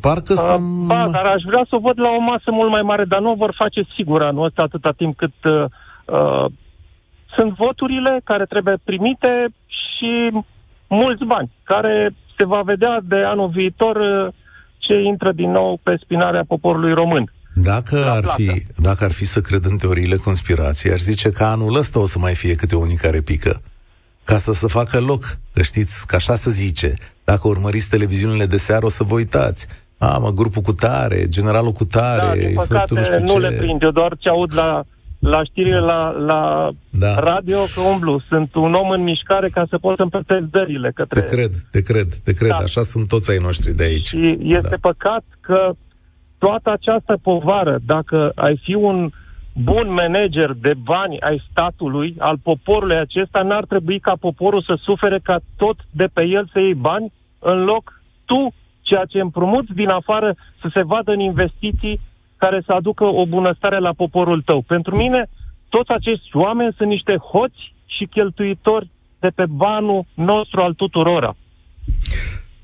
parcă 0.00 0.34
să... 0.34 0.56
Ba, 0.86 1.08
dar 1.12 1.26
aș 1.26 1.42
vrea 1.46 1.66
să 1.68 1.76
o 1.76 1.78
văd 1.78 2.00
la 2.00 2.08
o 2.08 2.20
masă 2.20 2.50
mult 2.50 2.70
mai 2.70 2.82
mare, 2.82 3.04
dar 3.04 3.20
nu 3.20 3.30
o 3.30 3.34
vor 3.34 3.54
face 3.56 3.86
sigur 3.96 4.22
anul 4.22 4.44
ăsta 4.44 4.62
atâta 4.62 4.92
timp 4.96 5.16
cât 5.16 5.44
uh, 5.44 5.64
uh, 6.04 6.44
sunt 7.36 7.54
voturile 7.54 8.20
care 8.24 8.44
trebuie 8.44 8.76
primite 8.84 9.48
și 9.66 10.30
mulți 10.94 11.24
bani, 11.24 11.50
care 11.62 12.14
se 12.38 12.44
va 12.46 12.60
vedea 12.64 13.00
de 13.02 13.16
anul 13.16 13.48
viitor 13.48 13.96
uh, 13.96 14.32
ce 14.78 15.00
intră 15.00 15.32
din 15.32 15.50
nou 15.50 15.80
pe 15.82 15.98
spinarea 16.02 16.44
poporului 16.46 16.92
român. 16.92 17.32
Dacă 17.54 18.04
ar, 18.10 18.24
fi, 18.24 18.50
dacă 18.76 19.04
ar 19.04 19.12
fi 19.12 19.24
să 19.24 19.40
cred 19.40 19.64
în 19.64 19.76
teoriile 19.76 20.16
conspirației, 20.16 20.92
aș 20.92 21.00
zice 21.00 21.30
că 21.30 21.44
anul 21.44 21.76
ăsta 21.76 21.98
o 21.98 22.06
să 22.06 22.18
mai 22.18 22.34
fie 22.34 22.54
câte 22.54 22.76
unii 22.76 22.96
care 22.96 23.20
pică 23.20 23.60
ca 24.30 24.38
să 24.38 24.52
se 24.52 24.66
facă 24.66 25.00
loc. 25.00 25.22
Că 25.52 25.62
știți, 25.62 26.06
că 26.06 26.16
așa 26.16 26.34
se 26.34 26.50
zice. 26.50 26.94
Dacă 27.24 27.48
urmăriți 27.48 27.88
televiziunile 27.88 28.46
de 28.46 28.56
seară, 28.56 28.84
o 28.84 28.88
să 28.88 29.02
vă 29.04 29.14
uitați. 29.14 29.66
A, 29.98 30.18
mă, 30.18 30.30
grupul 30.30 30.62
cu 30.62 30.72
tare, 30.72 31.28
generalul 31.28 31.72
cu 31.72 31.84
tare. 31.84 32.26
Da, 32.26 32.46
din 32.46 32.54
păcate, 32.54 32.94
nu, 32.94 33.02
știu 33.02 33.20
nu 33.20 33.26
ce. 33.26 33.38
le 33.38 33.50
prind. 33.50 33.82
Eu 33.82 33.90
doar 33.90 34.16
ce 34.18 34.28
aud 34.28 34.54
la, 34.54 34.84
la 35.20 35.44
știrile 35.44 35.78
la, 35.78 36.10
la 36.10 36.70
da. 36.90 37.14
radio 37.14 37.58
că 37.74 37.80
umblu. 37.80 38.22
Sunt 38.28 38.54
un 38.54 38.74
om 38.74 38.90
în 38.90 39.02
mișcare 39.02 39.48
ca 39.48 39.66
să 39.68 39.78
pot 39.78 39.96
să-mi 39.96 40.48
dările 40.50 40.90
către... 40.94 41.20
Te 41.20 41.34
cred, 41.36 41.50
te 41.70 41.82
cred, 41.82 42.14
te 42.24 42.32
cred. 42.32 42.48
Da. 42.48 42.56
Așa 42.56 42.82
sunt 42.82 43.08
toți 43.08 43.30
ai 43.30 43.38
noștri 43.38 43.74
de 43.74 43.84
aici. 43.84 44.06
Și 44.06 44.38
este 44.42 44.76
da. 44.80 44.88
păcat 44.88 45.24
că 45.40 45.72
toată 46.38 46.70
această 46.70 47.18
povară, 47.22 47.78
dacă 47.86 48.32
ai 48.34 48.60
fi 48.64 48.74
un 48.74 49.04
uh, 49.04 49.10
bun 49.52 49.92
manager 49.92 50.52
de 50.52 50.74
bani 50.82 51.20
ai 51.20 51.42
statului, 51.50 52.14
al 52.18 52.38
poporului 52.42 52.96
acesta, 52.96 53.42
n-ar 53.42 53.64
trebui 53.64 53.98
ca 53.98 54.12
poporul 54.20 54.62
să 54.62 54.78
sufere 54.82 55.18
ca 55.22 55.38
tot 55.56 55.76
de 55.90 56.08
pe 56.12 56.24
el 56.24 56.48
să 56.52 56.58
iei 56.58 56.74
bani, 56.74 57.12
în 57.38 57.64
loc 57.64 58.02
tu, 58.24 58.52
ceea 58.80 59.04
ce 59.04 59.20
împrumuți 59.20 59.72
din 59.72 59.88
afară, 59.88 60.34
să 60.60 60.70
se 60.74 60.82
vadă 60.82 61.12
în 61.12 61.20
investiții 61.20 62.00
care 62.42 62.62
să 62.66 62.72
aducă 62.72 63.04
o 63.04 63.26
bunăstare 63.26 63.78
la 63.78 63.92
poporul 63.92 64.42
tău. 64.42 64.60
Pentru 64.60 64.96
mine, 64.96 65.26
toți 65.68 65.90
acești 65.90 66.36
oameni 66.36 66.74
sunt 66.76 66.88
niște 66.88 67.16
hoți 67.16 67.74
și 67.86 68.04
cheltuitori 68.06 68.90
de 69.18 69.28
pe 69.28 69.44
banul 69.46 70.04
nostru 70.14 70.60
al 70.60 70.72
tuturora. 70.72 71.36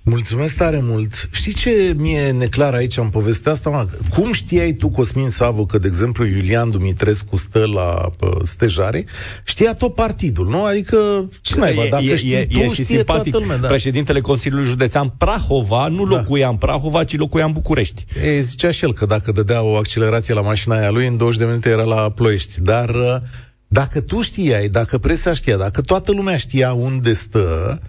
Mulțumesc 0.08 0.56
tare 0.56 0.80
mult. 0.82 1.28
Știi 1.32 1.52
ce 1.52 1.94
mi-e 1.96 2.30
neclar 2.30 2.74
aici 2.74 2.96
în 2.96 3.08
povestea 3.08 3.52
asta? 3.52 3.70
Mă? 3.70 3.86
Cum 4.14 4.32
știai 4.32 4.72
tu, 4.72 4.88
Cosmin 4.88 5.28
Savu, 5.28 5.66
că, 5.66 5.78
de 5.78 5.86
exemplu, 5.86 6.26
Iulian 6.26 6.70
Dumitrescu 6.70 7.36
stă 7.36 7.66
la 7.74 8.10
pă, 8.18 8.38
stejare? 8.44 9.04
Știa 9.44 9.74
tot 9.74 9.94
partidul, 9.94 10.48
nu? 10.48 10.64
Adică, 10.64 10.96
ce 11.40 11.58
mai 11.58 11.88
dacă 11.90 12.04
e, 12.04 12.16
știi 12.16 12.32
e, 12.32 12.46
tu, 12.46 12.58
e 12.58 12.68
și 12.68 12.82
simpatic. 12.82 13.32
Toată 13.32 13.38
lumea, 13.38 13.56
da. 13.56 13.68
Președintele 13.68 14.20
Consiliului 14.20 14.68
Județean 14.68 15.08
Prahova 15.08 15.86
nu 15.88 16.06
da. 16.06 16.16
locuia 16.16 16.48
în 16.48 16.56
Prahova, 16.56 17.04
ci 17.04 17.16
locuia 17.16 17.44
în 17.44 17.52
București. 17.52 18.04
E, 18.24 18.40
zicea 18.40 18.70
și 18.70 18.84
el 18.84 18.92
că 18.92 19.06
dacă 19.06 19.32
dădea 19.32 19.62
o 19.62 19.76
accelerație 19.76 20.34
la 20.34 20.40
mașina 20.40 20.76
aia 20.76 20.90
lui, 20.90 21.06
în 21.06 21.16
20 21.16 21.38
de 21.38 21.44
minute 21.44 21.68
era 21.68 21.84
la 21.84 22.10
Ploiești. 22.10 22.60
Dar 22.60 23.22
dacă 23.66 24.00
tu 24.00 24.22
știai, 24.22 24.68
dacă 24.68 24.98
presa 24.98 25.32
știa, 25.32 25.56
dacă 25.56 25.80
toată 25.80 26.12
lumea 26.12 26.36
știa 26.36 26.72
unde 26.72 27.12
stă, 27.12 27.80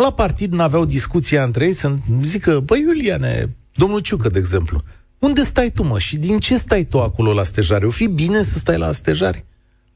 la 0.00 0.12
partid 0.12 0.52
n-aveau 0.52 0.84
discuția 0.84 1.44
între 1.44 1.64
ei 1.64 1.72
să 1.72 1.94
zică, 2.22 2.60
băi 2.60 2.80
Iuliane, 2.80 3.56
domnul 3.74 3.98
Ciucă, 3.98 4.28
de 4.28 4.38
exemplu, 4.38 4.80
unde 5.18 5.42
stai 5.42 5.70
tu, 5.70 5.86
mă? 5.86 5.98
Și 5.98 6.16
din 6.16 6.38
ce 6.38 6.56
stai 6.56 6.84
tu 6.84 7.00
acolo 7.00 7.32
la 7.32 7.42
stejare? 7.42 7.86
O 7.86 7.90
fi 7.90 8.06
bine 8.06 8.42
să 8.42 8.58
stai 8.58 8.78
la 8.78 8.92
stejare? 8.92 9.44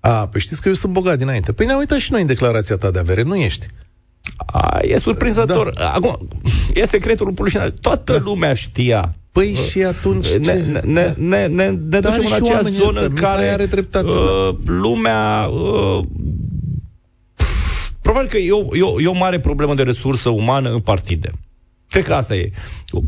A, 0.01 0.29
păi 0.29 0.41
știți 0.41 0.61
că 0.61 0.69
eu 0.69 0.75
sunt 0.75 0.93
bogat 0.93 1.19
dinainte. 1.19 1.53
Păi 1.53 1.67
ne-am 1.67 1.79
uitat 1.79 1.99
și 1.99 2.13
noi 2.13 2.21
în 2.21 2.27
declarația 2.27 2.77
ta 2.77 2.91
de 2.91 2.99
avere, 2.99 3.23
nu 3.23 3.37
ești. 3.37 3.67
A, 4.37 4.79
e 4.83 4.97
surprinzător. 4.97 5.73
Da. 5.75 5.91
Acum, 5.91 6.29
e 6.75 6.87
secretul 6.87 7.33
polișinal. 7.33 7.71
Toată 7.71 8.13
da. 8.13 8.23
lumea 8.25 8.55
știa. 8.55 9.15
Păi 9.33 9.51
uh, 9.51 9.59
și 9.59 9.83
atunci 9.83 10.33
ne, 10.33 10.53
ne, 10.53 10.81
ne, 10.85 11.15
ne, 11.17 11.47
ne, 11.47 11.71
ne 11.71 12.01
ducem 12.01 12.25
în 12.27 12.33
acea 12.33 12.63
zonă 12.63 13.01
în 13.01 13.15
care 13.15 13.49
are 13.49 13.67
dreptate, 13.67 14.07
uh, 14.07 14.57
da. 14.65 14.73
lumea 14.73 15.49
uh, 15.49 16.05
Probabil 18.15 18.39
că 18.39 18.47
e 18.47 18.53
o, 18.53 18.77
e, 18.77 18.83
o, 18.83 19.01
e 19.01 19.07
o 19.07 19.19
mare 19.19 19.41
problemă 19.41 19.75
de 19.75 19.83
resursă 19.83 20.29
umană 20.29 20.71
în 20.71 20.81
partide. 20.81 21.31
Cred 21.89 22.05
că 22.05 22.15
asta 22.15 22.35
e. 22.35 22.51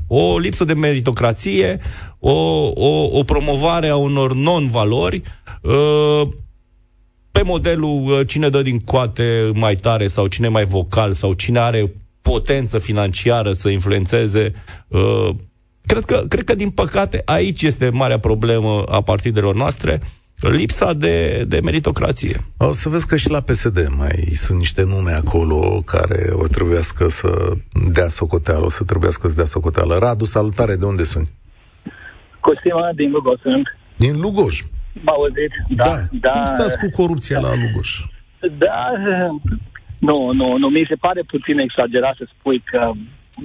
O 0.06 0.38
lipsă 0.38 0.64
de 0.64 0.74
meritocrație, 0.74 1.80
o, 2.18 2.32
o, 2.74 3.18
o 3.18 3.22
promovare 3.22 3.88
a 3.88 3.96
unor 3.96 4.34
non-valori, 4.34 5.22
uh, 5.62 6.28
pe 7.30 7.42
modelul 7.42 8.02
uh, 8.10 8.26
cine 8.26 8.48
dă 8.48 8.62
din 8.62 8.78
coate 8.78 9.50
mai 9.54 9.74
tare 9.74 10.06
sau 10.06 10.26
cine 10.26 10.48
mai 10.48 10.64
vocal 10.64 11.12
sau 11.12 11.32
cine 11.32 11.58
are 11.58 11.92
potență 12.22 12.78
financiară 12.78 13.52
să 13.52 13.68
influențeze. 13.68 14.52
Uh, 14.88 15.28
cred, 15.86 16.04
că, 16.04 16.24
cred 16.28 16.44
că, 16.44 16.54
din 16.54 16.70
păcate, 16.70 17.22
aici 17.24 17.62
este 17.62 17.90
marea 17.90 18.18
problemă 18.18 18.82
a 18.82 19.00
partidelor 19.00 19.54
noastre 19.54 20.00
lipsa 20.40 20.92
de, 20.92 21.44
de 21.48 21.60
meritocrație. 21.60 22.36
O 22.56 22.72
să 22.72 22.88
vezi 22.88 23.06
că 23.06 23.16
și 23.16 23.30
la 23.30 23.40
PSD 23.40 23.88
mai 23.96 24.14
sunt 24.34 24.58
niște 24.58 24.82
nume 24.82 25.12
acolo 25.12 25.82
care 25.84 26.30
o 26.32 26.46
trebuiască 26.46 27.08
să 27.08 27.52
dea 27.92 28.08
socoteală, 28.08 28.64
o 28.64 28.68
să 28.68 28.84
trebuiască 28.84 29.28
să 29.28 29.36
dea 29.36 29.44
socoteală. 29.44 29.98
Radu, 29.98 30.24
salutare, 30.24 30.76
de 30.76 30.84
unde 30.84 31.02
sunt? 31.02 31.28
Costima, 32.40 32.90
din 32.94 33.10
Lugoj 33.10 33.40
sunt. 33.40 33.76
Din 33.96 34.20
Lugoj? 34.20 34.60
M-a 34.92 35.12
auzit, 35.12 35.52
da, 35.68 35.84
da. 35.84 35.96
da. 36.20 36.30
Cum 36.30 36.44
stați 36.44 36.78
cu 36.78 36.88
corupția 36.90 37.40
la 37.40 37.48
Lugoj? 37.48 37.90
Da, 38.58 38.92
nu, 39.98 40.32
nu, 40.32 40.56
nu, 40.58 40.68
mi 40.68 40.86
se 40.88 40.94
pare 40.94 41.22
puțin 41.22 41.58
exagerat 41.58 42.14
să 42.16 42.28
spui 42.38 42.62
că 42.64 42.92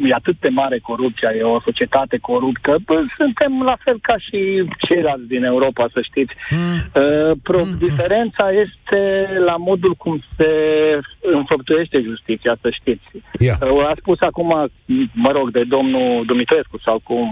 e 0.04 0.14
atât 0.14 0.36
de 0.40 0.50
mare 0.50 0.80
corupția, 0.80 1.30
e 1.32 1.42
o 1.42 1.62
societate 1.62 2.18
coruptă, 2.18 2.78
bă, 2.86 3.04
suntem 3.18 3.62
la 3.64 3.76
fel 3.84 3.98
ca 4.02 4.18
și 4.18 4.64
ceilalți 4.88 5.28
din 5.28 5.44
Europa, 5.44 5.90
să 5.94 6.02
știți. 6.02 6.34
Mm. 6.50 6.78
Uh, 7.02 7.32
pro- 7.44 7.66
mm. 7.66 7.78
Diferența 7.80 8.50
este 8.52 9.00
la 9.46 9.56
modul 9.56 9.94
cum 9.94 10.24
se 10.38 10.50
înfăptuiește 11.22 12.02
justiția, 12.02 12.58
să 12.62 12.70
știți. 12.70 13.06
Yeah. 13.40 13.58
Uh, 13.62 13.86
a 13.86 13.94
spus 13.98 14.20
acum, 14.20 14.72
mă 15.14 15.32
rog, 15.32 15.52
de 15.52 15.64
domnul 15.64 16.26
Dumitrescu 16.26 16.78
sau 16.78 17.00
cum, 17.04 17.30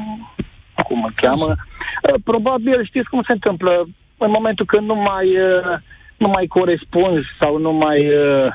cum 0.87 1.03
îl 1.03 1.13
cheamă. 1.15 1.45
Uh, 1.47 2.15
probabil 2.23 2.85
știți 2.85 3.09
cum 3.09 3.21
se 3.27 3.33
întâmplă 3.33 3.87
în 4.17 4.31
momentul 4.31 4.65
când 4.65 4.87
nu 4.87 4.95
mai, 4.95 5.27
uh, 5.27 5.77
nu 6.17 6.27
mai 6.27 6.45
corespunzi 6.47 7.27
sau 7.39 7.57
nu 7.57 7.71
mai... 7.71 7.99
Uh, 8.07 8.53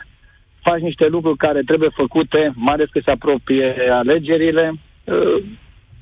faci 0.64 0.80
niște 0.80 1.06
lucruri 1.06 1.36
care 1.36 1.62
trebuie 1.62 1.88
făcute, 2.02 2.52
mai 2.54 2.74
ales 2.74 2.88
că 2.90 3.00
se 3.04 3.10
apropie 3.10 3.74
alegerile, 3.90 4.72
uh, 5.04 5.42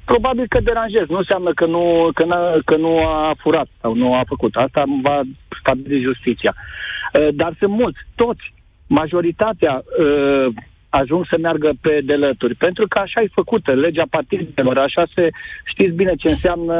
probabil 0.04 0.46
că 0.48 0.60
deranjezi. 0.60 1.10
Nu 1.10 1.16
înseamnă 1.16 1.52
că 1.52 1.66
nu, 1.66 2.10
că, 2.14 2.24
că 2.64 2.76
nu 2.76 2.96
a 2.96 3.34
furat 3.38 3.68
sau 3.80 3.94
nu 3.94 4.14
a 4.14 4.22
făcut. 4.26 4.56
Asta 4.56 4.82
va 5.02 5.20
stabili 5.60 6.02
justiția. 6.02 6.54
Uh, 6.54 7.28
dar 7.34 7.54
sunt 7.58 7.70
mulți, 7.70 7.98
toți, 8.14 8.54
majoritatea 8.86 9.82
uh, 9.98 10.46
ajung 10.88 11.26
să 11.26 11.36
meargă 11.40 11.70
pe 11.80 12.00
delături. 12.04 12.54
Pentru 12.54 12.88
că 12.88 12.98
așa 12.98 13.20
e 13.20 13.38
făcută 13.40 13.72
legea 13.72 14.06
partidelor, 14.10 14.78
așa 14.78 15.04
se 15.14 15.28
știți 15.64 15.94
bine 15.94 16.14
ce 16.14 16.28
înseamnă 16.28 16.76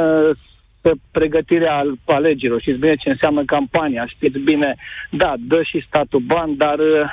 pe 0.81 0.91
pregătirea 1.11 1.83
alegerilor, 2.05 2.61
știți 2.61 2.79
bine 2.79 2.95
ce 2.95 3.09
înseamnă 3.09 3.43
campania, 3.45 4.05
știți 4.05 4.39
bine, 4.39 4.75
da, 5.09 5.33
dă 5.39 5.61
și 5.63 5.85
statul 5.87 6.19
bani, 6.19 6.55
dar 6.55 6.79
uh, 6.79 7.05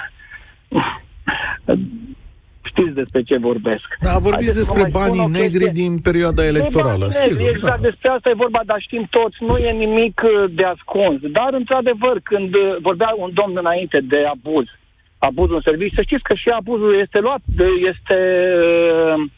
Știți 2.62 2.94
despre 2.94 3.22
ce 3.22 3.36
vorbesc. 3.38 3.88
Da, 4.00 4.18
vorbiți 4.18 4.54
despre 4.54 4.88
banii 4.90 5.26
negri 5.26 5.64
chestie. 5.64 5.82
din 5.82 5.98
perioada 5.98 6.44
electorală, 6.44 7.06
de 7.06 7.10
sigur. 7.10 7.36
Negri, 7.36 7.54
exact, 7.54 7.80
da. 7.80 7.88
despre 7.88 8.10
asta 8.10 8.30
e 8.30 8.42
vorba, 8.44 8.60
dar 8.66 8.80
știm 8.80 9.06
toți, 9.10 9.36
nu 9.40 9.56
e 9.56 9.70
nimic 9.72 10.22
uh, 10.24 10.50
de 10.58 10.64
ascuns. 10.64 11.20
Dar, 11.20 11.50
într-adevăr, 11.52 12.20
când 12.22 12.54
uh, 12.54 12.76
vorbea 12.80 13.14
un 13.16 13.30
domn 13.34 13.56
înainte 13.56 14.00
de 14.00 14.20
abuz, 14.34 14.66
abuzul 15.18 15.54
în 15.54 15.60
serviciu, 15.64 15.94
să 15.94 16.02
știți 16.02 16.22
că 16.22 16.34
și 16.34 16.48
abuzul 16.48 16.92
este 17.04 17.18
luat, 17.20 17.42
este 17.92 18.18
uh, 18.64 19.30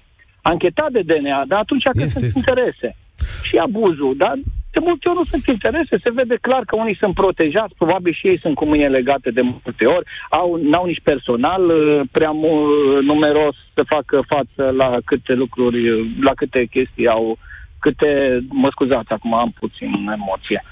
anchetat 0.42 0.90
de 0.90 1.02
DNA, 1.10 1.44
dar 1.46 1.58
atunci 1.58 1.82
când 1.82 2.10
sunt 2.10 2.24
este. 2.24 2.38
interese. 2.38 2.96
Și 3.42 3.56
abuzul, 3.56 4.14
dar 4.16 4.34
de 4.74 4.80
multe 4.80 5.08
ori 5.08 5.16
nu 5.16 5.24
sunt 5.24 5.46
interese, 5.46 5.96
se 6.04 6.12
vede 6.12 6.36
clar 6.40 6.62
că 6.64 6.76
unii 6.76 6.96
sunt 6.96 7.14
protejați, 7.14 7.74
probabil 7.78 8.12
și 8.12 8.28
ei 8.28 8.38
sunt 8.38 8.54
cu 8.54 8.68
mâine 8.68 8.88
legate 8.88 9.30
de 9.30 9.40
multe 9.40 9.84
ori, 9.86 10.06
au, 10.30 10.60
n-au 10.62 10.84
nici 10.86 11.00
personal 11.02 11.62
uh, 11.68 12.00
prea 12.10 12.30
mu- 12.30 13.00
numeros 13.00 13.56
să 13.74 13.82
facă 13.86 14.22
față 14.26 14.70
la 14.70 14.98
câte 15.04 15.32
lucruri, 15.32 15.80
la 16.22 16.32
câte 16.34 16.64
chestii 16.64 17.08
au, 17.08 17.38
câte, 17.78 18.40
mă 18.48 18.68
scuzați, 18.70 19.12
acum 19.12 19.34
am 19.34 19.52
puțin 19.58 19.90
emoție, 19.92 20.64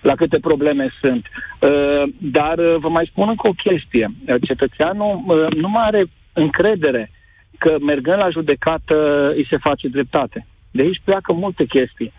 la 0.00 0.14
câte 0.14 0.38
probleme 0.38 0.92
sunt. 1.00 1.26
Uh, 1.58 2.02
dar 2.18 2.58
uh, 2.58 2.76
vă 2.78 2.88
mai 2.88 3.06
spun 3.10 3.28
încă 3.28 3.48
o 3.48 3.60
chestie. 3.68 4.06
Cetățeanul 4.42 5.24
nu 5.56 5.68
mai 5.68 5.84
are 5.86 6.04
încredere 6.32 7.10
că 7.58 7.76
mergând 7.80 8.22
la 8.22 8.30
judecată 8.30 9.28
îi 9.36 9.46
se 9.50 9.56
face 9.56 9.88
dreptate. 9.88 10.46
De 10.70 10.82
aici 10.82 11.00
pleacă 11.04 11.32
multe 11.32 11.64
chestii 11.64 12.12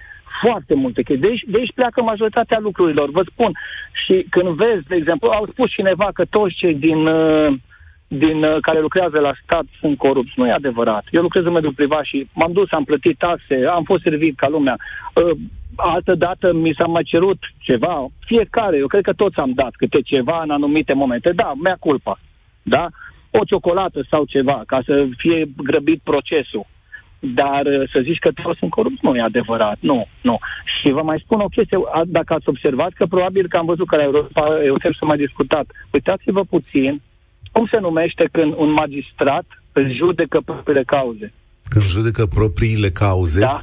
foarte 0.45 0.73
multe 0.73 1.01
chestii. 1.01 1.25
De 1.25 1.29
aici, 1.31 1.43
de 1.47 1.57
aici 1.59 1.73
pleacă 1.79 2.03
majoritatea 2.03 2.59
lucrurilor, 2.59 3.09
vă 3.09 3.23
spun. 3.31 3.51
Și 4.05 4.25
când 4.29 4.49
vezi, 4.49 4.87
de 4.87 4.95
exemplu, 4.95 5.29
au 5.29 5.45
spus 5.51 5.69
cineva 5.71 6.09
că 6.13 6.23
toți 6.29 6.55
cei 6.55 6.75
din, 6.75 7.05
uh, 7.05 7.53
din 8.07 8.43
uh, 8.43 8.57
care 8.61 8.79
lucrează 8.79 9.19
la 9.19 9.33
stat 9.43 9.65
sunt 9.79 9.97
corupți. 9.97 10.33
Nu 10.35 10.47
e 10.47 10.51
adevărat. 10.51 11.03
Eu 11.11 11.21
lucrez 11.21 11.45
în 11.45 11.51
mediul 11.51 11.79
privat 11.81 12.03
și 12.03 12.27
m-am 12.33 12.51
dus, 12.51 12.71
am 12.71 12.83
plătit 12.83 13.17
taxe, 13.17 13.55
am 13.77 13.83
fost 13.83 14.03
servit 14.03 14.35
ca 14.37 14.47
lumea. 14.47 14.75
Uh, 15.13 15.37
altă 15.75 16.15
dată 16.15 16.53
mi 16.53 16.75
s-a 16.77 16.85
mai 16.85 17.03
cerut 17.03 17.39
ceva. 17.57 18.07
Fiecare, 18.19 18.77
eu 18.77 18.87
cred 18.87 19.03
că 19.03 19.13
toți 19.13 19.37
am 19.39 19.51
dat 19.55 19.73
câte 19.75 20.01
ceva 20.01 20.41
în 20.43 20.49
anumite 20.49 20.93
momente. 20.93 21.31
Da, 21.31 21.53
mea 21.63 21.77
culpa. 21.79 22.19
Da? 22.61 22.87
O 23.31 23.43
ciocolată 23.43 24.05
sau 24.09 24.25
ceva, 24.25 24.63
ca 24.65 24.81
să 24.85 25.07
fie 25.17 25.45
grăbit 25.57 26.01
procesul. 26.03 26.65
Dar 27.25 27.65
uh, 27.65 27.89
să 27.93 27.99
zici 28.03 28.19
că 28.19 28.29
toți 28.43 28.59
sunt 28.59 28.71
corupți 28.71 29.05
nu 29.05 29.15
e 29.15 29.21
adevărat. 29.21 29.77
Nu, 29.79 30.07
nu. 30.21 30.39
Și 30.73 30.91
vă 30.91 31.01
mai 31.01 31.21
spun 31.23 31.39
o 31.39 31.53
chestie, 31.55 31.77
dacă 32.05 32.33
ați 32.33 32.49
observat, 32.49 32.91
că 32.93 33.05
probabil 33.05 33.47
că 33.47 33.57
am 33.57 33.65
văzut 33.65 33.87
că 33.87 33.95
la 33.95 34.03
Europa 34.03 34.43
Euseb 34.63 34.93
s-a 34.93 35.05
mai 35.05 35.17
discutat. 35.17 35.65
Uitați-vă 35.91 36.43
puțin 36.43 37.01
cum 37.51 37.67
se 37.71 37.79
numește 37.79 38.29
când 38.31 38.53
un 38.57 38.71
magistrat 38.71 39.45
își 39.71 39.95
judecă 39.95 40.41
propriile 40.45 40.83
cauze. 40.83 41.33
Când 41.69 41.83
judecă 41.83 42.25
propriile 42.25 42.89
cauze? 42.89 43.39
Da, 43.39 43.61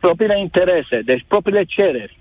propriile 0.00 0.40
interese, 0.40 1.00
deci 1.04 1.24
propriile 1.28 1.64
cereri. 1.64 2.18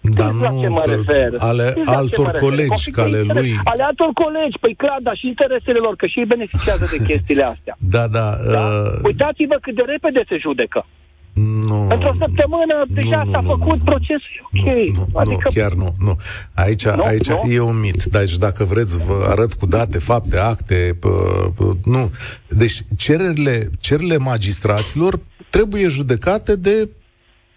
Dar 0.00 0.30
nu 0.30 0.60
ce 0.60 0.68
mă 0.68 0.82
refer? 0.86 1.28
ale 1.38 1.74
altor 1.84 2.30
colegi, 2.30 2.90
ca 2.90 3.02
ale 3.02 3.20
lui. 3.20 3.60
Ale 3.64 3.82
altor 3.82 4.10
colegi, 4.12 4.58
păi 4.60 4.74
clar, 4.74 4.96
dar 5.02 5.16
și 5.16 5.26
interesele 5.26 5.78
lor, 5.78 5.96
că 5.96 6.06
și 6.06 6.18
ei 6.18 6.24
beneficiază 6.24 6.88
de 6.90 7.04
chestiile 7.04 7.42
astea. 7.42 7.76
Da, 7.78 8.06
da. 8.06 8.36
da? 8.50 8.58
Uh... 8.58 9.00
Uitați-vă 9.02 9.56
cât 9.62 9.74
de 9.74 9.82
repede 9.86 10.24
se 10.28 10.36
judecă. 10.38 10.86
Nu. 11.68 11.88
Într-o 11.90 12.14
săptămână 12.18 12.84
nu, 12.88 12.94
deja 12.94 13.22
nu, 13.24 13.30
s-a 13.30 13.40
nu, 13.40 13.48
făcut 13.48 13.78
nu, 13.78 13.84
procesul, 13.84 14.36
ok. 14.42 14.66
Nu, 14.66 15.08
nu, 15.12 15.18
adică... 15.18 15.50
nu, 15.54 15.60
chiar 15.60 15.72
nu, 15.72 15.92
nu. 15.98 16.16
Aici, 16.54 16.84
nu, 16.84 17.02
aici 17.02 17.28
nu? 17.28 17.50
e 17.50 17.60
un 17.60 17.80
mit. 17.80 18.02
Deci 18.04 18.36
dacă 18.36 18.64
vreți, 18.64 18.98
vă 18.98 19.24
arăt 19.28 19.52
cu 19.52 19.66
date, 19.66 19.98
fapte, 19.98 20.38
acte, 20.38 20.96
pă, 21.00 21.08
pă, 21.56 21.72
nu. 21.84 22.10
Deci 22.48 22.82
cererile, 22.96 23.70
cererile 23.80 24.16
magistraților 24.16 25.20
trebuie 25.50 25.88
judecate 25.88 26.56
de 26.56 26.88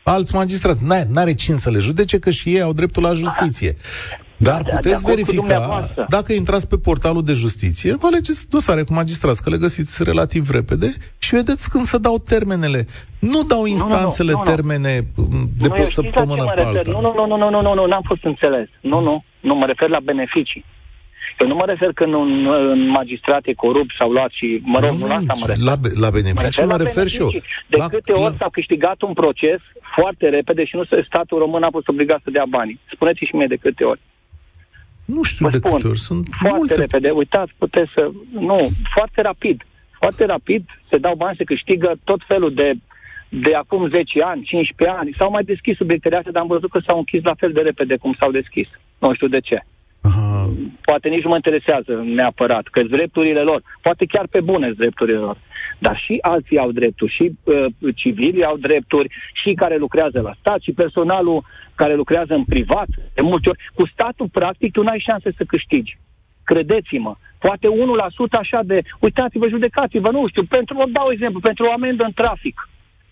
alți 0.04 0.36
magistrați. 0.36 0.80
N-are 1.10 1.34
cine 1.34 1.58
să 1.58 1.70
le 1.70 1.80
judece, 1.80 2.20
că 2.20 2.30
și 2.30 2.50
ei 2.50 2.62
au 2.62 2.74
dreptul 2.74 3.04
la 3.04 3.14
justiție. 3.14 3.76
Dar 4.38 4.62
da, 4.62 4.76
puteți 4.76 5.06
verifica, 5.06 5.90
dacă 6.08 6.34
intrați 6.34 6.68
pe 6.68 6.78
portalul 6.78 7.24
de 7.24 7.34
justiție, 7.34 7.96
vă 7.96 8.08
alegeți 8.08 8.50
dosare 8.50 8.84
cu 8.84 8.94
magistrați, 8.94 9.44
că 9.44 9.50
le 9.50 9.58
găsiți 9.58 10.04
relativ 10.04 10.50
repede 10.50 10.94
și 11.18 11.36
vedeți 11.36 11.70
când 11.70 11.84
se 11.84 11.98
dau 11.98 12.18
termenele. 12.18 12.88
Nu 13.20 13.44
dau 13.44 13.66
instanțele 13.66 14.32
nu, 14.32 14.38
nu, 14.38 14.44
nu, 14.44 14.52
termene 14.52 15.06
mm, 15.16 15.50
de 15.58 15.68
pe 15.68 15.82
o 15.82 15.86
săptămână 15.86 16.44
pe 16.56 16.62
alta. 16.62 16.92
Nu, 16.92 17.02
nu, 17.02 17.14
nu, 17.16 17.38
nu, 17.38 17.50
nu, 17.50 17.62
nu, 17.62 17.74
nu, 17.74 17.86
n-am 17.86 18.04
fost 18.06 18.24
înțeles. 18.24 18.68
Nu, 18.82 19.00
nu, 19.00 19.24
nu, 19.40 19.56
mă 19.56 19.66
refer 19.66 19.90
la 19.90 20.00
beneficii. 20.00 20.66
Eu 21.40 21.48
nu 21.48 21.56
mă 21.56 21.66
refer 21.66 21.92
când 21.94 22.14
un, 22.14 22.46
un 22.46 22.88
magistrat 22.90 23.42
e 23.46 23.54
corupt 23.54 23.94
sau 24.00 24.10
luat 24.12 24.32
și, 24.32 24.60
mă 24.64 24.80
rog, 24.80 24.92
nu, 24.92 24.98
nu 24.98 25.08
la 25.08 25.16
asta 25.16 25.34
mă 25.40 25.46
refer. 25.46 25.64
La, 25.64 25.76
la 26.00 26.10
beneficii 26.10 26.42
mă 26.42 26.42
refer, 26.42 26.66
mă 26.66 26.78
refer 26.78 27.08
și 27.08 27.22
eu. 27.22 27.32
De 27.68 27.78
la, 27.78 27.88
câte 27.88 28.12
ori 28.12 28.32
la... 28.32 28.38
s-a 28.38 28.50
câștigat 28.52 29.02
un 29.02 29.14
proces 29.14 29.62
foarte 29.96 30.30
repede 30.30 30.64
și 30.66 30.76
nu 30.76 30.84
statul 31.06 31.38
român 31.40 31.64
a 31.64 31.70
fost 31.72 31.88
obligat 31.88 32.22
să 32.24 32.30
dea 32.32 32.46
banii. 32.50 32.80
Spuneți 32.92 33.26
și 33.26 33.36
mie 33.36 33.48
de 33.48 33.56
câte 33.56 33.84
ori. 33.84 34.00
Nu 35.06 35.24
știu 35.24 35.46
Vă 35.46 35.52
de 35.52 35.58
spun, 35.58 35.72
câte 35.72 35.88
ori, 35.88 36.00
sunt 36.00 36.28
foarte 36.40 36.58
multe... 36.58 36.76
repede, 36.76 37.10
uitați, 37.10 37.52
puteți 37.58 37.92
să... 37.96 38.12
Nu, 38.32 38.62
foarte 38.94 39.22
rapid. 39.22 39.64
Foarte 39.92 40.26
rapid 40.26 40.66
se 40.90 40.98
dau 40.98 41.16
bani, 41.16 41.38
se 41.38 41.44
câștigă 41.44 41.94
tot 42.04 42.22
felul 42.28 42.54
de 42.54 42.74
de 43.42 43.56
acum 43.56 43.90
10 43.90 44.22
ani, 44.22 44.44
15 44.44 44.98
ani, 44.98 45.14
s-au 45.18 45.30
mai 45.32 45.44
deschis 45.44 45.76
subiectele 45.78 46.16
astea, 46.16 46.32
dar 46.32 46.42
am 46.42 46.48
văzut 46.48 46.70
că 46.70 46.80
s-au 46.88 46.98
închis 46.98 47.24
la 47.24 47.34
fel 47.34 47.52
de 47.52 47.62
repede 47.62 47.96
cum 47.98 48.16
s-au 48.20 48.32
deschis. 48.32 48.68
Nu 49.00 49.14
știu 49.14 49.28
de 49.28 49.40
ce. 49.40 49.64
Aha. 50.64 50.76
Poate 50.82 51.10
nici 51.10 51.24
nu 51.24 51.30
mă 51.30 51.36
interesează 51.36 52.04
neapărat, 52.06 52.68
că 52.68 52.84
drepturile 52.84 53.42
lor, 53.42 53.62
poate 53.82 54.06
chiar 54.06 54.28
pe 54.28 54.42
bune 54.42 54.72
drepturile 54.72 55.18
lor. 55.18 55.38
Dar 55.80 55.98
și 55.98 56.18
alții 56.22 56.58
au 56.58 56.72
drepturi, 56.72 57.12
și 57.12 57.32
uh, 57.44 57.66
civilii 57.96 58.44
au 58.44 58.58
drepturi, 58.58 59.10
și 59.34 59.54
care 59.54 59.78
lucrează 59.78 60.22
la 60.22 60.34
stat, 60.40 60.62
și 60.62 60.72
personalul 60.72 61.44
care 61.76 61.96
lucrează 61.96 62.34
în 62.34 62.44
privat, 62.44 62.88
de 63.14 63.22
multe 63.22 63.50
ori. 63.50 63.60
Cu 63.74 63.88
statul, 63.88 64.30
practic, 64.32 64.72
tu 64.72 64.82
n-ai 64.82 65.04
șanse 65.08 65.34
să 65.38 65.44
câștigi. 65.44 65.98
Credeți-mă. 66.44 67.16
Poate 67.40 67.68
1% 67.68 67.72
așa 68.32 68.60
de, 68.64 68.82
uitați-vă, 69.00 69.48
judecați-vă, 69.48 70.12
nu 70.12 70.28
știu, 70.28 70.44
pentru, 70.44 70.76
vă 70.76 70.86
dau 70.92 71.12
exemplu, 71.12 71.40
pentru 71.40 71.66
o 71.66 71.72
amendă 71.72 72.04
în 72.04 72.12
trafic, 72.12 72.70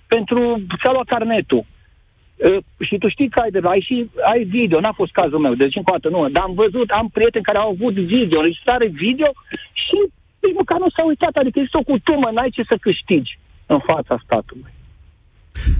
pentru 0.08 0.62
ți-a 0.82 0.92
luat 0.92 1.06
carnetul, 1.06 1.66
Uh, 1.66 1.81
și 2.80 2.98
tu 2.98 3.08
știi 3.10 3.30
că 3.30 3.40
ai, 3.40 3.52
de, 3.52 3.60
ai 3.64 3.82
și 3.88 4.10
ai 4.32 4.44
video, 4.44 4.80
n-a 4.80 4.92
fost 4.92 5.12
cazul 5.12 5.40
meu, 5.40 5.54
deci 5.54 5.76
încă 5.76 5.92
o 5.92 5.98
dată 5.98 6.10
nu, 6.10 6.30
dar 6.30 6.44
am 6.44 6.54
văzut, 6.54 6.90
am 6.90 7.08
prieteni 7.14 7.44
care 7.44 7.58
au 7.58 7.70
avut 7.70 7.94
video, 7.94 8.40
înregistrare 8.40 8.88
video 8.88 9.32
și 9.74 9.98
nici 10.40 10.56
măcar 10.56 10.80
nu 10.80 10.90
s-au 10.90 11.08
uitat, 11.08 11.36
adică 11.36 11.60
este 11.60 11.78
o 11.78 11.88
cutumă, 11.92 12.30
n-ai 12.34 12.50
ce 12.50 12.64
să 12.70 12.78
câștigi 12.82 13.40
în 13.66 13.80
fața 13.80 14.22
statului. 14.24 14.72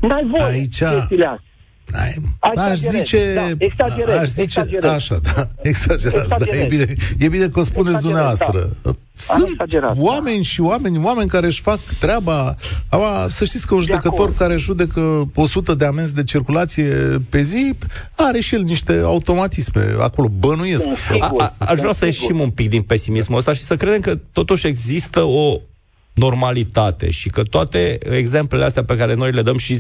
N-ai 0.02 0.26
voie 0.26 0.52
Aici... 0.52 0.78
chestiile 0.78 1.26
astea. 1.26 1.51
Ai, 1.94 2.72
aș 2.72 2.80
zice, 2.80 3.34
da, 3.34 3.50
exagerez, 3.58 4.18
aș 4.18 4.28
zice 4.28 4.42
exagerez. 4.42 4.92
așa, 4.92 5.20
da, 5.36 5.50
exagerați, 5.70 6.30
da, 6.30 6.58
e 6.58 6.66
bine, 6.70 6.96
e 7.18 7.28
bine 7.28 7.48
că 7.48 7.60
o 7.60 7.64
spuneți 7.64 7.96
exagerez, 7.96 8.02
dumneavoastră. 8.02 8.70
Da. 8.84 8.96
Sunt 9.14 9.48
exagerat, 9.48 9.96
da. 9.96 10.02
oameni 10.02 10.36
da. 10.36 10.42
și 10.42 10.62
oameni, 10.62 11.04
oameni 11.04 11.30
care 11.30 11.46
își 11.46 11.62
fac 11.62 11.80
treaba. 12.00 12.56
Ama, 12.90 13.28
să 13.30 13.46
știți 13.46 13.68
că 13.68 13.74
un 13.74 13.82
judecător 13.82 14.34
care 14.34 14.58
judecă 14.58 15.30
100 15.36 15.74
de 15.74 15.86
amenzi 15.86 16.16
de 16.16 16.24
circulație 16.24 16.86
pe 17.30 17.42
zi 17.42 17.74
are 18.16 18.40
și 18.40 18.56
el 18.56 18.62
niște 18.62 19.02
automatisme 19.04 19.96
acolo, 20.00 20.28
bănuiesc. 20.28 20.88
A, 21.20 21.34
a, 21.38 21.54
aș 21.58 21.80
vrea 21.80 21.92
să 21.92 22.06
ieșim 22.06 22.40
un 22.40 22.50
pic 22.50 22.70
din 22.70 22.82
pesimismul 22.82 23.38
ăsta 23.38 23.54
și 23.54 23.64
să 23.64 23.76
credem 23.76 24.00
că 24.00 24.20
totuși 24.32 24.68
există 24.68 25.22
o 25.22 25.60
normalitate 26.26 27.10
și 27.10 27.30
că 27.30 27.44
toate 27.44 27.98
exemplele 28.18 28.66
astea 28.66 28.84
pe 28.84 28.96
care 28.96 29.14
noi 29.16 29.32
le 29.32 29.42
dăm 29.42 29.58
și 29.58 29.74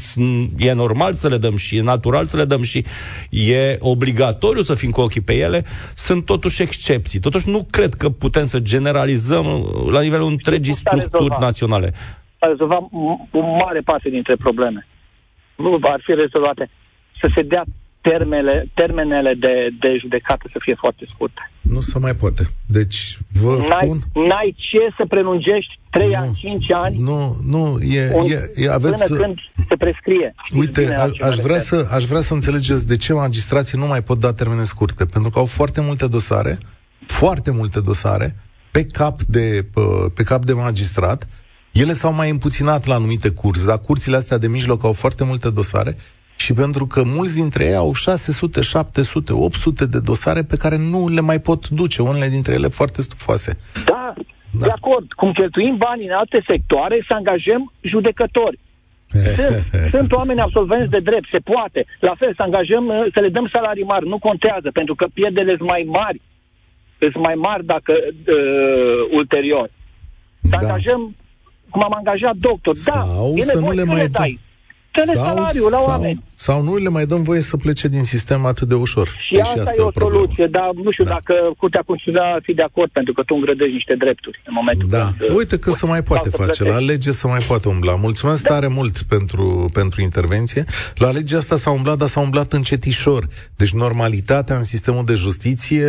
e 0.57 0.73
normal 0.73 1.13
să 1.13 1.27
le 1.27 1.37
dăm 1.37 1.55
și 1.55 1.77
e 1.77 1.81
natural 1.81 2.25
să 2.25 2.37
le 2.37 2.45
dăm 2.45 2.63
și 2.63 2.85
e 3.29 3.77
obligatoriu 3.79 4.61
să 4.61 4.75
fim 4.75 4.91
cu 4.91 5.01
ochii 5.01 5.21
pe 5.21 5.33
ele, 5.33 5.65
sunt 5.95 6.25
totuși 6.25 6.61
excepții. 6.61 7.19
Totuși 7.19 7.49
nu 7.49 7.67
cred 7.69 7.93
că 7.93 8.09
putem 8.09 8.45
să 8.45 8.59
generalizăm 8.59 9.45
la 9.91 10.01
nivelul 10.01 10.29
întregii 10.29 10.73
structuri 10.73 11.39
naționale. 11.39 11.93
A 12.39 12.47
rezolva 12.47 12.77
o 13.31 13.41
mare 13.63 13.81
parte 13.89 14.09
dintre 14.09 14.35
probleme. 14.35 14.87
Nu 15.55 15.79
ar 15.81 16.01
fi 16.03 16.13
rezolvate. 16.13 16.69
Să 17.21 17.27
se 17.35 17.41
dea 17.41 17.63
termele, 18.01 18.55
termenele 18.73 19.33
de, 19.33 19.53
de 19.79 19.97
judecată 19.99 20.45
să 20.51 20.57
fie 20.59 20.75
foarte 20.83 21.03
scurte. 21.07 21.51
Nu 21.61 21.79
se 21.79 21.99
mai 21.99 22.15
poate. 22.15 22.43
Deci, 22.77 23.17
vă 23.41 23.51
n-ai, 23.69 23.85
spun... 23.85 23.97
N-ai 24.27 24.55
ce 24.69 24.83
să 24.97 25.05
prelungești 25.13 25.79
3 25.91 26.15
ani, 26.15 26.37
5 26.39 26.71
ani... 26.71 26.97
Nu, 26.99 27.37
nu, 27.45 27.79
e... 27.81 28.11
Un, 28.13 28.25
e, 28.25 28.51
e 28.55 28.71
aveți... 28.71 29.07
Până 29.07 29.19
când 29.21 29.37
se 29.69 29.75
prescrie. 29.75 30.35
Uite, 30.55 30.93
aș, 30.93 31.19
aș, 31.29 31.37
vrea 31.37 31.59
să, 31.59 31.87
aș 31.91 32.03
vrea 32.03 32.21
să 32.21 32.33
înțelegeți 32.33 32.87
de 32.87 32.97
ce 32.97 33.13
magistrații 33.13 33.77
nu 33.77 33.85
mai 33.85 34.03
pot 34.03 34.19
da 34.19 34.33
termene 34.33 34.63
scurte. 34.63 35.05
Pentru 35.05 35.31
că 35.31 35.39
au 35.39 35.45
foarte 35.45 35.81
multe 35.81 36.07
dosare, 36.07 36.57
foarte 37.05 37.51
multe 37.51 37.79
dosare, 37.79 38.35
pe 38.71 38.85
cap 38.85 39.21
de, 39.21 39.65
pe 40.13 40.23
cap 40.23 40.45
de 40.45 40.53
magistrat, 40.53 41.27
ele 41.71 41.93
s-au 41.93 42.13
mai 42.13 42.29
împuținat 42.29 42.85
la 42.85 42.95
anumite 42.95 43.29
curți, 43.29 43.65
dar 43.65 43.79
curțile 43.79 44.15
astea 44.15 44.37
de 44.37 44.47
mijloc 44.47 44.83
au 44.83 44.93
foarte 44.93 45.23
multe 45.23 45.49
dosare 45.49 45.97
și 46.35 46.53
pentru 46.53 46.87
că 46.87 47.03
mulți 47.05 47.33
dintre 47.33 47.65
ei 47.65 47.75
au 47.75 47.93
600, 47.93 48.61
700, 48.61 49.33
800 49.33 49.85
de 49.85 49.99
dosare 49.99 50.43
pe 50.43 50.55
care 50.55 50.77
nu 50.77 51.07
le 51.07 51.21
mai 51.21 51.39
pot 51.39 51.69
duce, 51.69 52.01
unele 52.01 52.27
dintre 52.27 52.53
ele 52.53 52.67
foarte 52.67 53.01
stufoase. 53.01 53.57
Da, 53.85 54.00
da. 54.51 54.65
de 54.65 54.71
acord. 54.71 55.13
Cum 55.13 55.31
cheltuim 55.31 55.75
bani 55.77 56.05
în 56.05 56.11
alte 56.11 56.43
sectoare, 56.47 57.05
să 57.07 57.13
angajăm 57.13 57.71
judecători. 57.81 58.59
Sunt, 59.37 59.89
sunt 59.89 60.11
oameni 60.11 60.39
absolvenți 60.39 60.91
de 60.91 60.99
drept, 60.99 61.27
se 61.31 61.39
poate. 61.39 61.85
La 61.99 62.15
fel, 62.17 62.33
să 62.35 62.41
angajăm, 62.41 62.85
să 63.13 63.19
le 63.19 63.29
dăm 63.29 63.49
salarii 63.53 63.83
mari, 63.83 64.07
nu 64.07 64.19
contează, 64.19 64.71
pentru 64.73 64.95
că 64.95 65.07
pierderile 65.13 65.55
sunt 65.57 65.69
mai 65.69 65.83
mari. 65.87 66.21
Sunt 66.99 67.23
mai 67.23 67.35
mari 67.35 67.65
dacă 67.65 67.93
uh, 67.97 69.17
ulterior. 69.17 69.69
Să 70.41 70.49
da. 70.49 70.57
angajăm, 70.57 71.15
cum 71.69 71.83
am 71.83 71.93
angajat 71.93 72.35
doctor. 72.35 72.75
Da, 72.85 72.91
Sau 72.91 73.33
da, 73.35 73.41
să 73.41 73.59
nu 73.59 73.71
le 73.71 73.83
mai 73.83 74.07
dai. 74.07 74.39
Dă-le 74.91 75.13
sau, 75.13 75.23
salariu 75.23 75.67
la 75.69 75.79
oameni. 75.85 76.23
Sau 76.45 76.61
nu 76.61 76.75
le 76.75 76.89
mai 76.89 77.05
dăm 77.05 77.21
voie 77.21 77.41
să 77.41 77.57
plece 77.57 77.87
din 77.87 78.03
sistem 78.03 78.45
atât 78.45 78.67
de 78.67 78.73
ușor. 78.73 79.07
Și 79.07 79.33
Deși 79.33 79.41
asta, 79.41 79.61
asta 79.61 79.73
e 79.77 79.83
o 79.83 79.91
soluție, 79.91 80.47
dar 80.51 80.69
nu 80.83 80.91
știu 80.91 81.03
da. 81.03 81.09
dacă 81.09 81.33
Curtea 81.57 81.83
Constituțională 81.85 82.33
ar 82.35 82.41
fi 82.43 82.53
de 82.53 82.61
acord, 82.61 82.91
pentru 82.91 83.13
că 83.13 83.21
tu 83.23 83.35
îngrădești 83.35 83.73
niște 83.73 83.95
drepturi 83.95 84.41
în 84.45 84.53
momentul 84.55 84.87
da. 84.89 85.13
când... 85.17 85.37
Uite 85.37 85.59
că 85.59 85.71
se 85.71 85.85
mai 85.85 86.03
poate 86.03 86.29
face, 86.29 86.63
la 86.63 86.79
lege 86.79 87.11
se 87.11 87.27
mai 87.27 87.39
poate 87.47 87.67
umbla. 87.67 87.95
Mulțumesc 87.95 88.41
da. 88.41 88.49
tare 88.49 88.67
mult 88.67 89.01
pentru, 89.01 89.69
pentru 89.73 90.01
intervenție. 90.01 90.63
La 90.95 91.11
legea 91.11 91.37
asta 91.37 91.55
s-a 91.55 91.71
umblat, 91.71 91.97
dar 91.97 92.07
s-a 92.07 92.19
umblat 92.19 92.53
încetișor. 92.53 93.25
Deci 93.55 93.71
normalitatea 93.71 94.55
în 94.55 94.63
sistemul 94.63 95.03
de 95.05 95.13
justiție, 95.13 95.87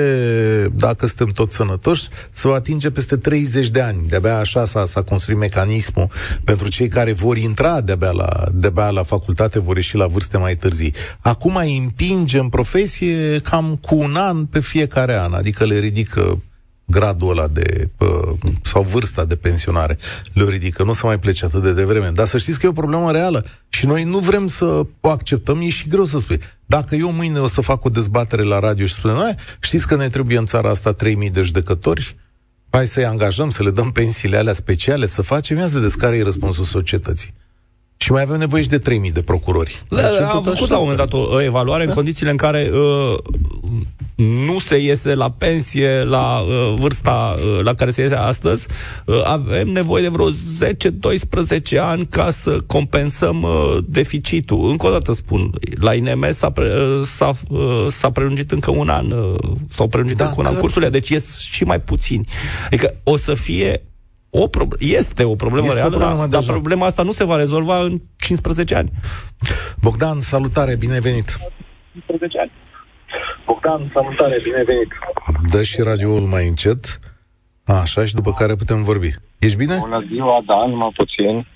dacă 0.74 1.06
suntem 1.06 1.28
toți 1.28 1.54
sănătoși, 1.54 2.08
se 2.30 2.48
va 2.48 2.54
atinge 2.54 2.90
peste 2.90 3.16
30 3.16 3.68
de 3.68 3.80
ani. 3.80 3.98
De-abia 4.08 4.38
așa 4.38 4.64
s-a, 4.64 4.84
s-a 4.84 5.02
construit 5.02 5.38
mecanismul 5.38 6.08
pentru 6.44 6.68
cei 6.68 6.88
care 6.88 7.12
vor 7.12 7.36
intra 7.36 7.80
de-abia 7.80 8.10
la, 8.10 8.30
de-abia 8.52 8.90
la 8.90 9.02
facultate, 9.02 9.58
vor 9.60 9.76
ieși 9.76 9.96
la 9.96 10.06
vârste 10.06 10.40
mai 10.42 10.56
târzii. 10.56 10.94
Acum 11.20 11.56
îi 11.56 11.76
împinge 11.76 12.38
în 12.38 12.48
profesie 12.48 13.38
cam 13.38 13.78
cu 13.80 13.94
un 13.94 14.16
an 14.16 14.46
pe 14.46 14.60
fiecare 14.60 15.14
an, 15.14 15.32
adică 15.32 15.64
le 15.64 15.78
ridică 15.78 16.42
gradul 16.84 17.30
ăla 17.30 17.46
de, 17.46 17.88
sau 18.62 18.82
vârsta 18.82 19.24
de 19.24 19.36
pensionare, 19.36 19.98
le 20.32 20.44
ridică, 20.44 20.82
nu 20.82 20.92
să 20.92 21.06
mai 21.06 21.18
plece 21.18 21.44
atât 21.44 21.62
de 21.62 21.72
devreme. 21.72 22.10
Dar 22.10 22.26
să 22.26 22.38
știți 22.38 22.58
că 22.58 22.66
e 22.66 22.68
o 22.68 22.72
problemă 22.72 23.12
reală 23.12 23.46
și 23.68 23.86
noi 23.86 24.04
nu 24.04 24.18
vrem 24.18 24.46
să 24.46 24.64
o 25.00 25.08
acceptăm, 25.08 25.60
e 25.60 25.68
și 25.68 25.88
greu 25.88 26.04
să 26.04 26.18
spui. 26.18 26.40
Dacă 26.66 26.94
eu 26.94 27.12
mâine 27.12 27.38
o 27.38 27.46
să 27.46 27.60
fac 27.60 27.84
o 27.84 27.88
dezbatere 27.88 28.42
la 28.42 28.58
radio 28.58 28.86
și 28.86 28.94
spun, 28.94 29.10
noi, 29.10 29.34
știți 29.60 29.86
că 29.86 29.96
ne 29.96 30.08
trebuie 30.08 30.38
în 30.38 30.46
țara 30.46 30.68
asta 30.70 30.92
3000 30.92 31.30
de 31.30 31.42
judecători? 31.42 32.16
Hai 32.70 32.86
să-i 32.86 33.04
angajăm, 33.04 33.50
să 33.50 33.62
le 33.62 33.70
dăm 33.70 33.90
pensiile 33.90 34.36
alea 34.36 34.52
speciale, 34.52 35.06
să 35.06 35.22
facem, 35.22 35.56
ia 35.56 35.66
să 35.66 35.78
vedeți 35.78 35.98
care 35.98 36.16
e 36.16 36.22
răspunsul 36.22 36.64
societății. 36.64 37.34
Și 38.02 38.12
mai 38.12 38.22
avem 38.22 38.38
nevoie 38.38 38.62
și 38.62 38.68
de 38.68 38.78
3000 38.78 39.12
de 39.12 39.22
procurori. 39.22 39.82
Da, 39.88 39.96
deci, 39.96 40.20
am 40.20 40.42
făcut 40.42 40.68
la 40.68 40.76
un 40.76 40.80
moment 40.80 40.98
dat 40.98 41.12
o, 41.12 41.18
o 41.18 41.42
evaluare 41.42 41.84
da? 41.84 41.88
în 41.88 41.94
condițiile 41.94 42.30
în 42.30 42.36
care 42.36 42.70
uh, 42.72 43.18
nu 44.14 44.58
se 44.58 44.76
iese 44.76 45.14
la 45.14 45.30
pensie 45.30 46.04
la 46.04 46.38
uh, 46.38 46.74
vârsta 46.78 47.36
uh, 47.38 47.64
la 47.64 47.74
care 47.74 47.90
se 47.90 48.02
iese 48.02 48.14
astăzi, 48.14 48.66
uh, 49.06 49.22
avem 49.24 49.68
nevoie 49.68 50.02
de 50.02 50.08
vreo 50.08 50.30
10-12 50.30 50.32
ani 51.80 52.06
ca 52.06 52.30
să 52.30 52.58
compensăm 52.66 53.42
uh, 53.42 53.78
deficitul. 53.86 54.70
Încă 54.70 54.86
o 54.86 54.90
dată 54.90 55.12
spun, 55.12 55.50
la 55.74 55.94
INM 55.94 56.26
s-a, 56.30 56.50
pre, 56.50 56.64
uh, 56.64 57.00
s-a, 57.04 57.32
uh, 57.48 57.86
s-a 57.88 58.10
prelungit 58.10 58.50
încă 58.50 58.70
un 58.70 58.88
an, 58.88 59.10
uh, 59.10 59.34
s-au 59.68 59.86
prelungit 59.86 60.16
Dacă... 60.16 60.30
încă 60.30 60.48
un 60.48 60.54
an 60.54 60.60
cursurile, 60.60 60.90
deci 60.90 61.08
ies 61.08 61.40
și 61.40 61.64
mai 61.64 61.80
puțini. 61.80 62.26
Adică 62.66 62.94
o 63.02 63.16
să 63.16 63.34
fie 63.34 63.82
o 64.34 64.46
pro- 64.48 64.76
este 64.78 65.24
o 65.24 65.34
problemă 65.34 65.66
este 65.66 65.78
reală, 65.78 65.94
o 65.94 65.98
problemă 65.98 66.26
dar, 66.26 66.28
dar 66.28 66.42
problema 66.42 66.86
asta 66.86 67.02
nu 67.02 67.12
se 67.12 67.24
va 67.24 67.36
rezolva 67.36 67.78
în 67.82 67.98
15 68.16 68.74
ani. 68.74 68.90
Bogdan, 69.80 70.20
salutare, 70.20 70.76
bine 70.76 71.00
venit! 71.00 71.36
15 71.92 72.38
ani. 72.38 72.50
Bogdan, 73.46 73.90
salutare, 73.94 74.40
bine 74.42 74.62
venit! 74.66 74.88
Dă 75.50 75.62
și 75.62 75.82
radioul 75.82 76.20
mai 76.20 76.46
încet, 76.48 76.98
așa, 77.64 78.04
și 78.04 78.14
după 78.14 78.32
care 78.32 78.54
putem 78.54 78.82
vorbi. 78.82 79.10
Ești 79.38 79.56
bine? 79.56 79.76
Bună 79.78 80.04
ziua, 80.12 80.42
da, 80.46 80.66
numai 80.66 80.92
puțin. 80.96 81.46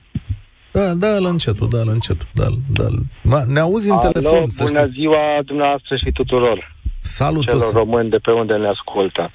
Da, 0.73 0.95
da, 0.95 1.19
la 1.19 1.29
încetul, 1.29 1.69
da, 1.69 1.83
la 1.83 1.93
încetul, 1.93 2.27
da, 2.35 2.47
da. 2.69 2.87
Ma, 3.23 3.45
ne 3.47 3.59
auzi 3.61 3.89
în 3.91 3.97
Alo, 3.97 4.11
telefon, 4.11 4.45
bună 4.59 4.81
să 4.81 4.89
ziua 4.93 5.41
dumneavoastră 5.45 5.97
și 5.97 6.11
tuturor. 6.13 6.75
Salut 7.01 7.45
celor 7.45 7.73
români 7.73 8.11
de 8.11 8.19
pe 8.19 8.31
unde 8.31 8.55
ne 8.55 8.69
ascultă. 8.69 9.31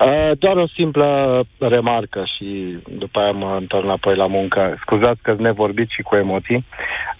Uh, 0.00 0.30
doar 0.38 0.56
o 0.56 0.66
simplă 0.66 1.42
remarcă 1.58 2.24
și 2.36 2.78
după 2.98 3.18
aia 3.20 3.30
mă 3.30 3.56
întorc 3.60 3.84
înapoi 3.84 4.16
la 4.16 4.26
muncă. 4.26 4.76
Scuzați 4.80 5.22
că 5.22 5.34
ne 5.38 5.52
vorbit 5.52 5.88
și 5.88 6.02
cu 6.02 6.16
emoții. 6.16 6.64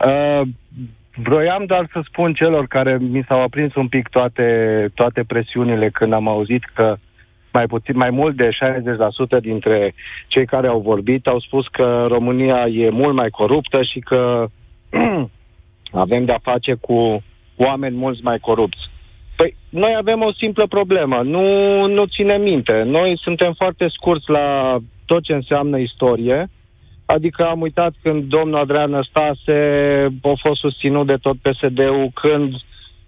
Uh, 0.07 0.41
vroiam 1.15 1.65
doar 1.65 1.89
să 1.93 2.01
spun 2.05 2.33
celor 2.35 2.67
care 2.67 2.99
mi 3.01 3.25
s-au 3.29 3.43
aprins 3.43 3.75
un 3.75 3.89
pic 3.89 4.09
toate, 4.09 4.89
toate 4.95 5.25
presiunile 5.25 5.89
când 5.91 6.13
am 6.13 6.29
auzit 6.29 6.65
că 6.75 6.97
mai, 7.53 7.67
puțin, 7.67 7.97
mai 7.97 8.11
mult 8.11 8.37
de 8.37 8.49
60% 9.39 9.41
dintre 9.41 9.95
cei 10.27 10.47
care 10.47 10.67
au 10.67 10.81
vorbit 10.81 11.27
au 11.27 11.41
spus 11.41 11.67
că 11.69 12.07
România 12.09 12.67
e 12.67 12.91
mult 12.91 13.15
mai 13.15 13.31
coruptă 13.31 13.83
și 13.83 13.99
că 13.99 14.47
avem 16.05 16.25
de-a 16.25 16.39
face 16.43 16.75
cu 16.75 17.23
oameni 17.57 17.97
mulți 17.97 18.23
mai 18.23 18.39
corupți. 18.39 18.91
Păi, 19.37 19.57
noi 19.69 19.95
avem 19.97 20.23
o 20.23 20.33
simplă 20.33 20.67
problemă. 20.67 21.21
Nu, 21.23 21.47
nu 21.87 22.05
ținem 22.05 22.43
minte. 22.43 22.83
Noi 22.83 23.19
suntem 23.23 23.53
foarte 23.53 23.87
scurți 23.89 24.31
la 24.31 24.79
tot 25.07 25.23
ce 25.23 25.33
înseamnă 25.33 25.79
istorie. 25.79 26.51
Adică 27.07 27.47
am 27.47 27.61
uitat 27.61 27.93
când 28.03 28.25
domnul 28.25 28.59
Adrian 28.59 28.91
Năstase 28.91 29.59
a 30.23 30.33
fost 30.41 30.61
susținut 30.61 31.07
de 31.07 31.17
tot 31.21 31.37
PSD-ul, 31.37 32.11
când 32.15 32.55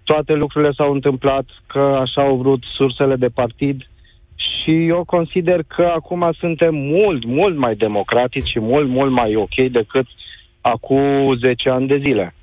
toate 0.03 0.33
lucrurile 0.33 0.71
s-au 0.71 0.93
întâmplat, 0.93 1.45
că 1.67 1.97
așa 2.01 2.21
au 2.21 2.35
vrut 2.35 2.63
sursele 2.77 3.15
de 3.15 3.27
partid. 3.27 3.87
Și 4.35 4.87
eu 4.87 5.03
consider 5.05 5.59
că 5.67 5.91
acum 5.95 6.31
suntem 6.39 6.75
mult, 6.75 7.25
mult 7.25 7.57
mai 7.57 7.75
democratici 7.75 8.49
și 8.49 8.59
mult, 8.59 8.87
mult 8.87 9.11
mai 9.11 9.35
ok 9.35 9.55
decât 9.55 10.05
acum 10.61 11.35
10 11.35 11.69
ani 11.69 11.87
de 11.87 12.01
zile 12.05 12.33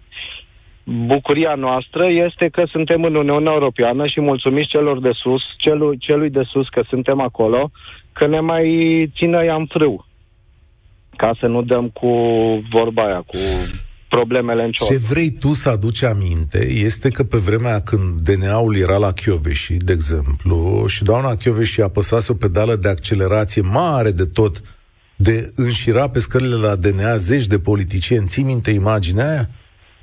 bucuria 0.87 1.55
noastră 1.55 2.07
este 2.11 2.49
că 2.49 2.65
suntem 2.71 3.05
în 3.05 3.15
Uniunea 3.15 3.53
Europeană 3.53 4.07
și 4.07 4.21
mulțumiți 4.21 4.69
celor 4.69 5.01
de 5.01 5.11
sus, 5.13 5.43
celui, 5.57 5.99
celui 5.99 6.31
de 6.31 6.43
sus 6.43 6.69
că 6.69 6.83
suntem 6.89 7.21
acolo, 7.21 7.71
că 8.13 8.27
ne 8.27 8.41
mai 8.41 8.67
țină 9.17 9.45
ea 9.45 9.55
în 9.55 9.67
frâu. 9.67 10.07
Ca 11.17 11.37
să 11.41 11.47
nu 11.47 11.63
dăm 11.63 11.89
cu 11.89 12.09
vorba 12.71 13.03
aia, 13.07 13.23
cu 13.27 13.37
problemele 14.09 14.65
în 14.65 14.71
Ce 14.71 14.97
vrei 14.97 15.31
tu 15.31 15.53
să 15.53 15.69
aduci 15.69 16.03
aminte 16.03 16.71
este 16.71 17.09
că 17.09 17.25
pe 17.25 17.37
vremea 17.37 17.81
când 17.81 18.21
DNA-ul 18.21 18.77
era 18.77 18.97
la 18.97 19.13
Chioveși, 19.13 19.73
de 19.73 19.93
exemplu, 19.93 20.85
și 20.87 21.03
doamna 21.03 21.37
Chioveși 21.37 21.81
apăsase 21.81 22.33
o 22.33 22.35
pedală 22.35 22.77
de 22.77 22.89
accelerație 22.89 23.63
mare 23.63 24.11
de 24.11 24.25
tot, 24.25 24.63
de 25.17 25.51
înșira 25.57 26.09
pe 26.09 26.19
scările 26.19 26.57
la 26.57 26.77
DNA 26.77 27.17
zeci 27.17 27.47
de 27.47 27.59
politicieni, 27.59 28.27
ții 28.27 28.43
minte 28.43 28.71
imaginea 28.71 29.31
aia? 29.31 29.49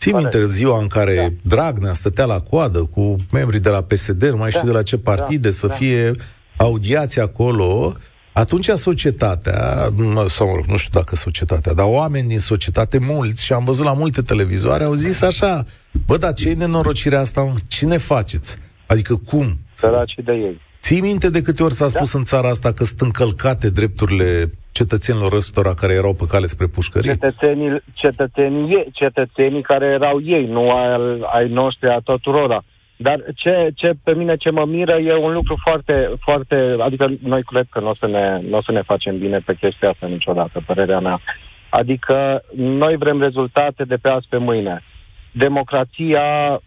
Ții 0.03 0.13
minte 0.13 0.47
ziua 0.47 0.79
în 0.79 0.87
care 0.87 1.15
da. 1.15 1.55
Dragnea 1.55 1.93
stătea 1.93 2.25
la 2.25 2.39
coadă 2.39 2.79
cu 2.79 3.15
membrii 3.31 3.59
de 3.59 3.69
la 3.69 3.81
PSD, 3.81 4.23
nu 4.23 4.37
mai 4.37 4.49
știu 4.49 4.61
da. 4.61 4.71
de 4.71 4.73
la 4.73 4.83
ce 4.83 4.97
partide, 4.97 5.49
da. 5.49 5.55
să 5.55 5.67
da. 5.67 5.73
fie 5.73 6.11
audiați 6.57 7.19
acolo, 7.19 7.93
atunci 8.33 8.69
societatea, 8.69 9.89
sau 10.27 10.63
nu 10.67 10.77
știu 10.77 10.99
dacă 10.99 11.15
societatea, 11.15 11.73
dar 11.73 11.85
oameni 11.89 12.27
din 12.27 12.39
societate 12.39 12.97
mulți, 12.97 13.43
și 13.43 13.53
am 13.53 13.63
văzut 13.63 13.85
la 13.85 13.93
multe 13.93 14.21
televizoare, 14.21 14.83
au 14.83 14.93
zis 14.93 15.21
așa, 15.21 15.65
bă, 16.05 16.17
dar 16.17 16.33
ce 16.33 16.49
e 16.49 16.53
nenorocirea 16.53 17.19
asta? 17.19 17.53
Cine 17.67 17.97
faceți? 17.97 18.57
Adică 18.85 19.15
cum? 19.15 19.59
Săraci 19.73 20.15
de 20.25 20.31
ei. 20.31 20.61
Ții 20.86 21.01
minte 21.01 21.29
de 21.29 21.41
câte 21.41 21.63
ori 21.63 21.73
s-a 21.73 21.88
spus 21.88 22.11
da. 22.13 22.19
în 22.19 22.25
țara 22.25 22.47
asta 22.47 22.71
că 22.73 22.84
sunt 22.84 23.01
încălcate 23.01 23.69
drepturile 23.69 24.27
cetățenilor 24.71 25.34
ăstora 25.34 25.73
care 25.73 25.93
erau 25.93 26.13
pe 26.13 26.25
cale 26.27 26.45
spre 26.45 26.67
pușcărie? 26.67 27.11
Cetățenii, 27.11 27.84
cetățenii, 27.93 28.88
cetățenii 28.91 29.61
care 29.61 29.86
erau 29.86 30.21
ei, 30.21 30.45
nu 30.45 30.69
ai, 30.69 31.19
ai 31.34 31.47
noștri 31.47 31.89
a 31.89 31.99
tuturora. 31.99 32.63
Dar 32.95 33.23
ce, 33.36 33.69
ce 33.75 33.91
pe 34.03 34.13
mine 34.13 34.36
ce 34.36 34.51
mă 34.51 34.65
miră 34.65 34.95
e 34.95 35.15
un 35.15 35.34
lucru 35.34 35.55
foarte, 35.63 36.09
foarte, 36.19 36.75
adică 36.79 37.05
noi 37.19 37.43
cred 37.43 37.65
că 37.69 37.79
nu 37.79 37.89
o 37.89 37.95
să 37.95 38.07
ne, 38.07 38.41
n-o 38.49 38.61
să 38.61 38.71
ne 38.71 38.81
facem 38.81 39.17
bine 39.17 39.39
pe 39.45 39.53
chestia 39.53 39.89
asta 39.89 40.07
niciodată, 40.07 40.63
părerea 40.65 40.99
mea. 40.99 41.19
Adică 41.69 42.43
noi 42.55 42.95
vrem 42.97 43.21
rezultate 43.21 43.84
de 43.84 43.95
pe 43.95 44.09
azi 44.09 44.27
pe 44.29 44.38
mâine. 44.38 44.84
Democrația 45.34 46.21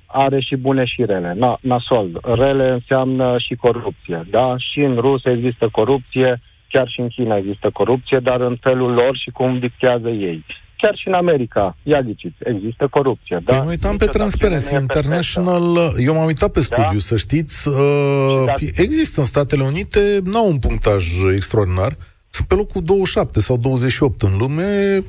are 0.06 0.40
și 0.40 0.56
bune 0.56 0.84
și 0.84 1.04
rele. 1.04 1.34
Na, 1.36 1.58
nasol. 1.60 2.20
Rele 2.22 2.68
înseamnă 2.68 3.36
și 3.38 3.54
corupție, 3.54 4.26
da? 4.30 4.54
Și 4.58 4.80
în 4.80 4.96
Rusia 4.96 5.32
există 5.32 5.68
corupție, 5.72 6.40
chiar 6.68 6.88
și 6.88 7.00
în 7.00 7.08
China 7.08 7.36
există 7.36 7.70
corupție, 7.70 8.18
dar 8.18 8.40
în 8.40 8.56
felul 8.60 8.92
lor 8.92 9.16
și 9.16 9.30
cum 9.30 9.58
dictează 9.58 10.08
ei. 10.08 10.44
Chiar 10.76 10.96
și 10.96 11.08
în 11.08 11.14
America, 11.14 11.76
ia 11.82 12.00
ghiciți, 12.00 12.36
există 12.38 12.86
corupție. 12.90 13.40
Da? 13.44 13.56
Eu 13.56 13.62
mă 13.62 13.70
uitam 13.70 13.96
pe 13.96 14.06
Transparency 14.06 14.74
International, 14.74 15.92
eu 15.98 16.14
m-am 16.14 16.26
uitat 16.26 16.50
pe 16.52 16.60
da? 16.60 16.64
studiu, 16.64 16.98
da? 16.98 17.04
să 17.04 17.16
știți, 17.16 17.68
uh, 17.68 17.74
da. 18.44 18.52
există 18.58 19.20
în 19.20 19.26
Statele 19.26 19.62
Unite, 19.62 20.20
n-au 20.24 20.48
un 20.48 20.58
punctaj 20.58 21.04
extraordinar, 21.34 21.96
sunt 22.28 22.48
pe 22.48 22.54
locul 22.54 22.82
27 22.82 23.40
sau 23.40 23.56
28 23.56 24.22
în 24.22 24.36
lume, 24.38 25.02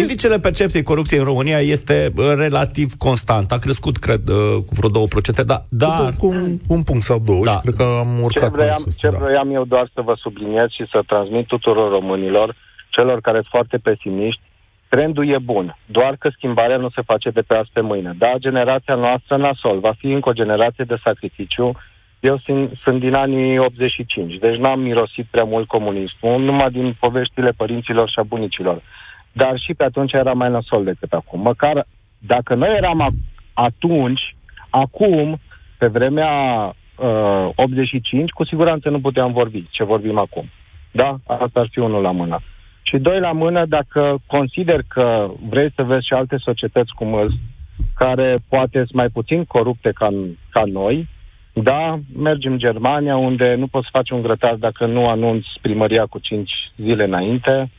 Indicele 0.00 0.38
percepției 0.38 0.82
corupției 0.82 1.18
în 1.18 1.24
România 1.24 1.58
este 1.58 2.12
uh, 2.16 2.32
relativ 2.36 2.92
constant. 2.98 3.52
A 3.52 3.58
crescut, 3.58 3.96
cred, 3.96 4.28
uh, 4.28 4.36
cu 4.66 4.72
vreo 4.78 4.90
2%, 4.90 5.44
da, 5.46 5.64
dar... 5.68 6.14
Cu 6.18 6.26
un, 6.26 6.58
un 6.68 6.82
punct 6.82 7.02
sau 7.02 7.18
două 7.18 7.44
da. 7.44 7.50
și 7.50 7.58
cred 7.62 7.74
că 7.74 7.82
am 8.00 8.20
urcat. 8.22 8.42
Ce 8.42 8.56
vreau, 8.56 8.78
sus, 8.78 8.96
ce 8.96 9.08
da. 9.08 9.16
vreau 9.16 9.52
eu 9.52 9.64
doar 9.64 9.90
să 9.94 10.00
vă 10.00 10.14
subliniez 10.18 10.68
și 10.68 10.86
să 10.90 11.02
transmit 11.06 11.46
tuturor 11.46 11.90
românilor, 11.90 12.56
celor 12.90 13.20
care 13.20 13.36
sunt 13.36 13.50
foarte 13.50 13.76
pesimiști, 13.76 14.40
trendul 14.88 15.28
e 15.28 15.38
bun, 15.38 15.78
doar 15.86 16.16
că 16.18 16.28
schimbarea 16.36 16.76
nu 16.76 16.88
se 16.88 17.02
face 17.02 17.30
de 17.30 17.40
pe 17.40 17.54
azi 17.56 17.70
pe 17.72 17.80
mâine. 17.80 18.14
Da, 18.18 18.32
generația 18.38 18.94
noastră 18.94 19.36
nasol 19.36 19.78
va 19.78 19.92
fi 19.98 20.06
încă 20.06 20.28
o 20.28 20.32
generație 20.32 20.84
de 20.84 20.96
sacrificiu. 21.02 21.72
Eu 22.20 22.38
sunt, 22.44 22.70
sunt 22.82 23.00
din 23.00 23.14
anii 23.14 23.58
85, 23.58 24.38
deci 24.38 24.56
n-am 24.56 24.80
mirosit 24.80 25.26
prea 25.30 25.44
mult 25.44 25.66
comunismul, 25.66 26.42
numai 26.42 26.70
din 26.70 26.96
poveștile 27.00 27.50
părinților 27.56 28.08
și 28.08 28.18
a 28.18 28.22
bunicilor 28.22 28.82
dar 29.36 29.58
și 29.58 29.74
pe 29.74 29.84
atunci 29.84 30.12
era 30.12 30.32
mai 30.32 30.50
nasol 30.50 30.84
decât 30.84 31.12
acum. 31.12 31.40
Măcar 31.40 31.86
dacă 32.18 32.54
noi 32.54 32.76
eram 32.76 33.04
atunci, 33.52 34.36
acum, 34.70 35.38
pe 35.78 35.86
vremea 35.86 36.30
uh, 36.98 37.48
85, 37.54 38.30
cu 38.30 38.44
siguranță 38.44 38.88
nu 38.88 39.00
puteam 39.00 39.32
vorbi 39.32 39.66
ce 39.70 39.84
vorbim 39.84 40.18
acum. 40.18 40.44
Da? 40.90 41.16
Asta 41.26 41.60
ar 41.60 41.68
fi 41.70 41.78
unul 41.78 42.02
la 42.02 42.10
mână. 42.10 42.38
Și 42.82 42.98
doi 42.98 43.20
la 43.20 43.32
mână, 43.32 43.66
dacă 43.66 44.18
consider 44.26 44.80
că 44.88 45.30
vrei 45.48 45.72
să 45.74 45.82
vezi 45.82 46.06
și 46.06 46.12
alte 46.12 46.36
societăți 46.38 46.92
cum 46.94 47.14
îți, 47.14 47.36
care 47.94 48.34
poate 48.48 48.78
sunt 48.78 48.92
mai 48.92 49.08
puțin 49.08 49.44
corupte 49.44 49.90
ca, 49.92 50.08
ca 50.50 50.62
noi, 50.64 51.08
da, 51.52 51.98
mergem 52.16 52.52
în 52.52 52.58
Germania, 52.58 53.16
unde 53.16 53.54
nu 53.54 53.66
poți 53.66 53.88
face 53.92 54.14
un 54.14 54.22
grătar 54.22 54.54
dacă 54.54 54.86
nu 54.86 55.08
anunți 55.08 55.48
primăria 55.60 56.06
cu 56.06 56.18
5 56.18 56.50
zile 56.76 57.04
înainte. 57.04 57.70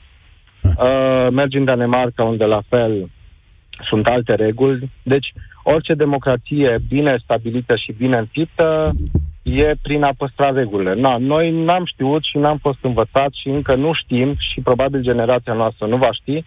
Uh, 0.77 1.27
mergi 1.31 1.57
în 1.57 1.65
Danemarca, 1.65 2.23
unde 2.23 2.43
la 2.43 2.61
fel 2.69 3.09
sunt 3.89 4.05
alte 4.05 4.33
reguli. 4.35 4.91
Deci, 5.03 5.33
orice 5.63 5.93
democrație 5.93 6.77
bine 6.87 7.19
stabilită 7.23 7.75
și 7.75 7.91
bine 7.97 8.17
înfiptă 8.17 8.91
e 9.43 9.73
prin 9.81 10.03
a 10.03 10.11
păstra 10.17 10.49
regulile. 10.49 10.93
Na, 10.93 11.17
noi 11.17 11.51
n-am 11.63 11.85
știut 11.85 12.23
și 12.23 12.37
n-am 12.37 12.57
fost 12.57 12.77
învățați 12.81 13.39
și 13.41 13.47
încă 13.47 13.75
nu 13.75 13.93
știm 13.93 14.35
și 14.53 14.61
probabil 14.61 15.01
generația 15.01 15.53
noastră 15.53 15.85
nu 15.87 15.97
va 15.97 16.09
ști 16.11 16.43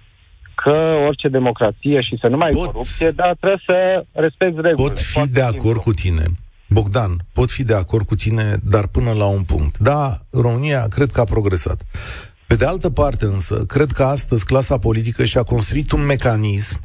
că 0.54 0.94
orice 1.06 1.28
democrație 1.28 2.00
și 2.00 2.18
să 2.20 2.28
nu 2.28 2.36
mai 2.36 2.50
Pot- 2.50 2.64
corupție, 2.66 3.10
dar 3.10 3.36
trebuie 3.40 3.62
să 3.66 4.04
respecti 4.12 4.60
regulile. 4.60 4.88
Pot 4.88 4.98
fi 4.98 5.12
Foarte 5.12 5.30
de 5.32 5.40
simplu. 5.40 5.60
acord 5.60 5.80
cu 5.82 5.92
tine. 5.92 6.22
Bogdan, 6.68 7.10
pot 7.32 7.50
fi 7.50 7.64
de 7.64 7.74
acord 7.74 8.06
cu 8.06 8.14
tine, 8.14 8.56
dar 8.64 8.86
până 8.86 9.12
la 9.12 9.26
un 9.26 9.42
punct. 9.42 9.78
Da, 9.78 10.10
România 10.32 10.86
cred 10.88 11.10
că 11.10 11.20
a 11.20 11.24
progresat. 11.24 11.80
Pe 12.48 12.54
de 12.54 12.64
altă 12.64 12.90
parte 12.90 13.24
însă, 13.24 13.64
cred 13.66 13.92
că 13.92 14.02
astăzi 14.02 14.44
clasa 14.44 14.78
politică 14.78 15.24
și-a 15.24 15.42
construit 15.42 15.92
un 15.92 16.04
mecanism 16.04 16.80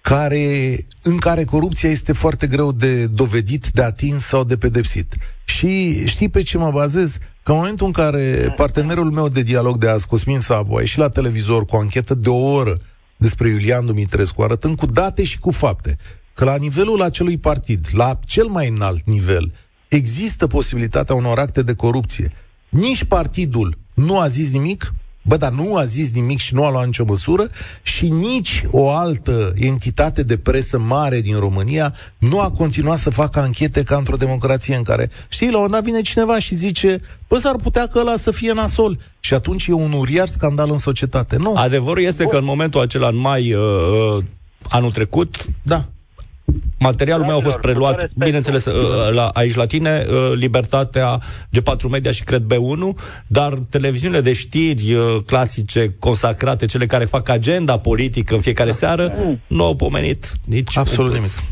care, 0.00 0.76
în 1.02 1.16
care 1.16 1.44
corupția 1.44 1.90
este 1.90 2.12
foarte 2.12 2.46
greu 2.46 2.72
de 2.72 3.06
dovedit, 3.06 3.68
de 3.68 3.82
atins 3.82 4.24
sau 4.24 4.44
de 4.44 4.56
pedepsit. 4.56 5.14
Și 5.44 6.06
știi 6.06 6.28
pe 6.28 6.42
ce 6.42 6.58
mă 6.58 6.70
bazez? 6.70 7.18
Că 7.42 7.50
în 7.50 7.56
momentul 7.56 7.86
în 7.86 7.92
care 7.92 8.52
partenerul 8.56 9.10
meu 9.10 9.28
de 9.28 9.42
dialog 9.42 9.76
de 9.76 9.88
azi, 9.88 10.06
Cosmin 10.06 10.40
Savu, 10.40 10.76
a 10.76 10.80
ieșit 10.80 10.98
la 10.98 11.08
televizor 11.08 11.64
cu 11.64 11.76
o 11.76 11.78
anchetă 11.78 12.14
de 12.14 12.28
o 12.28 12.52
oră 12.52 12.76
despre 13.16 13.48
Iulian 13.48 13.86
Dumitrescu, 13.86 14.42
arătând 14.42 14.76
cu 14.76 14.86
date 14.86 15.22
și 15.22 15.38
cu 15.38 15.50
fapte 15.50 15.96
că 16.34 16.44
la 16.44 16.56
nivelul 16.56 17.02
acelui 17.02 17.38
partid, 17.38 17.86
la 17.92 18.18
cel 18.26 18.46
mai 18.46 18.68
înalt 18.68 19.02
nivel, 19.04 19.52
există 19.88 20.46
posibilitatea 20.46 21.14
unor 21.14 21.38
acte 21.38 21.62
de 21.62 21.74
corupție. 21.74 22.32
Nici 22.68 23.04
partidul 23.04 23.78
nu 23.94 24.18
a 24.18 24.28
zis 24.28 24.52
nimic, 24.52 24.92
bă, 25.22 25.36
dar 25.36 25.52
nu 25.52 25.76
a 25.76 25.84
zis 25.84 26.12
nimic 26.12 26.38
și 26.38 26.54
nu 26.54 26.64
a 26.64 26.70
luat 26.70 26.84
nicio 26.84 27.04
măsură 27.04 27.48
și 27.82 28.08
nici 28.08 28.64
o 28.70 28.90
altă 28.90 29.52
entitate 29.54 30.22
de 30.22 30.38
presă 30.38 30.78
mare 30.78 31.20
din 31.20 31.38
România 31.38 31.94
nu 32.18 32.40
a 32.40 32.50
continuat 32.50 32.98
să 32.98 33.10
facă 33.10 33.40
anchete 33.40 33.82
ca 33.82 33.96
într-o 33.96 34.16
democrație 34.16 34.76
în 34.76 34.82
care, 34.82 35.10
știi, 35.28 35.50
la 35.50 35.58
un 35.58 35.70
dat 35.70 35.82
vine 35.82 36.00
cineva 36.00 36.38
și 36.38 36.54
zice, 36.54 37.00
bă, 37.28 37.38
s-ar 37.38 37.56
putea 37.56 37.86
că 37.86 37.98
ăla 37.98 38.16
să 38.16 38.30
fie 38.30 38.52
nasol. 38.52 38.98
Și 39.20 39.34
atunci 39.34 39.66
e 39.66 39.72
un 39.72 39.92
uriaș 39.92 40.28
scandal 40.28 40.70
în 40.70 40.78
societate. 40.78 41.36
Nu. 41.36 41.54
Adevărul 41.56 42.02
este 42.02 42.24
că 42.24 42.36
în 42.36 42.44
momentul 42.44 42.80
acela, 42.80 43.08
în 43.08 43.16
mai 43.16 43.52
uh, 43.52 43.62
uh, 44.16 44.24
anul 44.68 44.90
trecut, 44.90 45.46
Da. 45.62 45.84
Materialul 46.78 47.26
meu 47.26 47.36
a 47.36 47.40
fost 47.40 47.58
Dragilor, 47.58 47.74
cu 47.74 47.80
preluat, 47.80 48.00
respect. 48.00 48.24
bineînțeles, 48.24 48.64
uh, 48.66 49.12
la, 49.12 49.28
aici 49.32 49.54
la 49.54 49.66
tine, 49.66 50.04
uh, 50.08 50.36
Libertatea, 50.36 51.18
G4 51.56 51.90
Media 51.90 52.10
și 52.10 52.24
cred 52.24 52.42
B1, 52.42 52.96
dar 53.28 53.52
televiziunile 53.70 54.20
de 54.20 54.32
știri 54.32 54.94
uh, 54.94 55.02
clasice, 55.26 55.96
consacrate, 55.98 56.66
cele 56.66 56.86
care 56.86 57.04
fac 57.04 57.28
agenda 57.28 57.78
politică 57.78 58.34
în 58.34 58.40
fiecare 58.40 58.70
seară, 58.70 59.12
nu 59.46 59.64
au 59.64 59.74
pomenit 59.76 60.32
nici 60.46 60.76
Absolut 60.76 61.08
un 61.08 61.14
nimic. 61.14 61.30
pâs. 61.30 61.42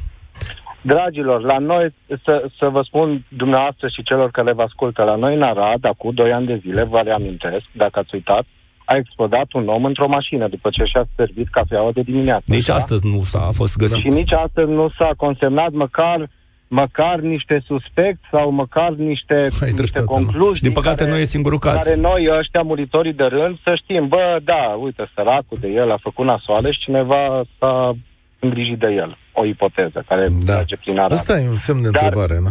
Dragilor, 0.82 1.42
la 1.42 1.58
noi, 1.58 1.94
să, 2.24 2.48
să 2.58 2.68
vă 2.68 2.82
spun 2.82 3.24
dumneavoastră 3.28 3.88
și 3.88 4.02
celor 4.02 4.30
care 4.30 4.52
vă 4.52 4.62
ascultă, 4.62 5.02
la 5.02 5.16
noi 5.16 5.34
în 5.34 5.42
Arad, 5.42 5.84
acum 5.84 6.14
2 6.14 6.32
ani 6.32 6.46
de 6.46 6.60
zile, 6.62 6.84
vă 6.84 7.00
reamintesc, 7.04 7.64
dacă 7.72 7.98
ați 7.98 8.14
uitat, 8.14 8.44
a 8.92 8.96
explodat 8.96 9.52
un 9.52 9.68
om 9.68 9.84
într-o 9.84 10.08
mașină 10.08 10.48
după 10.48 10.68
ce 10.72 10.84
și-a 10.84 11.04
servit 11.16 11.48
cafeaua 11.50 11.90
de 11.92 12.00
dimineață. 12.00 12.44
Nici 12.46 12.66
Da? 12.66 12.74
astăzi 12.74 13.06
nu 13.06 13.22
s-a 13.22 13.48
fost 13.52 13.76
găsit. 13.76 13.98
Și 14.00 14.08
nici 14.20 14.32
astăzi 14.32 14.70
nu 14.70 14.86
s-a 14.98 15.10
consemnat 15.16 15.72
măcar 15.72 16.28
măcar 16.70 17.18
niște 17.20 17.62
suspect 17.66 18.20
sau 18.30 18.50
măcar 18.50 18.90
niște, 18.90 19.34
Ai 19.34 19.40
niște 19.50 19.70
dreptate, 19.76 20.04
mă. 20.08 20.12
concluzii. 20.16 20.54
Și 20.54 20.62
din 20.62 20.72
păcate 20.72 20.96
care, 21.02 21.10
nu 21.10 21.16
e 21.16 21.24
singurul 21.24 21.58
caz. 21.58 21.82
Care 21.82 21.96
noi, 22.00 22.28
ăștia 22.38 22.62
muritorii 22.62 23.12
de 23.12 23.24
rând, 23.24 23.58
să 23.64 23.72
știm, 23.82 24.08
bă, 24.08 24.38
da, 24.44 24.76
uite, 24.82 25.10
săracul 25.14 25.58
de 25.60 25.68
el 25.68 25.90
a 25.92 25.98
făcut 26.02 26.26
nasoale 26.26 26.70
și 26.70 26.78
cineva 26.78 27.42
s-a 27.58 27.94
îngrijit 28.38 28.78
de 28.78 28.86
el. 28.86 29.18
O 29.32 29.44
ipoteză 29.44 30.04
care 30.08 30.26
Da. 30.44 30.54
merge 30.54 30.76
prin 30.76 30.98
Arad. 30.98 31.12
Asta 31.12 31.40
e 31.40 31.48
un 31.48 31.54
semn 31.54 31.82
de 31.82 31.88
Dar- 31.90 32.02
întrebare, 32.02 32.34
da? 32.44 32.50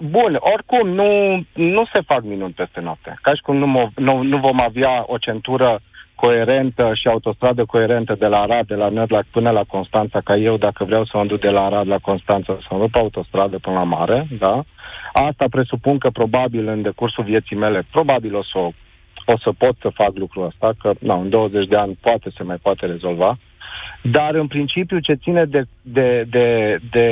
Bun, 0.00 0.38
oricum, 0.40 0.88
nu, 0.88 1.42
nu 1.54 1.84
se 1.92 2.00
fac 2.06 2.22
minuni 2.22 2.52
peste 2.52 2.80
noapte. 2.80 3.18
Ca 3.22 3.34
și 3.34 3.42
cum 3.42 3.56
nu, 3.56 3.66
mo- 3.66 3.94
nu, 3.94 4.22
nu 4.22 4.38
vom 4.38 4.60
avea 4.60 5.04
o 5.06 5.18
centură 5.18 5.80
coerentă 6.14 6.90
și 6.94 7.08
autostradă 7.08 7.64
coerentă 7.64 8.14
de 8.18 8.26
la 8.26 8.40
Arad, 8.40 8.66
de 8.66 8.74
la 8.74 8.88
Nădlac 8.88 9.26
până 9.30 9.50
la 9.50 9.64
Constanța, 9.64 10.20
ca 10.20 10.36
eu, 10.36 10.56
dacă 10.56 10.84
vreau 10.84 11.04
să 11.04 11.16
mă 11.16 11.24
duc 11.24 11.40
de 11.40 11.50
la 11.50 11.64
Arad 11.64 11.86
la 11.86 11.98
Constanța, 11.98 12.58
să 12.60 12.68
mă 12.70 12.78
duc 12.78 12.90
pe 12.90 12.98
autostradă 12.98 13.58
până 13.58 13.76
la 13.76 13.82
mare, 13.82 14.26
da? 14.38 14.64
Asta 15.12 15.44
presupun 15.50 15.98
că 15.98 16.10
probabil 16.10 16.68
în 16.68 16.82
decursul 16.82 17.24
vieții 17.24 17.56
mele, 17.56 17.86
probabil 17.90 18.34
o 18.34 18.42
să, 18.42 18.58
o, 18.58 18.70
o 19.26 19.38
să 19.38 19.50
pot 19.58 19.76
să 19.80 19.88
fac 19.88 20.10
lucrul 20.14 20.46
ăsta, 20.46 20.70
că 20.80 20.92
na, 21.00 21.14
în 21.14 21.28
20 21.28 21.66
de 21.66 21.76
ani 21.76 21.98
poate 22.00 22.30
se 22.36 22.42
mai 22.42 22.56
poate 22.62 22.86
rezolva. 22.86 23.38
Dar 24.02 24.34
în 24.34 24.46
principiu 24.46 24.98
ce 24.98 25.14
ține 25.14 25.44
de, 25.44 25.62
de, 25.82 26.24
de, 26.30 26.78
de 26.90 27.06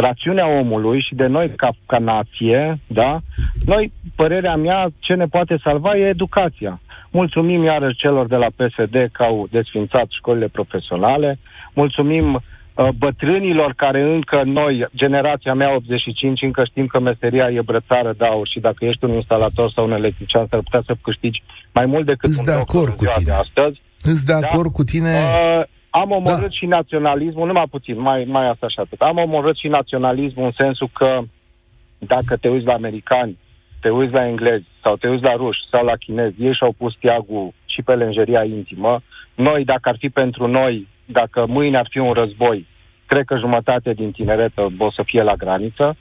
rațiunea 0.00 0.58
omului 0.58 1.00
și 1.00 1.14
de 1.14 1.26
noi 1.26 1.50
ca, 1.56 1.70
ca 1.86 1.98
nație, 1.98 2.78
da? 2.86 3.18
Noi, 3.64 3.92
părerea 4.16 4.56
mea, 4.56 4.88
ce 4.98 5.14
ne 5.14 5.24
poate 5.26 5.58
salva 5.62 5.96
e 5.96 6.08
educația. 6.08 6.80
Mulțumim 7.10 7.62
iarăși 7.64 7.96
celor 7.96 8.26
de 8.26 8.36
la 8.36 8.46
PSD 8.56 9.08
că 9.12 9.22
au 9.22 9.48
desfințat 9.50 10.06
școlile 10.10 10.48
profesionale, 10.48 11.38
mulțumim 11.74 12.34
uh, 12.34 12.88
bătrânilor 12.98 13.72
care 13.76 14.02
încă 14.02 14.42
noi, 14.44 14.86
generația 14.96 15.54
mea 15.54 15.74
85, 15.74 16.42
încă 16.42 16.64
știm 16.64 16.86
că 16.86 17.00
meseria 17.00 17.48
e 17.50 17.60
brățară 17.60 18.14
de 18.18 18.24
aur 18.24 18.48
și 18.48 18.60
dacă 18.60 18.84
ești 18.84 19.04
un 19.04 19.14
instalator 19.14 19.70
sau 19.74 19.84
un 19.84 19.92
electrician, 19.92 20.46
s-ar 20.50 20.60
putea 20.60 20.82
să 20.86 20.94
câștigi 21.02 21.42
mai 21.72 21.86
mult 21.86 22.06
decât 22.06 22.30
Îs 22.30 22.38
un 22.38 22.44
de 22.44 22.52
doctor 22.52 22.76
acord 22.80 22.90
în 22.90 22.96
cu 22.96 23.02
ziua 23.02 23.14
tine. 23.16 23.32
de 23.32 23.38
astăzi. 23.40 23.80
Îți 24.02 24.26
de 24.26 24.32
Da. 24.40 24.46
acord 24.48 24.72
cu 24.72 24.82
tine? 24.82 25.08
Uh, 25.08 25.62
am 25.90 26.10
omorât 26.10 26.40
Da. 26.40 26.48
și 26.50 26.66
naționalismul, 26.66 27.46
numai 27.46 27.66
puțin, 27.70 28.00
mai, 28.00 28.24
mai 28.24 28.48
asta 28.48 28.68
și 28.68 28.78
atât. 28.80 29.00
Am 29.00 29.16
omorât 29.16 29.56
și 29.56 29.68
naționalismul 29.68 30.44
în 30.44 30.52
sensul 30.58 30.90
că 30.92 31.20
dacă 31.98 32.36
te 32.36 32.48
uiți 32.48 32.66
la 32.66 32.72
americani, 32.72 33.38
te 33.80 33.90
uiți 33.90 34.12
la 34.12 34.26
englezi 34.26 34.64
sau 34.82 34.96
te 34.96 35.08
uiți 35.08 35.22
la 35.24 35.32
ruși 35.34 35.60
sau 35.70 35.84
la 35.84 35.96
chinezi, 35.96 36.42
ei 36.44 36.54
și-au 36.54 36.74
pus 36.78 36.94
tiagul 36.98 37.52
și 37.64 37.82
pe 37.82 37.94
lenjeria 37.94 38.44
intimă. 38.44 39.00
Noi, 39.34 39.64
dacă 39.64 39.88
ar 39.88 39.96
fi 39.98 40.08
pentru 40.08 40.46
noi, 40.46 40.88
dacă 41.04 41.46
mâine 41.46 41.76
ar 41.78 41.86
fi 41.90 41.98
un 41.98 42.12
război, 42.12 42.66
cred 43.06 43.24
că 43.24 43.38
jumătate 43.38 43.92
din 43.92 44.10
tineret 44.10 44.52
o 44.78 44.90
să 44.90 45.02
fie 45.04 45.22
la 45.22 45.34
graniță. 45.34 45.96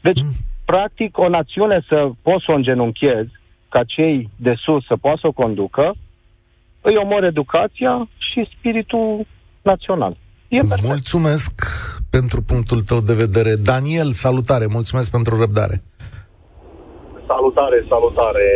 Deci, 0.00 0.20
Mm. 0.20 0.30
practic, 0.64 1.18
o 1.18 1.28
națiune 1.28 1.80
să 1.88 2.08
poți 2.22 2.44
să 2.44 2.52
o 2.52 2.54
îngenunchezi, 2.54 3.30
ca 3.68 3.80
cei 3.86 4.28
de 4.36 4.54
sus 4.56 4.86
să 4.86 4.96
poată 4.96 5.18
să 5.20 5.26
o 5.26 5.32
conducă, 5.32 5.94
îi 6.82 6.96
omor 6.96 7.24
educația 7.24 8.08
și 8.16 8.48
spiritul 8.56 9.26
național. 9.62 10.16
E 10.48 10.58
perfect. 10.58 10.88
Mulțumesc 10.94 11.54
pentru 12.10 12.38
punctul 12.42 12.80
tău 12.80 13.00
de 13.00 13.16
vedere. 13.24 13.52
Daniel, 13.72 14.10
salutare, 14.24 14.66
mulțumesc 14.78 15.10
pentru 15.10 15.32
răbdare. 15.42 15.76
Salutare, 17.32 17.78
salutare! 17.94 18.48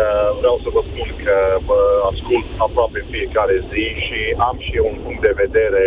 Uh, 0.00 0.28
Vreau 0.40 0.56
să 0.64 0.68
vă 0.76 0.82
spun 0.90 1.08
că 1.24 1.36
vă 1.68 1.80
ascult 2.12 2.46
aproape 2.66 2.98
în 3.02 3.08
fiecare 3.16 3.56
zi 3.70 3.86
și 4.06 4.20
am 4.48 4.56
și 4.64 4.72
eu 4.80 4.86
un 4.92 4.98
punct 5.04 5.22
de 5.28 5.34
vedere 5.44 5.86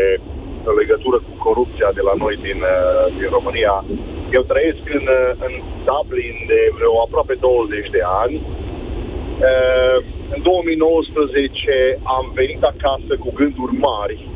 în 0.70 0.76
legătură 0.82 1.18
cu 1.26 1.34
corupția 1.46 1.90
de 1.98 2.04
la 2.10 2.14
noi 2.24 2.36
din, 2.48 2.60
uh, 2.76 3.04
din 3.20 3.30
România. 3.38 3.76
Eu 4.38 4.44
trăiesc 4.52 4.84
în, 5.00 5.06
uh, 5.20 5.30
în 5.46 5.54
Dublin 5.90 6.36
de 6.52 6.60
vreo 6.78 6.94
aproape 7.06 7.36
20 7.40 7.88
de 7.98 8.04
ani. 8.24 8.36
Uh, 9.40 9.98
În 10.36 10.42
2019 10.42 12.00
am 12.04 12.32
venit 12.34 12.62
acasă 12.64 13.14
cu 13.24 13.30
gânduri 13.40 13.76
mari 13.90 14.30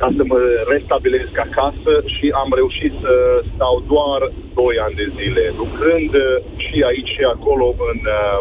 ca 0.00 0.08
să 0.16 0.22
mă 0.30 0.38
restabilesc 0.74 1.34
acasă 1.48 1.92
și 2.14 2.26
am 2.42 2.50
reușit 2.60 2.92
să 3.02 3.14
stau 3.54 3.74
doar 3.92 4.20
2 4.54 4.78
ani 4.84 4.94
de 5.00 5.06
zile, 5.18 5.44
lucrând 5.62 6.12
uh, 6.14 6.36
și 6.64 6.76
aici 6.90 7.12
și 7.16 7.22
acolo 7.34 7.66
în 7.92 8.00
uh, 8.20 8.40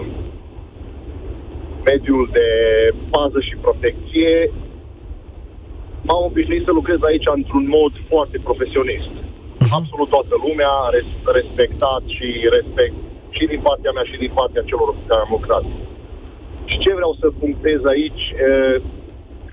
mediul 1.89 2.30
de 2.38 2.49
pază 3.14 3.39
și 3.47 3.55
protecție. 3.66 4.32
M-am 6.08 6.24
obișnuit 6.30 6.64
să 6.66 6.72
lucrez 6.80 6.99
aici 7.10 7.28
într-un 7.39 7.66
mod 7.78 7.93
foarte 8.12 8.38
profesionist. 8.47 9.12
Absolut 9.78 10.10
toată 10.10 10.36
lumea 10.45 10.72
a 10.84 10.89
res- 10.95 11.24
respectat 11.39 12.03
și 12.16 12.28
respect 12.58 12.97
și 13.38 13.46
din 13.54 13.62
partea 13.68 13.92
mea 13.92 14.06
și 14.12 14.18
din 14.24 14.32
partea 14.40 14.68
celor 14.70 14.88
cu 14.98 15.04
care 15.08 15.22
am 15.26 15.36
lucrat. 15.38 15.66
Și 16.70 16.78
ce 16.84 16.92
vreau 17.00 17.14
să 17.22 17.40
punctez 17.44 17.80
aici, 17.94 18.26
uh, 18.34 18.76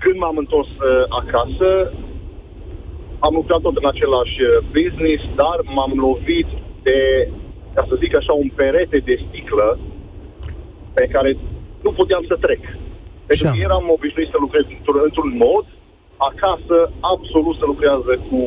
când 0.01 0.17
m-am 0.19 0.37
întors 0.43 0.71
uh, 0.77 1.03
acasă, 1.21 1.69
am 3.27 3.33
lucrat 3.39 3.61
tot 3.61 3.75
în 3.81 3.87
același 3.93 4.37
uh, 4.43 4.51
business, 4.77 5.21
dar 5.41 5.57
m-am 5.75 5.93
lovit 6.07 6.49
de, 6.87 6.97
ca 7.75 7.83
să 7.89 7.95
zic 8.03 8.15
așa, 8.15 8.33
un 8.33 8.49
perete 8.61 8.97
de 9.09 9.15
sticlă 9.25 9.79
pe 10.93 11.05
care 11.13 11.37
nu 11.85 11.91
puteam 11.91 12.23
să 12.27 12.35
trec. 12.45 12.61
Pentru 13.27 13.43
că 13.45 13.51
anume? 13.51 13.65
eram 13.67 13.85
obișnuit 13.97 14.29
să 14.31 14.37
lucrez 14.39 14.65
într-un, 14.77 14.99
într-un 15.07 15.31
mod, 15.45 15.65
acasă 16.29 16.77
absolut 17.13 17.55
să 17.57 17.65
lucrează 17.65 18.11
cu 18.29 18.39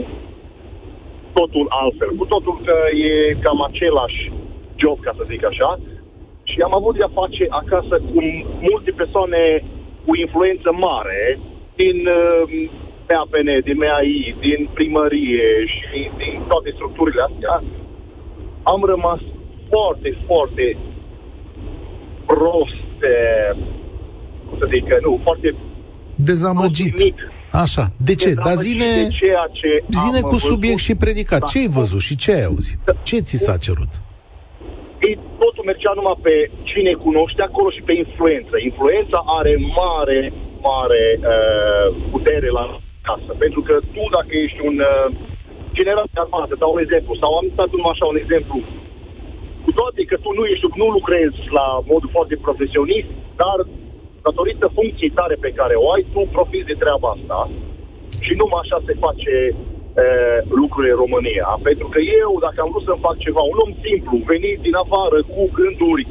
totul 1.38 1.66
altfel. 1.82 2.10
Cu 2.20 2.24
totul 2.24 2.60
că 2.66 2.76
e 3.08 3.32
cam 3.44 3.62
același 3.62 4.20
job, 4.82 4.98
ca 5.06 5.12
să 5.18 5.24
zic 5.32 5.42
așa. 5.52 5.70
Și 6.50 6.58
am 6.66 6.74
avut 6.78 6.94
de-a 6.98 7.18
face 7.20 7.44
acasă 7.62 7.94
cu 8.10 8.20
multe 8.68 8.90
persoane 9.00 9.42
cu 10.04 10.12
influență 10.24 10.70
mare 10.86 11.22
din 11.80 11.98
uh, 12.06 12.42
MAPN, 13.08 13.48
din 13.66 13.76
MAI, 13.82 14.36
din 14.46 14.60
primărie 14.78 15.48
și 15.76 15.98
din 16.22 16.34
toate 16.50 16.70
structurile 16.76 17.22
astea, 17.28 17.56
am 18.72 18.80
rămas 18.92 19.20
foarte, 19.70 20.10
foarte 20.26 20.66
prost, 22.26 22.86
cum 24.46 24.56
să 24.58 24.66
zic, 24.72 24.84
nu, 25.06 25.20
foarte 25.22 25.48
Dezamăgit. 26.14 27.14
Așa. 27.52 27.92
De 27.96 28.14
ce? 28.14 28.34
Dar 28.34 28.54
zine, 28.54 28.84
de 28.84 29.08
ceea 29.20 29.48
ce 29.52 29.84
zine 29.90 30.20
cu 30.20 30.28
văzut. 30.28 30.50
subiect 30.50 30.78
și 30.78 30.94
predicat. 30.94 31.38
Da. 31.38 31.46
Ce 31.46 31.58
ai 31.58 31.68
văzut 31.68 32.00
și 32.00 32.16
ce 32.16 32.32
ai 32.32 32.44
auzit? 32.44 32.78
Ce 33.02 33.18
ți 33.18 33.36
s-a 33.36 33.56
cerut? 33.56 33.88
Ei, 35.08 35.18
totul 35.44 35.68
mergea 35.70 35.92
numai 35.94 36.18
pe 36.26 36.34
cine 36.70 36.92
cunoște 37.04 37.42
acolo 37.44 37.68
și 37.76 37.82
pe 37.88 37.94
influență. 38.04 38.54
Influența 38.70 39.20
are 39.38 39.54
mare, 39.80 40.20
mare 40.70 41.04
uh, 41.34 41.86
putere 42.14 42.48
la 42.58 42.64
casă. 43.06 43.32
Pentru 43.44 43.60
că 43.66 43.74
tu, 43.94 44.02
dacă 44.16 44.32
ești 44.44 44.60
un 44.68 44.76
uh, 44.92 45.06
general 45.78 46.06
de 46.12 46.20
armată, 46.24 46.54
dau 46.54 46.72
un 46.74 46.84
exemplu, 46.86 47.12
sau 47.22 47.30
am 47.40 47.46
dat 47.60 47.70
numai 47.76 47.92
așa 47.94 48.06
un 48.12 48.18
exemplu, 48.22 48.56
cu 49.64 49.70
toate 49.78 50.00
că 50.10 50.16
tu 50.24 50.30
nu 50.38 50.44
ești, 50.52 50.66
nu 50.82 50.88
lucrezi 50.98 51.40
la 51.58 51.66
modul 51.90 52.14
foarte 52.16 52.36
profesionist, 52.46 53.10
dar 53.42 53.58
datorită 54.26 54.66
funcției 54.78 55.16
tare 55.18 55.36
pe 55.44 55.50
care 55.58 55.74
o 55.82 55.86
ai, 55.94 56.02
tu 56.12 56.20
profiți 56.36 56.70
de 56.70 56.80
treaba 56.82 57.08
asta 57.16 57.38
și 58.26 58.32
numai 58.40 58.60
așa 58.62 58.78
se 58.86 58.94
face 59.04 59.34
uh, 59.52 59.77
lucrurile 60.60 60.92
în 60.94 61.02
România. 61.04 61.48
Pentru 61.68 61.86
că 61.92 61.98
eu, 62.22 62.30
dacă 62.46 62.58
am 62.60 62.70
vrut 62.72 62.86
să-mi 62.88 63.04
fac 63.08 63.16
ceva, 63.26 63.42
un 63.52 63.58
om 63.64 63.72
simplu, 63.86 64.14
venit 64.32 64.58
din 64.66 64.76
afară 64.84 65.18
cu 65.32 65.40
gânduri 65.58 66.04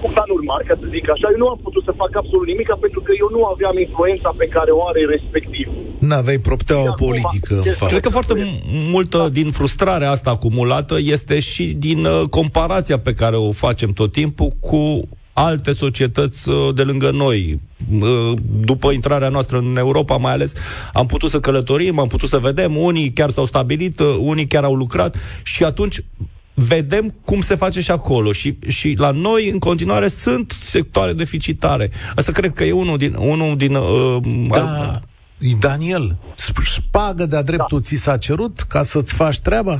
cu 0.00 0.06
planuri 0.14 0.48
mari, 0.50 0.64
ca 0.68 0.74
să 0.80 0.86
zic 0.96 1.04
așa, 1.14 1.26
eu 1.34 1.40
nu 1.44 1.48
am 1.54 1.60
putut 1.66 1.82
să 1.88 1.92
fac 2.02 2.12
absolut 2.20 2.46
nimic 2.52 2.68
pentru 2.86 3.00
că 3.06 3.12
eu 3.22 3.28
nu 3.36 3.42
aveam 3.52 3.76
influența 3.86 4.30
pe 4.42 4.46
care 4.56 4.70
o 4.78 4.80
are 4.90 5.02
respectiv. 5.14 5.66
N-aveai 6.08 6.38
propteaua 6.48 6.88
acum, 6.90 7.06
politică 7.06 7.54
în 7.54 7.58
este- 7.58 7.78
fapt. 7.78 7.90
Cred 7.90 8.02
că 8.06 8.16
foarte 8.18 8.34
m- 8.40 8.46
multă 8.94 9.20
din 9.38 9.48
frustrarea 9.58 10.10
asta 10.10 10.30
acumulată 10.30 10.94
este 11.16 11.36
și 11.40 11.64
din 11.86 12.00
uh, 12.04 12.22
comparația 12.38 12.98
pe 13.08 13.12
care 13.12 13.36
o 13.36 13.50
facem 13.52 13.90
tot 14.00 14.10
timpul 14.12 14.50
cu 14.60 14.82
alte 15.44 15.72
societăți 15.72 16.50
uh, 16.50 16.74
de 16.74 16.82
lângă 16.82 17.10
noi. 17.10 17.60
Uh, 18.00 18.32
După 18.60 18.90
intrarea 18.90 19.28
noastră 19.28 19.58
în 19.58 19.76
Europa, 19.76 20.16
mai 20.16 20.32
ales, 20.32 20.52
am 20.92 21.06
putut 21.06 21.30
să 21.30 21.40
călătorim, 21.40 21.98
am 21.98 22.08
putut 22.08 22.28
să 22.28 22.38
vedem, 22.38 22.76
unii 22.76 23.12
chiar 23.12 23.30
s-au 23.30 23.46
stabilit, 23.46 24.00
uh, 24.00 24.16
unii 24.20 24.46
chiar 24.46 24.64
au 24.64 24.74
lucrat 24.74 25.16
și 25.42 25.64
atunci 25.64 26.00
vedem 26.54 27.14
cum 27.24 27.40
se 27.40 27.54
face 27.54 27.80
și 27.80 27.90
acolo 27.90 28.32
și, 28.32 28.56
și 28.68 28.94
la 28.98 29.10
noi 29.10 29.48
în 29.48 29.58
continuare 29.58 30.08
sunt 30.08 30.50
sectoare 30.50 31.12
deficitare. 31.12 31.90
Asta 32.14 32.32
cred 32.32 32.52
că 32.52 32.64
e 32.64 32.72
unul 32.72 32.98
din, 32.98 33.14
unul 33.14 33.56
din 33.56 33.74
uh, 33.74 34.16
Da, 34.48 35.00
Daniel, 35.60 36.16
sp- 36.32 36.62
șpagă 36.62 37.26
de-a 37.26 37.42
dreptul 37.42 37.80
ți 37.80 37.94
s-a 37.94 38.16
cerut 38.16 38.60
ca 38.60 38.82
să-ți 38.82 39.14
faci 39.14 39.38
treaba? 39.38 39.72
Uh, 39.72 39.78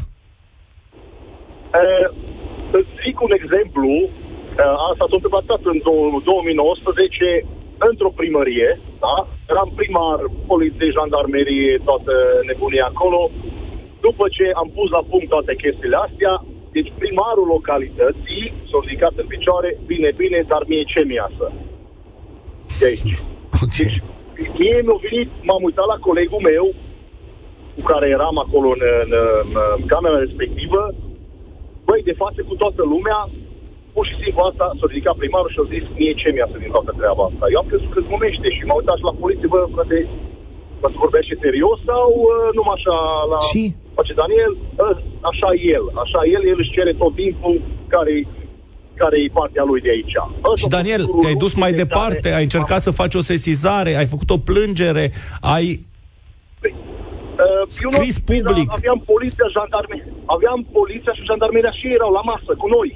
îți 2.73 2.89
zic 3.05 3.21
un 3.21 3.31
exemplu. 3.41 3.89
Uh, 4.59 4.65
asta 4.91 5.05
s-a 5.09 5.19
întâmplat 5.19 5.45
tot 5.51 5.63
în 5.73 5.79
dou- 5.87 6.21
2019 6.25 7.47
într-o 7.91 8.17
primărie, 8.21 8.71
da? 9.05 9.15
Eram 9.53 9.71
primar, 9.79 10.19
poliție, 10.51 10.95
jandarmerie, 10.97 11.73
toată 11.89 12.13
nebunia 12.49 12.87
acolo. 12.93 13.21
După 14.07 14.25
ce 14.37 14.47
am 14.63 14.69
pus 14.77 14.89
la 14.97 15.03
punct 15.11 15.29
toate 15.35 15.55
chestiile 15.63 15.99
astea, 16.07 16.35
deci 16.77 16.91
primarul 17.03 17.47
localității 17.57 18.45
s-a 18.69 18.79
ridicat 18.85 19.15
în 19.23 19.27
picioare, 19.35 19.71
bine, 19.91 20.11
bine, 20.23 20.39
dar 20.53 20.63
mie 20.71 20.85
ce 20.93 21.01
mi-asă? 21.11 21.47
De 22.81 22.87
aici. 22.91 23.15
Ok. 23.65 23.77
Mie 24.59 24.79
mi-a 24.87 24.99
venit, 25.07 25.31
m-am 25.49 25.63
uitat 25.69 25.87
la 25.95 25.99
colegul 26.07 26.41
meu, 26.51 26.67
cu 27.75 27.83
care 27.91 28.07
eram 28.17 28.37
acolo 28.45 28.69
în, 28.77 28.83
în, 29.05 29.11
în, 29.43 29.51
în 29.79 29.85
camera 29.93 30.19
respectivă, 30.19 30.83
băi, 31.87 32.03
de 32.11 32.15
față 32.23 32.41
cu 32.49 32.55
toată 32.63 32.83
lumea, 32.95 33.19
pur 33.99 34.07
și 34.11 34.21
simplu 34.23 34.41
asta 34.51 34.67
s-a 34.79 34.87
ridicat 34.91 35.17
primarul 35.23 35.51
și 35.55 35.61
a 35.63 35.67
zis 35.75 35.85
mie 35.99 36.15
ce 36.21 36.29
mi-a 36.35 36.49
din 36.65 36.73
toată 36.77 36.93
treaba 37.01 37.23
asta. 37.31 37.45
Eu 37.53 37.59
am 37.63 37.69
crezut 37.71 37.91
că 37.95 38.01
glumește 38.09 38.49
și 38.57 38.63
m-am 38.67 38.81
uitat 38.81 38.97
și 39.01 39.09
la 39.11 39.15
poliție, 39.23 39.49
bă, 39.55 39.61
frate, 39.77 39.99
bă, 40.81 40.87
să 40.93 40.99
vorbește 41.07 41.35
serios 41.45 41.79
sau 41.91 42.09
uh, 42.31 42.49
numai 42.57 42.77
așa 42.79 42.97
la... 43.33 43.39
Și? 43.53 43.65
Face 43.99 44.13
Daniel, 44.23 44.53
uh, 44.85 44.97
așa 45.31 45.51
el, 45.77 45.85
așa 46.05 46.21
el, 46.35 46.43
el 46.53 46.59
își 46.63 46.75
cere 46.77 46.93
tot 47.03 47.13
timpul 47.23 47.57
care 47.95 48.15
care 49.03 49.17
e 49.25 49.39
partea 49.41 49.65
lui 49.71 49.81
de 49.87 49.91
aici. 49.97 50.17
Ăsta 50.53 50.57
Și 50.61 50.69
a 50.71 50.75
Daniel, 50.79 51.03
fost 51.05 51.19
te-ai 51.23 51.43
dus 51.45 51.55
mai 51.55 51.71
lucru 51.71 51.83
de 51.83 51.89
departe, 51.89 52.27
care 52.29 52.39
ai 52.41 52.49
încercat 52.49 52.81
să 52.87 52.91
faci 53.01 53.15
o 53.21 53.23
sesizare, 53.33 53.91
ai 54.01 54.09
făcut 54.15 54.29
o 54.37 54.39
plângere, 54.51 55.05
ai... 55.55 55.67
Uh, 57.45 57.65
eu 57.85 57.91
nu- 57.91 57.99
Scris 58.01 58.19
public. 58.33 58.69
Aveam 58.79 58.99
poliția, 59.13 59.47
jandarmeria. 59.57 60.13
Aveam 60.37 60.59
poliția 60.79 61.13
și 61.19 61.23
jandarmeria 61.31 61.73
și 61.79 61.87
ei 61.89 61.97
erau 61.99 62.13
la 62.19 62.23
masă 62.33 62.53
cu 62.63 62.69
noi. 62.77 62.89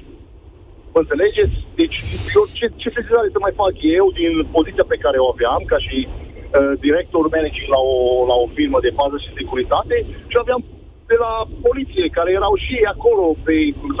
Mă 0.93 0.99
înțelegeți? 1.03 1.55
Deci, 1.79 1.97
eu 2.37 2.43
ce, 2.57 2.65
ce 2.81 2.89
sesizare 2.97 3.29
să 3.35 3.39
mai 3.41 3.53
fac 3.61 3.73
eu 3.99 4.05
din 4.19 4.33
poziția 4.55 4.85
pe 4.91 5.01
care 5.03 5.17
o 5.21 5.27
aveam, 5.33 5.61
ca 5.71 5.77
și 5.87 5.97
uh, 6.07 6.73
director 6.85 7.23
managing 7.35 7.69
la 7.75 7.81
o, 7.93 7.95
la 8.31 8.35
o 8.43 8.45
firmă 8.57 8.77
de 8.85 8.91
pază 8.99 9.15
și 9.23 9.35
securitate, 9.39 9.95
și 10.31 10.37
aveam 10.43 10.61
de 11.11 11.17
la 11.25 11.33
poliție, 11.65 12.05
care 12.17 12.29
erau 12.39 12.53
și 12.63 12.71
ei 12.79 12.87
acolo, 12.95 13.23
pe 13.45 13.55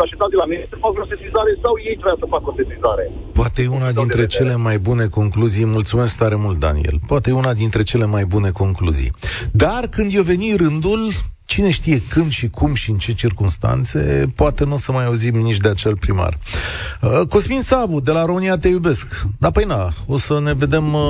așteptat 0.05 0.29
de 0.33 0.39
la 0.41 0.47
mine 0.51 0.65
să 0.71 0.75
fac 0.85 0.93
o 1.03 1.09
sesizare 1.13 1.51
sau 1.63 1.73
ei 1.87 1.95
trebuia 1.99 2.17
să 2.23 2.27
facă 2.35 2.47
o 2.51 2.57
sesizare. 2.61 3.05
Poate 3.39 3.59
e 3.61 3.67
una 3.67 3.77
Punct 3.77 3.95
de 3.95 4.01
dintre 4.03 4.21
vedere. 4.23 4.37
cele 4.37 4.55
mai 4.67 4.77
bune 4.87 5.05
concluzii. 5.19 5.65
Mulțumesc 5.77 6.13
tare 6.23 6.37
mult, 6.45 6.57
Daniel. 6.67 6.95
Poate 7.11 7.27
e 7.29 7.41
una 7.43 7.53
dintre 7.63 7.81
cele 7.91 8.05
mai 8.15 8.25
bune 8.33 8.49
concluzii. 8.63 9.11
Dar 9.63 9.81
când 9.95 10.09
i-o 10.11 10.23
veni 10.33 10.49
rândul, 10.63 11.01
cine 11.53 11.69
știe 11.71 12.01
când 12.09 12.31
și 12.31 12.47
cum 12.49 12.73
și 12.73 12.89
în 12.89 12.97
ce 12.97 13.11
circunstanțe, 13.13 14.31
poate 14.35 14.63
nu 14.65 14.73
o 14.73 14.77
să 14.77 14.91
mai 14.91 15.05
auzim 15.05 15.35
nici 15.35 15.57
de 15.57 15.67
acel 15.69 15.97
primar. 15.97 16.37
Uh, 17.01 17.27
Cosmin 17.29 17.61
Savu, 17.61 17.99
de 17.99 18.11
la 18.11 18.25
România 18.25 18.57
Te 18.57 18.67
Iubesc. 18.67 19.25
Da, 19.39 19.51
păi 19.51 19.63
na, 19.63 19.93
o 20.07 20.17
să 20.17 20.39
ne 20.43 20.53
vedem... 20.53 20.93
Uh... 20.93 21.01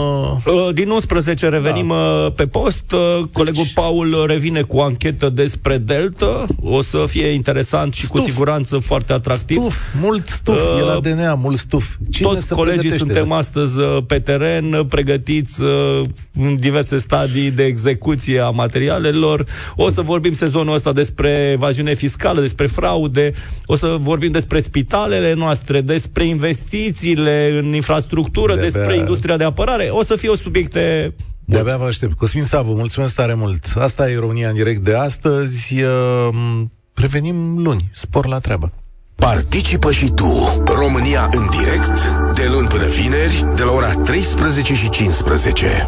Uh, 0.46 0.74
Din 0.74 0.90
11 0.90 1.50
revenim 1.50 1.88
da. 1.88 2.32
pe 2.36 2.48
post. 2.48 2.92
Uh, 2.92 3.26
Colegul 3.32 3.66
Paul 3.74 4.24
revine 4.28 4.62
cu 4.62 4.78
o 4.78 4.82
anchetă 4.84 5.30
despre 5.30 5.78
Delta. 5.78 6.46
O 6.62 6.82
să 6.82 7.04
fie 7.08 7.28
interesant 7.28 7.94
și 7.94 8.08
cu 8.08 8.18
Stuf. 8.18 8.30
siguranță 8.30 8.78
foarte 8.78 9.14
atractiv. 9.14 9.58
Stuf, 9.58 9.78
mult 10.02 10.28
stuf, 10.28 10.56
Uh, 10.56 10.80
e 10.80 10.82
la 10.82 11.00
DNA, 11.00 11.34
mult 11.34 11.58
stuf. 11.58 11.96
Cine 12.10 12.28
Toți 12.28 12.48
se 12.48 12.54
colegii 12.54 12.80
pregătește? 12.80 13.06
suntem 13.14 13.32
astăzi 13.32 13.80
uh, 13.80 13.98
pe 14.08 14.20
teren, 14.20 14.74
uh, 14.74 14.86
pregătiți 14.90 15.62
uh, 15.62 16.02
în 16.34 16.56
diverse 16.56 16.98
stadii 16.98 17.52
de 17.52 17.64
execuție 17.64 18.40
a 18.40 18.50
materialelor. 18.50 19.46
O 19.76 19.90
să 19.90 20.02
vorbim 20.02 20.33
sezonul 20.34 20.74
ăsta 20.74 20.92
despre 20.94 21.50
evaziune 21.52 21.94
fiscală, 21.94 22.42
despre 22.42 22.68
fraude, 22.68 23.32
o 23.66 23.76
să 23.76 23.98
vorbim 24.02 24.32
despre 24.32 24.60
spitalele 24.60 25.34
noastre, 25.34 25.82
despre 25.82 26.26
investițiile 26.26 27.60
în 27.64 27.74
infrastructură, 27.74 28.56
De-abia- 28.56 28.62
despre 28.72 28.98
industria 28.98 29.38
de 29.38 29.44
apărare. 29.44 29.88
O 29.92 30.04
să 30.04 30.16
fie 30.16 30.30
o 30.30 30.36
subiecte 30.36 31.14
De-abia 31.46 31.78
vă 31.78 31.86
aștept. 31.86 32.14
Cosmin 32.18 32.44
Savu, 32.44 32.74
mulțumesc 32.74 33.16
tare 33.16 33.34
mult. 33.34 33.66
Asta 33.80 34.10
e 34.10 34.18
România 34.18 34.48
în 34.50 34.54
direct 34.56 34.82
de 34.84 34.96
astăzi. 34.96 35.82
Uh, 35.82 36.62
Revenim 36.96 37.58
luni. 37.58 37.90
Spor 37.94 38.28
la 38.28 38.40
treabă. 38.40 38.72
Participă 39.16 39.92
și 39.92 40.10
tu. 40.10 40.64
România 40.66 41.30
în 41.34 41.48
direct, 41.60 42.02
de 42.36 42.48
luni 42.52 42.68
până 42.68 42.86
vineri, 42.88 43.46
de 43.56 43.64
la 43.64 43.72
ora 43.72 43.90
13 43.94 44.74
și 44.76 44.90
15. 44.90 45.88